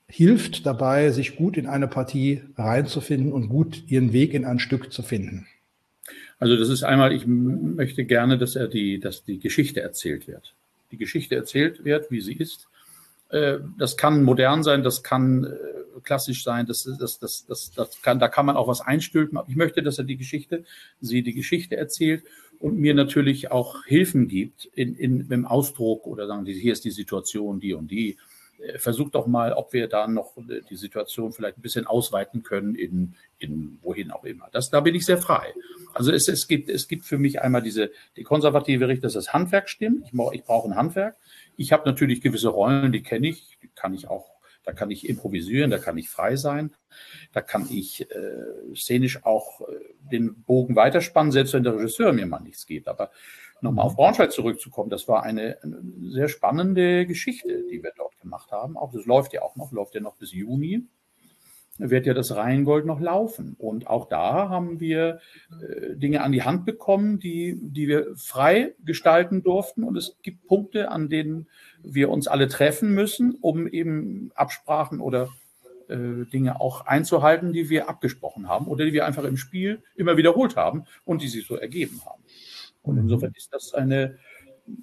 hilft 0.08 0.66
dabei, 0.66 1.12
sich 1.12 1.36
gut 1.36 1.58
in 1.58 1.68
eine 1.68 1.88
Partie 1.88 2.44
reinzufinden 2.58 3.34
und 3.34 3.50
gut 3.50 3.84
Ihren 3.88 4.14
Weg 4.14 4.34
in 4.34 4.46
ein 4.46 4.60
Stück 4.60 4.94
zu 4.94 5.04
finden? 5.04 5.48
Also 6.42 6.58
das 6.58 6.70
ist 6.70 6.82
einmal, 6.82 7.14
ich 7.14 7.28
möchte 7.28 8.04
gerne, 8.04 8.36
dass 8.40 8.56
er 8.56 8.68
die, 8.68 9.00
dass 9.00 9.24
die 9.24 9.38
Geschichte 9.38 9.82
erzählt 9.82 10.28
wird. 10.28 10.56
Die 10.90 10.98
Geschichte 10.98 11.36
erzählt 11.36 11.86
wird, 11.86 12.10
wie 12.10 12.20
sie 12.20 12.34
ist. 12.34 12.68
Äh, 13.30 13.60
das 13.78 13.96
kann 13.96 14.24
modern 14.24 14.64
sein, 14.64 14.82
das 14.82 15.04
kann 15.04 15.44
äh, 15.44 16.00
klassisch 16.02 16.44
sein, 16.44 16.66
das, 16.66 16.90
das, 16.98 17.20
das, 17.20 17.46
das, 17.46 17.72
das 17.76 18.02
kann, 18.02 18.18
da 18.18 18.28
kann 18.28 18.48
man 18.48 18.58
auch 18.58 18.68
was 18.68 18.82
einstülpen. 18.82 19.38
Ich 19.48 19.56
möchte, 19.56 19.84
dass 19.84 20.00
er 20.00 20.04
die 20.04 20.18
Geschichte, 20.18 20.64
sie 21.00 21.22
die 21.22 21.36
Geschichte 21.36 21.78
erzählt 21.78 22.24
und 22.58 22.80
mir 22.80 22.96
natürlich 22.96 23.52
auch 23.52 23.86
Hilfen 23.86 24.28
gibt 24.28 24.66
in, 24.74 24.96
in, 24.96 25.30
im 25.30 25.46
Ausdruck 25.46 26.08
oder 26.08 26.26
sagen, 26.26 26.48
hier 26.48 26.74
ist 26.74 26.86
die 26.86 26.90
Situation, 26.90 27.60
die 27.60 27.76
und 27.76 27.92
die. 27.92 28.18
Äh, 28.62 28.80
versucht 28.80 29.16
doch 29.16 29.28
mal, 29.28 29.54
ob 29.54 29.74
wir 29.74 29.88
da 29.88 30.08
noch 30.08 30.34
die 30.70 30.76
Situation 30.76 31.32
vielleicht 31.32 31.58
ein 31.58 31.62
bisschen 31.62 31.88
ausweiten 31.88 32.44
können 32.44 32.76
in, 32.76 33.16
in 33.40 33.80
wohin 33.82 34.12
auch 34.12 34.24
immer. 34.24 34.50
Das, 34.52 34.70
da 34.70 34.80
bin 34.82 34.96
ich 34.96 35.06
sehr 35.06 35.18
frei. 35.18 35.54
Also 35.94 36.12
es, 36.12 36.28
es, 36.28 36.48
gibt, 36.48 36.70
es 36.70 36.88
gibt 36.88 37.06
für 37.06 37.18
mich 37.18 37.42
einmal 37.42 37.62
diese 37.62 37.92
die 38.18 38.24
konservative 38.24 38.88
Richtung, 38.88 39.04
dass 39.04 39.14
das 39.14 39.34
Handwerk 39.34 39.70
stimmt. 39.70 40.06
Ich, 40.06 40.14
ich 40.34 40.44
brauche 40.44 40.70
ein 40.70 40.76
Handwerk. 40.76 41.16
Ich 41.58 41.72
habe 41.72 41.88
natürlich 41.88 42.22
gewisse 42.22 42.50
Rollen, 42.50 42.92
die 42.92 43.04
kenne 43.04 43.28
ich, 43.28 43.58
die 43.62 43.70
kann 43.70 43.94
ich 43.94 44.08
auch 44.08 44.32
da 44.64 44.74
kann 44.74 44.92
ich 44.92 45.10
improvisieren, 45.10 45.72
da 45.72 45.80
kann 45.80 45.98
ich 45.98 46.10
frei 46.10 46.36
sein, 46.36 46.72
da 47.34 47.42
kann 47.42 47.68
ich 47.72 48.10
äh, 48.12 48.76
szenisch 48.76 49.24
auch 49.26 49.62
äh, 49.62 49.74
den 50.12 50.44
Bogen 50.44 50.76
weiterspannen, 50.76 51.32
selbst 51.32 51.54
wenn 51.54 51.64
der 51.64 51.76
Regisseur 51.76 52.14
mir 52.14 52.28
mal 52.28 52.42
nichts 52.42 52.66
gibt. 52.66 52.88
Aber 52.88 53.12
nochmal 53.62 53.86
auf 53.86 53.96
Braunschweig 53.96 54.32
zurückzukommen, 54.32 54.90
das 54.90 55.08
war 55.08 55.24
eine, 55.24 55.58
eine, 55.62 55.82
sehr 56.12 56.28
spannende 56.28 57.06
Geschichte, 57.06 57.64
die 57.72 57.84
wir 57.84 57.92
dort 57.96 58.20
gemacht 58.20 58.52
haben. 58.52 58.78
Auch 58.78 58.92
das 58.92 59.06
läuft 59.06 59.34
ja 59.34 59.42
auch 59.42 59.56
noch, 59.56 59.72
läuft 59.72 59.96
ja 59.96 60.02
noch 60.02 60.16
bis 60.16 60.32
Juni 60.32 60.88
wird 61.78 62.06
ja 62.06 62.14
das 62.14 62.36
Rheingold 62.36 62.86
noch 62.86 63.00
laufen. 63.00 63.56
Und 63.58 63.88
auch 63.88 64.08
da 64.08 64.50
haben 64.50 64.80
wir 64.80 65.20
äh, 65.62 65.96
Dinge 65.96 66.22
an 66.22 66.32
die 66.32 66.44
Hand 66.44 66.66
bekommen, 66.66 67.20
die, 67.20 67.58
die 67.60 67.88
wir 67.88 68.16
frei 68.16 68.76
gestalten 68.86 69.42
durften. 69.42 69.84
Und 69.84 69.98
es 69.98 70.18
gibt 70.22 70.48
Punkte, 70.48 70.92
an 70.92 71.10
denen 71.10 71.48
wir 71.82 72.10
uns 72.10 72.28
alle 72.28 72.48
treffen 72.48 72.94
müssen, 72.94 73.36
um 73.42 73.68
eben 73.68 74.32
Absprachen 74.36 75.00
oder 75.00 75.30
äh, 75.88 76.26
Dinge 76.32 76.62
auch 76.62 76.86
einzuhalten, 76.86 77.54
die 77.54 77.70
wir 77.70 77.90
abgesprochen 77.90 78.48
haben 78.48 78.68
oder 78.68 78.86
die 78.86 78.94
wir 78.94 79.06
einfach 79.06 79.24
im 79.24 79.38
Spiel 79.38 79.82
immer 79.96 80.18
wiederholt 80.18 80.56
haben 80.56 80.86
und 81.06 81.22
die 81.22 81.30
sich 81.30 81.48
so 81.48 81.56
ergeben 81.56 82.02
haben. 82.06 82.22
Und 82.84 82.98
insofern 82.98 83.34
ist 83.36 83.54
das 83.54 83.74
eine 83.74 84.18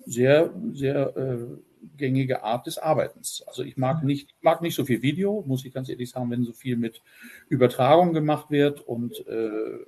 sehr, 0.06 0.52
sehr 0.72 1.16
äh, 1.16 1.38
gängige 1.96 2.42
Art 2.42 2.66
des 2.66 2.78
Arbeitens. 2.78 3.42
Also 3.46 3.62
ich 3.62 3.76
mag 3.76 4.04
nicht, 4.04 4.34
mag 4.40 4.62
nicht 4.62 4.74
so 4.74 4.84
viel 4.84 5.02
Video, 5.02 5.44
muss 5.46 5.64
ich 5.64 5.72
ganz 5.72 5.88
ehrlich 5.88 6.10
sagen, 6.10 6.30
wenn 6.30 6.44
so 6.44 6.52
viel 6.52 6.76
mit 6.76 7.02
Übertragung 7.48 8.12
gemacht 8.12 8.50
wird 8.50 8.80
und 8.80 9.26
äh, 9.26 9.78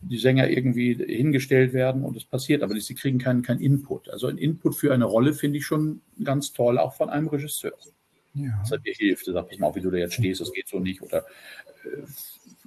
die 0.00 0.18
Sänger 0.18 0.48
irgendwie 0.48 0.94
hingestellt 0.94 1.72
werden 1.72 2.04
und 2.04 2.16
es 2.16 2.24
passiert, 2.24 2.62
aber 2.62 2.78
sie 2.78 2.94
kriegen 2.94 3.18
keinen 3.18 3.42
kein 3.42 3.60
Input. 3.60 4.08
Also 4.08 4.28
ein 4.28 4.38
Input 4.38 4.76
für 4.76 4.94
eine 4.94 5.04
Rolle 5.04 5.32
finde 5.32 5.58
ich 5.58 5.66
schon 5.66 6.02
ganz 6.22 6.52
toll, 6.52 6.78
auch 6.78 6.94
von 6.94 7.10
einem 7.10 7.28
Regisseur. 7.28 7.72
Ja. 8.34 8.58
Das 8.60 8.70
hat 8.70 8.86
dir 8.86 8.94
hilft. 8.94 9.26
Du 9.26 9.32
sagst 9.32 9.58
mal, 9.58 9.74
wie 9.74 9.80
du 9.80 9.90
da 9.90 9.96
jetzt 9.96 10.14
stehst, 10.14 10.40
das 10.40 10.52
geht 10.52 10.68
so 10.68 10.78
nicht. 10.78 11.02
Oder 11.02 11.24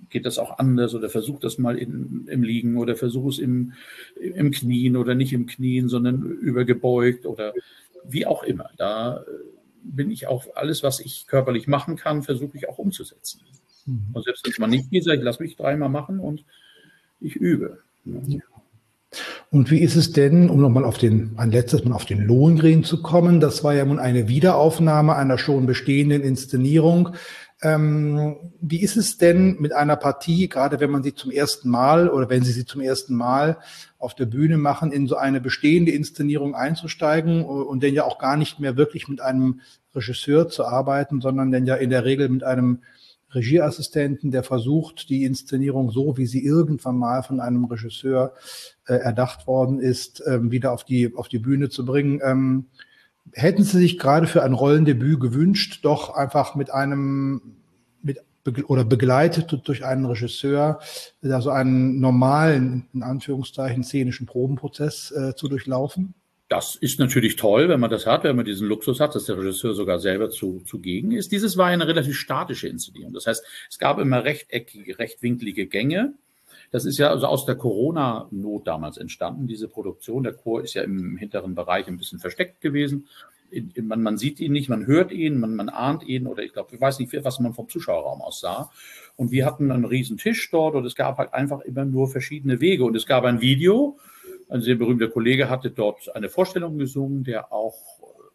geht 0.10 0.25
das 0.25 0.38
auch 0.38 0.60
anders? 0.60 0.93
Oder 0.93 1.10
versuch 1.10 1.39
das 1.39 1.57
mal 1.57 1.77
in, 1.77 2.27
im 2.27 2.43
Liegen 2.43 2.77
oder 2.77 2.95
versuch 2.95 3.29
es 3.29 3.39
im, 3.39 3.73
im 4.19 4.51
Knien 4.51 4.97
oder 4.97 5.15
nicht 5.15 5.34
im 5.34 5.47
Knien, 5.47 5.89
sondern 5.89 6.21
übergebeugt 6.23 7.25
oder 7.25 7.53
wie 8.03 8.25
auch 8.25 8.43
immer. 8.43 8.69
Da 8.77 9.17
äh, 9.17 9.23
bin 9.84 10.12
ich 10.12 10.27
auch 10.27 10.45
alles, 10.55 10.84
was 10.84 10.99
ich 10.99 11.27
körperlich 11.27 11.67
machen 11.67 11.95
kann, 11.95 12.23
versuche 12.23 12.57
ich 12.57 12.69
auch 12.69 12.77
umzusetzen. 12.77 13.41
Mhm. 13.86 14.07
Und 14.13 14.23
selbst 14.23 14.45
wenn 14.45 14.51
es 14.51 14.60
mal 14.60 14.67
nicht 14.67 14.91
geht, 14.91 15.07
ich 15.07 15.21
lasse 15.21 15.41
mich 15.41 15.55
dreimal 15.55 15.89
machen 15.89 16.19
und 16.19 16.43
ich 17.19 17.36
übe. 17.36 17.79
Ja. 18.05 18.39
Und 19.49 19.69
wie 19.69 19.79
ist 19.79 19.97
es 19.97 20.13
denn, 20.13 20.49
um 20.49 20.62
nochmal 20.62 20.86
auf 20.86 20.97
den, 20.97 21.34
ein 21.36 21.51
letztes 21.51 21.84
Mal 21.84 21.93
auf 21.93 22.05
den 22.05 22.21
Lohengrin 22.21 22.84
zu 22.84 23.01
kommen? 23.01 23.41
Das 23.41 23.63
war 23.63 23.73
ja 23.73 23.84
nun 23.84 23.99
eine 23.99 24.29
Wiederaufnahme 24.29 25.15
einer 25.15 25.38
schon 25.38 25.65
bestehenden 25.65 26.21
Inszenierung. 26.21 27.15
Ähm, 27.63 28.38
wie 28.60 28.82
ist 28.82 28.97
es 28.97 29.17
denn 29.17 29.58
mit 29.60 29.71
einer 29.71 29.95
Partie, 29.95 30.50
gerade 30.50 30.80
wenn 30.80 30.89
man 30.89 31.04
sie 31.04 31.13
zum 31.13 31.30
ersten 31.30 31.69
Mal 31.69 32.10
oder 32.10 32.28
wenn 32.28 32.43
Sie 32.43 32.52
sie 32.52 32.65
zum 32.65 32.82
ersten 32.82 33.15
Mal 33.15 33.60
auf 34.00 34.15
der 34.15 34.26
Bühne 34.26 34.58
machen, 34.58 34.91
in 34.91 35.08
so 35.08 35.15
eine 35.15 35.39
bestehende 35.41 35.91
Inszenierung 35.91 36.56
einzusteigen 36.56 37.45
und 37.45 37.84
denn 37.84 37.93
ja 37.93 38.04
auch 38.04 38.17
gar 38.17 38.36
nicht 38.36 38.60
mehr 38.60 38.78
wirklich 38.78 39.08
mit 39.08 39.21
einem 39.21 39.62
Regisseur 39.93 40.50
zu 40.50 40.65
arbeiten, 40.65 41.21
sondern 41.21 41.52
denn 41.52 41.67
ja 41.67 41.76
in 41.76 41.91
der 41.91 42.04
Regel 42.04 42.30
mit 42.30 42.43
einem 42.43 42.80
Regieassistenten, 43.34 44.32
der 44.32 44.43
versucht, 44.43 45.10
die 45.10 45.24
Inszenierung 45.24 45.91
so, 45.91 46.17
wie 46.17 46.26
sie 46.26 46.43
irgendwann 46.43 46.97
mal 46.97 47.21
von 47.24 47.39
einem 47.39 47.65
Regisseur 47.65 48.34
äh, 48.88 48.95
erdacht 48.95 49.47
worden 49.47 49.80
ist, 49.80 50.24
ähm, 50.26 50.52
wieder 50.52 50.71
auf 50.71 50.84
die, 50.84 51.13
auf 51.15 51.28
die 51.28 51.39
Bühne 51.39 51.69
zu 51.69 51.86
bringen. 51.86 52.19
Ähm, 52.24 52.65
hätten 53.34 53.63
Sie 53.63 53.77
sich 53.77 53.97
gerade 53.97 54.27
für 54.27 54.43
ein 54.43 54.53
Rollendebüt 54.53 55.19
gewünscht, 55.19 55.79
doch 55.84 56.13
einfach 56.13 56.55
mit 56.55 56.71
einem 56.71 57.57
mit 58.01 58.19
oder 58.67 58.84
begleitet 58.84 59.55
durch 59.65 59.86
einen 59.86 60.05
Regisseur, 60.05 60.79
also 61.21 61.51
einen 61.51 61.99
normalen, 61.99 62.88
in 62.93 63.03
Anführungszeichen, 63.03 63.84
szenischen 63.84 64.25
Probenprozess 64.25 65.12
äh, 65.12 65.36
zu 65.36 65.47
durchlaufen? 65.47 66.15
Das 66.51 66.75
ist 66.75 66.99
natürlich 66.99 67.38
toll, 67.38 67.69
wenn 67.69 67.79
man 67.79 67.89
das 67.89 68.05
hat, 68.05 68.25
wenn 68.25 68.36
man 68.36 68.43
diesen 68.43 68.67
Luxus 68.67 68.99
hat, 68.99 69.15
dass 69.15 69.25
der 69.25 69.38
Regisseur 69.38 69.73
sogar 69.73 69.99
selber 69.99 70.29
zu, 70.29 70.62
zugegen 70.65 71.12
ist. 71.12 71.31
Dieses 71.31 71.55
war 71.55 71.67
eine 71.67 71.88
relativ 71.88 72.17
statische 72.17 72.67
Inszenierung. 72.67 73.13
Das 73.13 73.25
heißt, 73.25 73.41
es 73.69 73.79
gab 73.79 73.99
immer 73.99 74.25
rechteckige, 74.25 74.99
rechtwinklige 74.99 75.67
Gänge. 75.67 76.13
Das 76.71 76.86
ist 76.86 76.97
ja 76.97 77.10
also 77.10 77.27
aus 77.27 77.45
der 77.45 77.55
Corona-Not 77.55 78.65
damals 78.65 78.97
entstanden, 78.97 79.45
diese 79.45 79.67
Produktion. 79.67 80.23
Der 80.23 80.34
Chor 80.34 80.63
ist 80.63 80.73
ja 80.73 80.84
im 80.84 81.17
hinteren 81.17 81.53
Bereich 81.53 81.88
ein 81.88 81.97
bisschen 81.97 82.19
versteckt 82.19 82.62
gewesen. 82.62 83.07
Man, 83.81 84.01
man 84.01 84.17
sieht 84.17 84.39
ihn 84.39 84.53
nicht, 84.53 84.69
man 84.69 84.88
hört 84.88 85.12
ihn, 85.12 85.38
man, 85.38 85.55
man 85.55 85.67
ahnt 85.67 86.03
ihn 86.03 86.25
oder 86.25 86.41
ich 86.41 86.53
glaube, 86.53 86.73
ich 86.73 86.79
weiß 86.79 86.99
nicht, 86.99 87.13
was 87.25 87.41
man 87.41 87.53
vom 87.53 87.67
Zuschauerraum 87.67 88.21
aus 88.21 88.39
sah. 88.39 88.71
Und 89.17 89.31
wir 89.31 89.45
hatten 89.45 89.69
einen 89.71 89.84
riesen 89.84 90.15
Tisch 90.17 90.49
dort 90.49 90.75
und 90.75 90.86
es 90.86 90.95
gab 90.95 91.17
halt 91.17 91.34
einfach 91.34 91.60
immer 91.60 91.84
nur 91.84 92.10
verschiedene 92.10 92.62
Wege. 92.62 92.86
Und 92.86 92.95
es 92.95 93.05
gab 93.05 93.25
ein 93.25 93.41
Video, 93.41 93.97
ein 94.47 94.62
sehr 94.62 94.75
berühmter 94.75 95.10
Kollege 95.10 95.49
hatte 95.49 95.71
dort 95.71 96.15
eine 96.15 96.29
Vorstellung 96.29 96.77
gesungen, 96.77 97.25
der 97.25 97.51
auch 97.51 97.75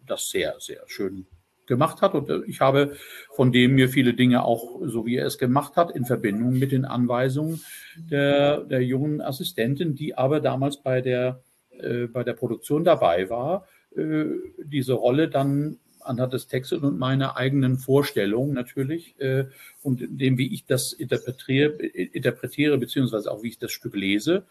das 0.07 0.29
sehr, 0.29 0.57
sehr 0.61 0.83
schön 0.87 1.27
gemacht 1.67 2.03
hat. 2.03 2.15
Und 2.15 2.29
äh, 2.29 2.41
ich 2.47 2.61
habe 2.61 2.97
von 3.33 3.53
dem 3.53 3.75
mir 3.75 3.89
viele 3.89 4.15
Dinge 4.15 4.45
auch, 4.45 4.81
so 4.85 5.07
wie 5.07 5.17
er 5.17 5.27
es 5.27 5.39
gemacht 5.39 5.77
hat, 5.77 5.91
in 5.91 6.05
Verbindung 6.05 6.59
mit 6.59 6.73
den 6.73 6.85
Anweisungen 6.85 7.63
der, 7.97 8.61
der 8.65 8.83
jungen 8.83 9.21
Assistentin, 9.21 9.95
die 9.95 10.17
aber 10.17 10.41
damals 10.41 10.83
bei 10.83 11.01
der, 11.01 11.43
äh, 11.79 12.07
bei 12.07 12.25
der 12.25 12.35
Produktion 12.35 12.85
dabei 12.85 13.31
war, 13.31 13.67
äh, 13.97 14.25
diese 14.63 14.95
Rolle 14.95 15.29
dann 15.29 15.79
anhand 16.01 16.33
des 16.33 16.47
Textes 16.47 16.83
und 16.83 16.99
meiner 16.99 17.37
eigenen 17.37 17.79
Vorstellung 17.79 18.53
natürlich 18.53 19.19
äh, 19.21 19.47
und 19.83 20.03
dem, 20.09 20.39
wie 20.39 20.53
ich 20.55 20.65
das 20.65 20.93
interpretiere, 20.93 21.73
interpretiere, 21.85 22.79
beziehungsweise 22.79 23.31
auch 23.31 23.43
wie 23.43 23.49
ich 23.49 23.59
das 23.59 23.73
Stück 23.73 23.97
lese 23.97 24.45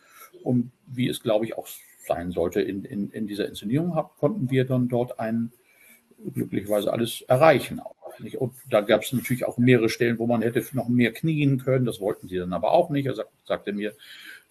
und 0.43 0.71
wie 0.85 1.07
es, 1.07 1.21
glaube 1.21 1.45
ich, 1.45 1.57
auch 1.57 1.67
sein 2.05 2.31
sollte 2.31 2.61
in, 2.61 2.83
in, 2.83 3.09
in 3.09 3.27
dieser 3.27 3.47
Inszenierung, 3.47 3.95
hab, 3.95 4.17
konnten 4.17 4.49
wir 4.51 4.65
dann 4.65 4.87
dort 4.87 5.19
ein 5.19 5.51
glücklicherweise 6.33 6.91
alles 6.91 7.21
erreichen. 7.27 7.81
Und 8.39 8.53
da 8.69 8.81
gab 8.81 9.01
es 9.01 9.11
natürlich 9.11 9.45
auch 9.45 9.57
mehrere 9.57 9.89
Stellen, 9.89 10.19
wo 10.19 10.27
man 10.27 10.41
hätte 10.41 10.63
noch 10.73 10.87
mehr 10.87 11.11
knien 11.11 11.57
können. 11.57 11.85
Das 11.85 11.99
wollten 11.99 12.27
sie 12.27 12.37
dann 12.37 12.53
aber 12.53 12.71
auch 12.71 12.89
nicht. 12.89 13.05
Er 13.07 13.15
sagt, 13.15 13.31
sagte 13.45 13.73
mir, 13.73 13.93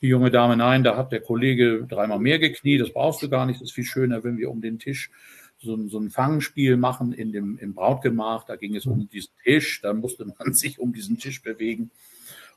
die 0.03 0.09
junge 0.09 0.31
Dame, 0.31 0.57
nein, 0.57 0.85
da 0.85 0.97
hat 0.97 1.13
der 1.13 1.21
Kollege 1.21 1.87
dreimal 1.89 2.19
mehr 2.19 2.39
gekniet, 2.39 2.83
das 2.83 2.93
brauchst 2.93 3.23
du 3.23 3.31
gar 3.31 3.47
nicht. 3.47 3.61
Das 3.61 3.69
ist 3.69 3.75
viel 3.75 3.85
schöner, 3.85 4.23
wenn 4.23 4.37
wir 4.37 4.51
um 4.51 4.61
den 4.61 4.79
Tisch 4.79 5.11
so 5.59 5.75
ein, 5.75 5.89
so 5.89 5.99
ein 5.99 6.11
Fangspiel 6.11 6.77
machen 6.77 7.15
in 7.15 7.33
dem, 7.33 7.59
im 7.59 7.75
Brautgemach. 7.75 8.45
Da 8.45 8.57
ging 8.57 8.77
es 8.77 8.85
um 8.85 9.09
diesen 9.09 9.33
Tisch, 9.45 9.81
da 9.81 9.95
musste 9.95 10.27
man 10.27 10.53
sich 10.53 10.79
um 10.79 10.93
diesen 10.93 11.19
Tisch 11.19 11.43
bewegen. 11.43 11.91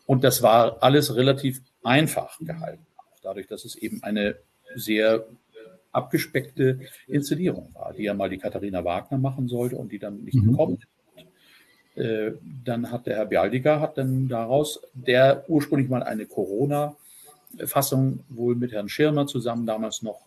Und 0.05 0.23
das 0.23 0.41
war 0.41 0.83
alles 0.83 1.15
relativ 1.15 1.61
einfach 1.83 2.37
gehalten 2.39 2.85
dadurch, 3.27 3.47
dass 3.47 3.65
es 3.65 3.75
eben 3.75 4.01
eine 4.03 4.37
sehr 4.75 5.25
abgespeckte 5.97 6.79
Inszenierung 7.07 7.73
war, 7.73 7.93
die 7.93 8.03
ja 8.03 8.13
mal 8.13 8.29
die 8.29 8.37
Katharina 8.37 8.85
Wagner 8.85 9.17
machen 9.17 9.47
sollte 9.47 9.75
und 9.75 9.91
die 9.91 9.99
dann 9.99 10.23
nicht 10.23 10.35
mhm. 10.35 10.51
gekommen 10.51 10.77
ist. 10.77 10.87
Äh, 11.97 12.33
dann 12.63 12.91
hat 12.91 13.07
der 13.07 13.15
Herr 13.15 13.25
Bialdiger 13.25 13.81
hat 13.81 13.97
dann 13.97 14.27
daraus, 14.27 14.79
der 14.93 15.43
ursprünglich 15.47 15.89
mal 15.89 16.03
eine 16.03 16.27
Corona-Fassung 16.27 18.19
wohl 18.29 18.55
mit 18.55 18.71
Herrn 18.71 18.87
Schirmer 18.87 19.25
zusammen 19.25 19.65
damals 19.65 20.03
noch 20.03 20.21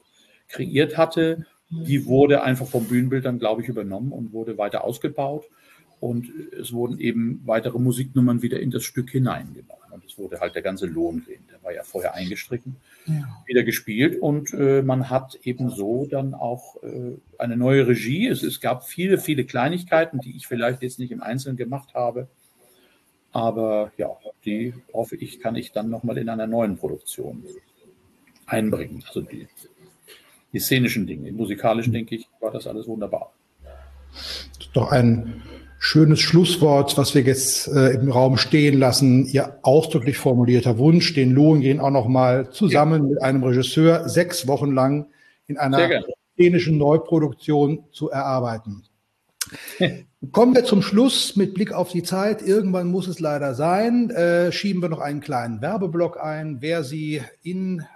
kreiert 0.49 0.99
hatte, 0.99 1.47
die 1.71 2.07
wurde 2.07 2.43
einfach 2.43 2.66
vom 2.66 2.89
Bühnenbild 2.89 3.25
dann, 3.25 3.39
glaube 3.39 3.62
ich, 3.62 3.68
übernommen 3.68 4.11
und 4.11 4.33
wurde 4.33 4.59
weiter 4.59 4.83
ausgebaut. 4.83 5.45
Und 6.01 6.33
es 6.59 6.73
wurden 6.73 6.99
eben 6.99 7.43
weitere 7.45 7.79
Musiknummern 7.79 8.41
wieder 8.41 8.59
in 8.59 8.71
das 8.71 8.85
Stück 8.85 9.11
hineingenommen. 9.11 9.81
Und 9.91 10.05
es 10.05 10.17
wurde 10.17 10.41
halt 10.41 10.55
der 10.55 10.63
ganze 10.63 10.87
Lohengrin, 10.87 11.41
der 11.53 11.63
war 11.63 11.75
ja 11.75 11.83
vorher 11.83 12.15
eingestrichen, 12.15 12.77
ja. 13.07 13.43
wieder 13.47 13.65
gespielt. 13.65 14.21
Und 14.21 14.55
äh, 14.55 14.81
man 14.83 15.11
hat 15.11 15.39
eben 15.43 15.69
so 15.71 16.07
dann 16.07 16.33
auch 16.33 16.83
äh, 16.83 17.19
eine 17.39 17.57
neue 17.59 17.87
Regie. 17.87 18.29
Es, 18.29 18.43
es 18.43 18.61
gab 18.61 18.87
viele, 18.87 19.19
viele 19.19 19.45
Kleinigkeiten, 19.45 20.21
die 20.21 20.37
ich 20.37 20.47
vielleicht 20.47 20.83
jetzt 20.83 20.99
nicht 20.99 21.13
im 21.13 21.23
Einzelnen 21.23 21.59
gemacht 21.59 21.93
habe. 21.93 22.29
Aber 23.33 23.93
ja, 23.99 24.09
die 24.45 24.75
hoffe 24.93 25.17
ich, 25.17 25.39
kann 25.39 25.55
ich 25.55 25.73
dann 25.73 25.91
nochmal 25.91 26.19
in 26.19 26.29
einer 26.31 26.47
neuen 26.47 26.79
Produktion 26.79 27.45
einbringen. 28.47 29.05
Also 29.07 29.21
die, 29.21 29.47
die 30.53 30.59
szenischen 30.59 31.07
Dinge. 31.07 31.29
Im 31.29 31.37
musikalischen, 31.37 31.93
denke 31.93 32.15
ich, 32.15 32.29
war 32.41 32.51
das 32.51 32.67
alles 32.67 32.87
wunderbar. 32.89 33.33
Das 34.13 34.67
ist 34.67 34.71
doch 34.73 34.91
ein 34.91 35.43
schönes 35.83 36.20
Schlusswort, 36.20 36.99
was 36.99 37.14
wir 37.14 37.22
jetzt 37.22 37.66
äh, 37.68 37.95
im 37.95 38.12
Raum 38.12 38.37
stehen 38.37 38.78
lassen. 38.78 39.26
Ihr 39.26 39.59
ausdrücklich 39.62 40.18
formulierter 40.18 40.76
Wunsch, 40.76 41.14
den 41.14 41.33
Lohengrin 41.33 41.81
auch 41.81 41.91
noch 41.91 42.07
mal 42.07 42.51
zusammen 42.51 43.05
ja. 43.05 43.09
mit 43.09 43.22
einem 43.22 43.43
Regisseur 43.43 44.07
sechs 44.09 44.47
Wochen 44.47 44.72
lang 44.72 45.07
in 45.47 45.57
einer 45.57 46.03
szenischen 46.35 46.76
Neuproduktion 46.76 47.85
zu 47.93 48.11
erarbeiten. 48.11 48.85
Kommen 50.33 50.55
wir 50.55 50.64
zum 50.64 50.83
Schluss 50.83 51.35
mit 51.37 51.55
Blick 51.55 51.72
auf 51.72 51.91
die 51.91 52.03
Zeit. 52.03 52.43
Irgendwann 52.43 52.91
muss 52.91 53.09
es 53.09 53.18
leider 53.18 53.55
sein. 53.55 54.11
Äh, 54.11 54.53
schieben 54.53 54.83
wir 54.83 54.91
noch 54.91 55.01
einen 55.01 55.22
kleinen 55.22 55.62
Werbeblock 55.62 56.22
ein. 56.22 56.59
Wer 56.61 56.85
Sie 56.85 57.22
in 57.43 57.87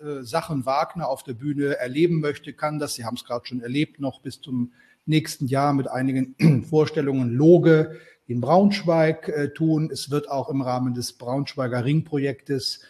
äh, 0.00 0.22
Sachen 0.22 0.64
Wagner 0.64 1.08
auf 1.08 1.24
der 1.24 1.34
Bühne 1.34 1.76
erleben 1.76 2.20
möchte, 2.20 2.52
kann 2.52 2.78
das. 2.78 2.94
Sie 2.94 3.04
haben 3.04 3.16
es 3.16 3.24
gerade 3.24 3.46
schon 3.46 3.62
erlebt, 3.62 3.98
noch 3.98 4.20
bis 4.20 4.40
zum 4.40 4.70
nächsten 5.06 5.46
Jahr 5.46 5.72
mit 5.72 5.88
einigen 5.88 6.64
Vorstellungen 6.68 7.30
Loge 7.30 7.96
in 8.26 8.40
Braunschweig 8.40 9.28
äh, 9.28 9.52
tun. 9.54 9.90
Es 9.92 10.10
wird 10.10 10.30
auch 10.30 10.48
im 10.48 10.60
Rahmen 10.60 10.94
des 10.94 11.12
Braunschweiger 11.14 11.84
Ringprojektes 11.84 12.80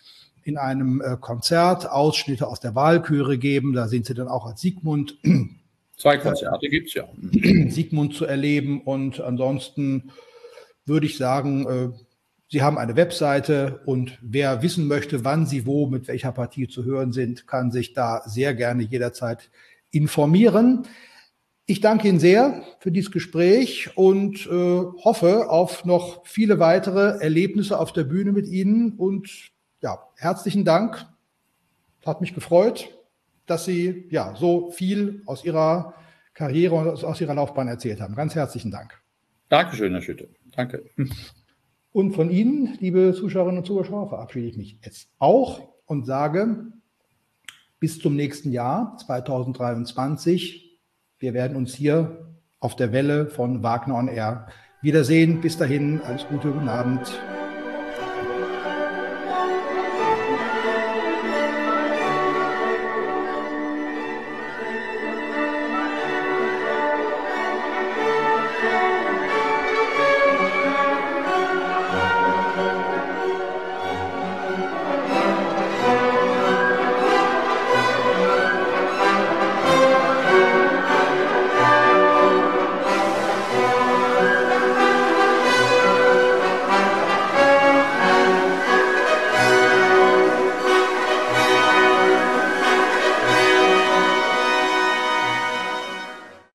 in 0.43 0.57
einem 0.57 1.01
äh, 1.01 1.17
Konzert 1.21 1.91
Ausschnitte 1.91 2.47
aus 2.47 2.61
der 2.61 2.75
Wahlchöre 2.75 3.37
geben. 3.37 3.73
Da 3.73 3.89
sind 3.89 4.07
Sie 4.07 4.15
dann 4.15 4.29
auch 4.29 4.47
als 4.47 4.61
Sigmund. 4.61 5.19
Zwei 5.97 6.19
Konzerte 6.19 6.69
gibt 6.69 6.89
es 6.89 6.95
ja. 6.95 7.09
Sigmund 7.71 8.15
zu 8.15 8.25
erleben. 8.25 8.81
Und 8.83 9.21
ansonsten 9.21 10.11
würde 10.85 11.07
ich 11.07 11.17
sagen, 11.17 11.67
äh, 11.67 11.99
Sie 12.49 12.63
haben 12.63 12.79
eine 12.79 12.95
Webseite 12.95 13.81
und 13.87 14.19
wer 14.23 14.63
wissen 14.63 14.87
möchte, 14.87 15.25
wann 15.25 15.47
Sie 15.47 15.67
wo 15.67 15.87
mit 15.87 16.07
welcher 16.07 16.31
Partie 16.31 16.69
zu 16.69 16.85
hören 16.85 17.13
sind, 17.13 17.49
kann 17.49 17.73
sich 17.73 17.93
da 17.93 18.23
sehr 18.25 18.55
gerne 18.55 18.85
jederzeit 18.85 19.51
informieren. 19.91 20.87
Ich 21.69 21.81
danke 21.81 22.07
Ihnen 22.07 22.21
sehr 22.21 22.63
für 22.79 22.93
dieses 22.93 23.11
Gespräch 23.11 23.91
und 23.97 24.47
äh, 24.47 24.51
hoffe 24.51 25.51
auf 25.51 25.85
noch 25.85 26.25
viele 26.25 26.61
weitere 26.61 27.19
Erlebnisse 27.21 27.81
auf 27.81 27.93
der 27.93 28.05
Bühne 28.05 28.31
mit 28.31 28.47
Ihnen. 28.47 28.93
Und 28.93 29.51
ja, 29.83 29.99
herzlichen 30.15 30.65
Dank. 30.65 31.07
Hat 32.05 32.21
mich 32.21 32.35
gefreut, 32.35 32.89
dass 33.47 33.65
Sie 33.65 34.07
ja 34.11 34.37
so 34.37 34.71
viel 34.71 35.23
aus 35.27 35.45
Ihrer 35.45 35.95
Karriere 36.35 36.77
und 36.77 37.03
aus 37.03 37.21
Ihrer 37.21 37.35
Laufbahn 37.35 37.67
erzählt 37.67 38.01
haben. 38.01 38.15
Ganz 38.15 38.37
herzlichen 38.37 38.71
Dank. 38.71 39.03
Dankeschön, 39.49 39.93
Herr 39.93 40.03
Schütte. 40.03 40.29
Danke. 40.53 40.85
Und 41.93 42.13
von 42.13 42.31
Ihnen, 42.31 42.77
liebe 42.79 43.15
Zuschauerinnen 43.15 43.61
und 43.61 43.67
Zuschauer, 43.67 44.11
verabschiede 44.11 44.49
ich 44.49 44.59
mich 44.59 44.79
jetzt 44.85 45.09
auch 45.19 45.67
und 45.87 46.05
sage 46.05 46.67
bis 47.81 47.99
zum 47.99 48.15
nächsten 48.15 48.53
Jahr 48.53 48.99
2023 48.99 50.66
wir 51.19 51.35
werden 51.35 51.57
uns 51.57 51.75
hier 51.75 52.37
auf 52.61 52.77
der 52.77 52.93
Welle 52.93 53.27
von 53.27 53.63
Wagner 53.63 53.97
on 53.97 54.09
Air 54.09 54.47
wiedersehen. 54.83 55.41
Bis 55.41 55.57
dahin, 55.57 56.01
alles 56.03 56.27
Gute, 56.29 56.51
guten 56.51 56.69
Abend. 56.69 57.21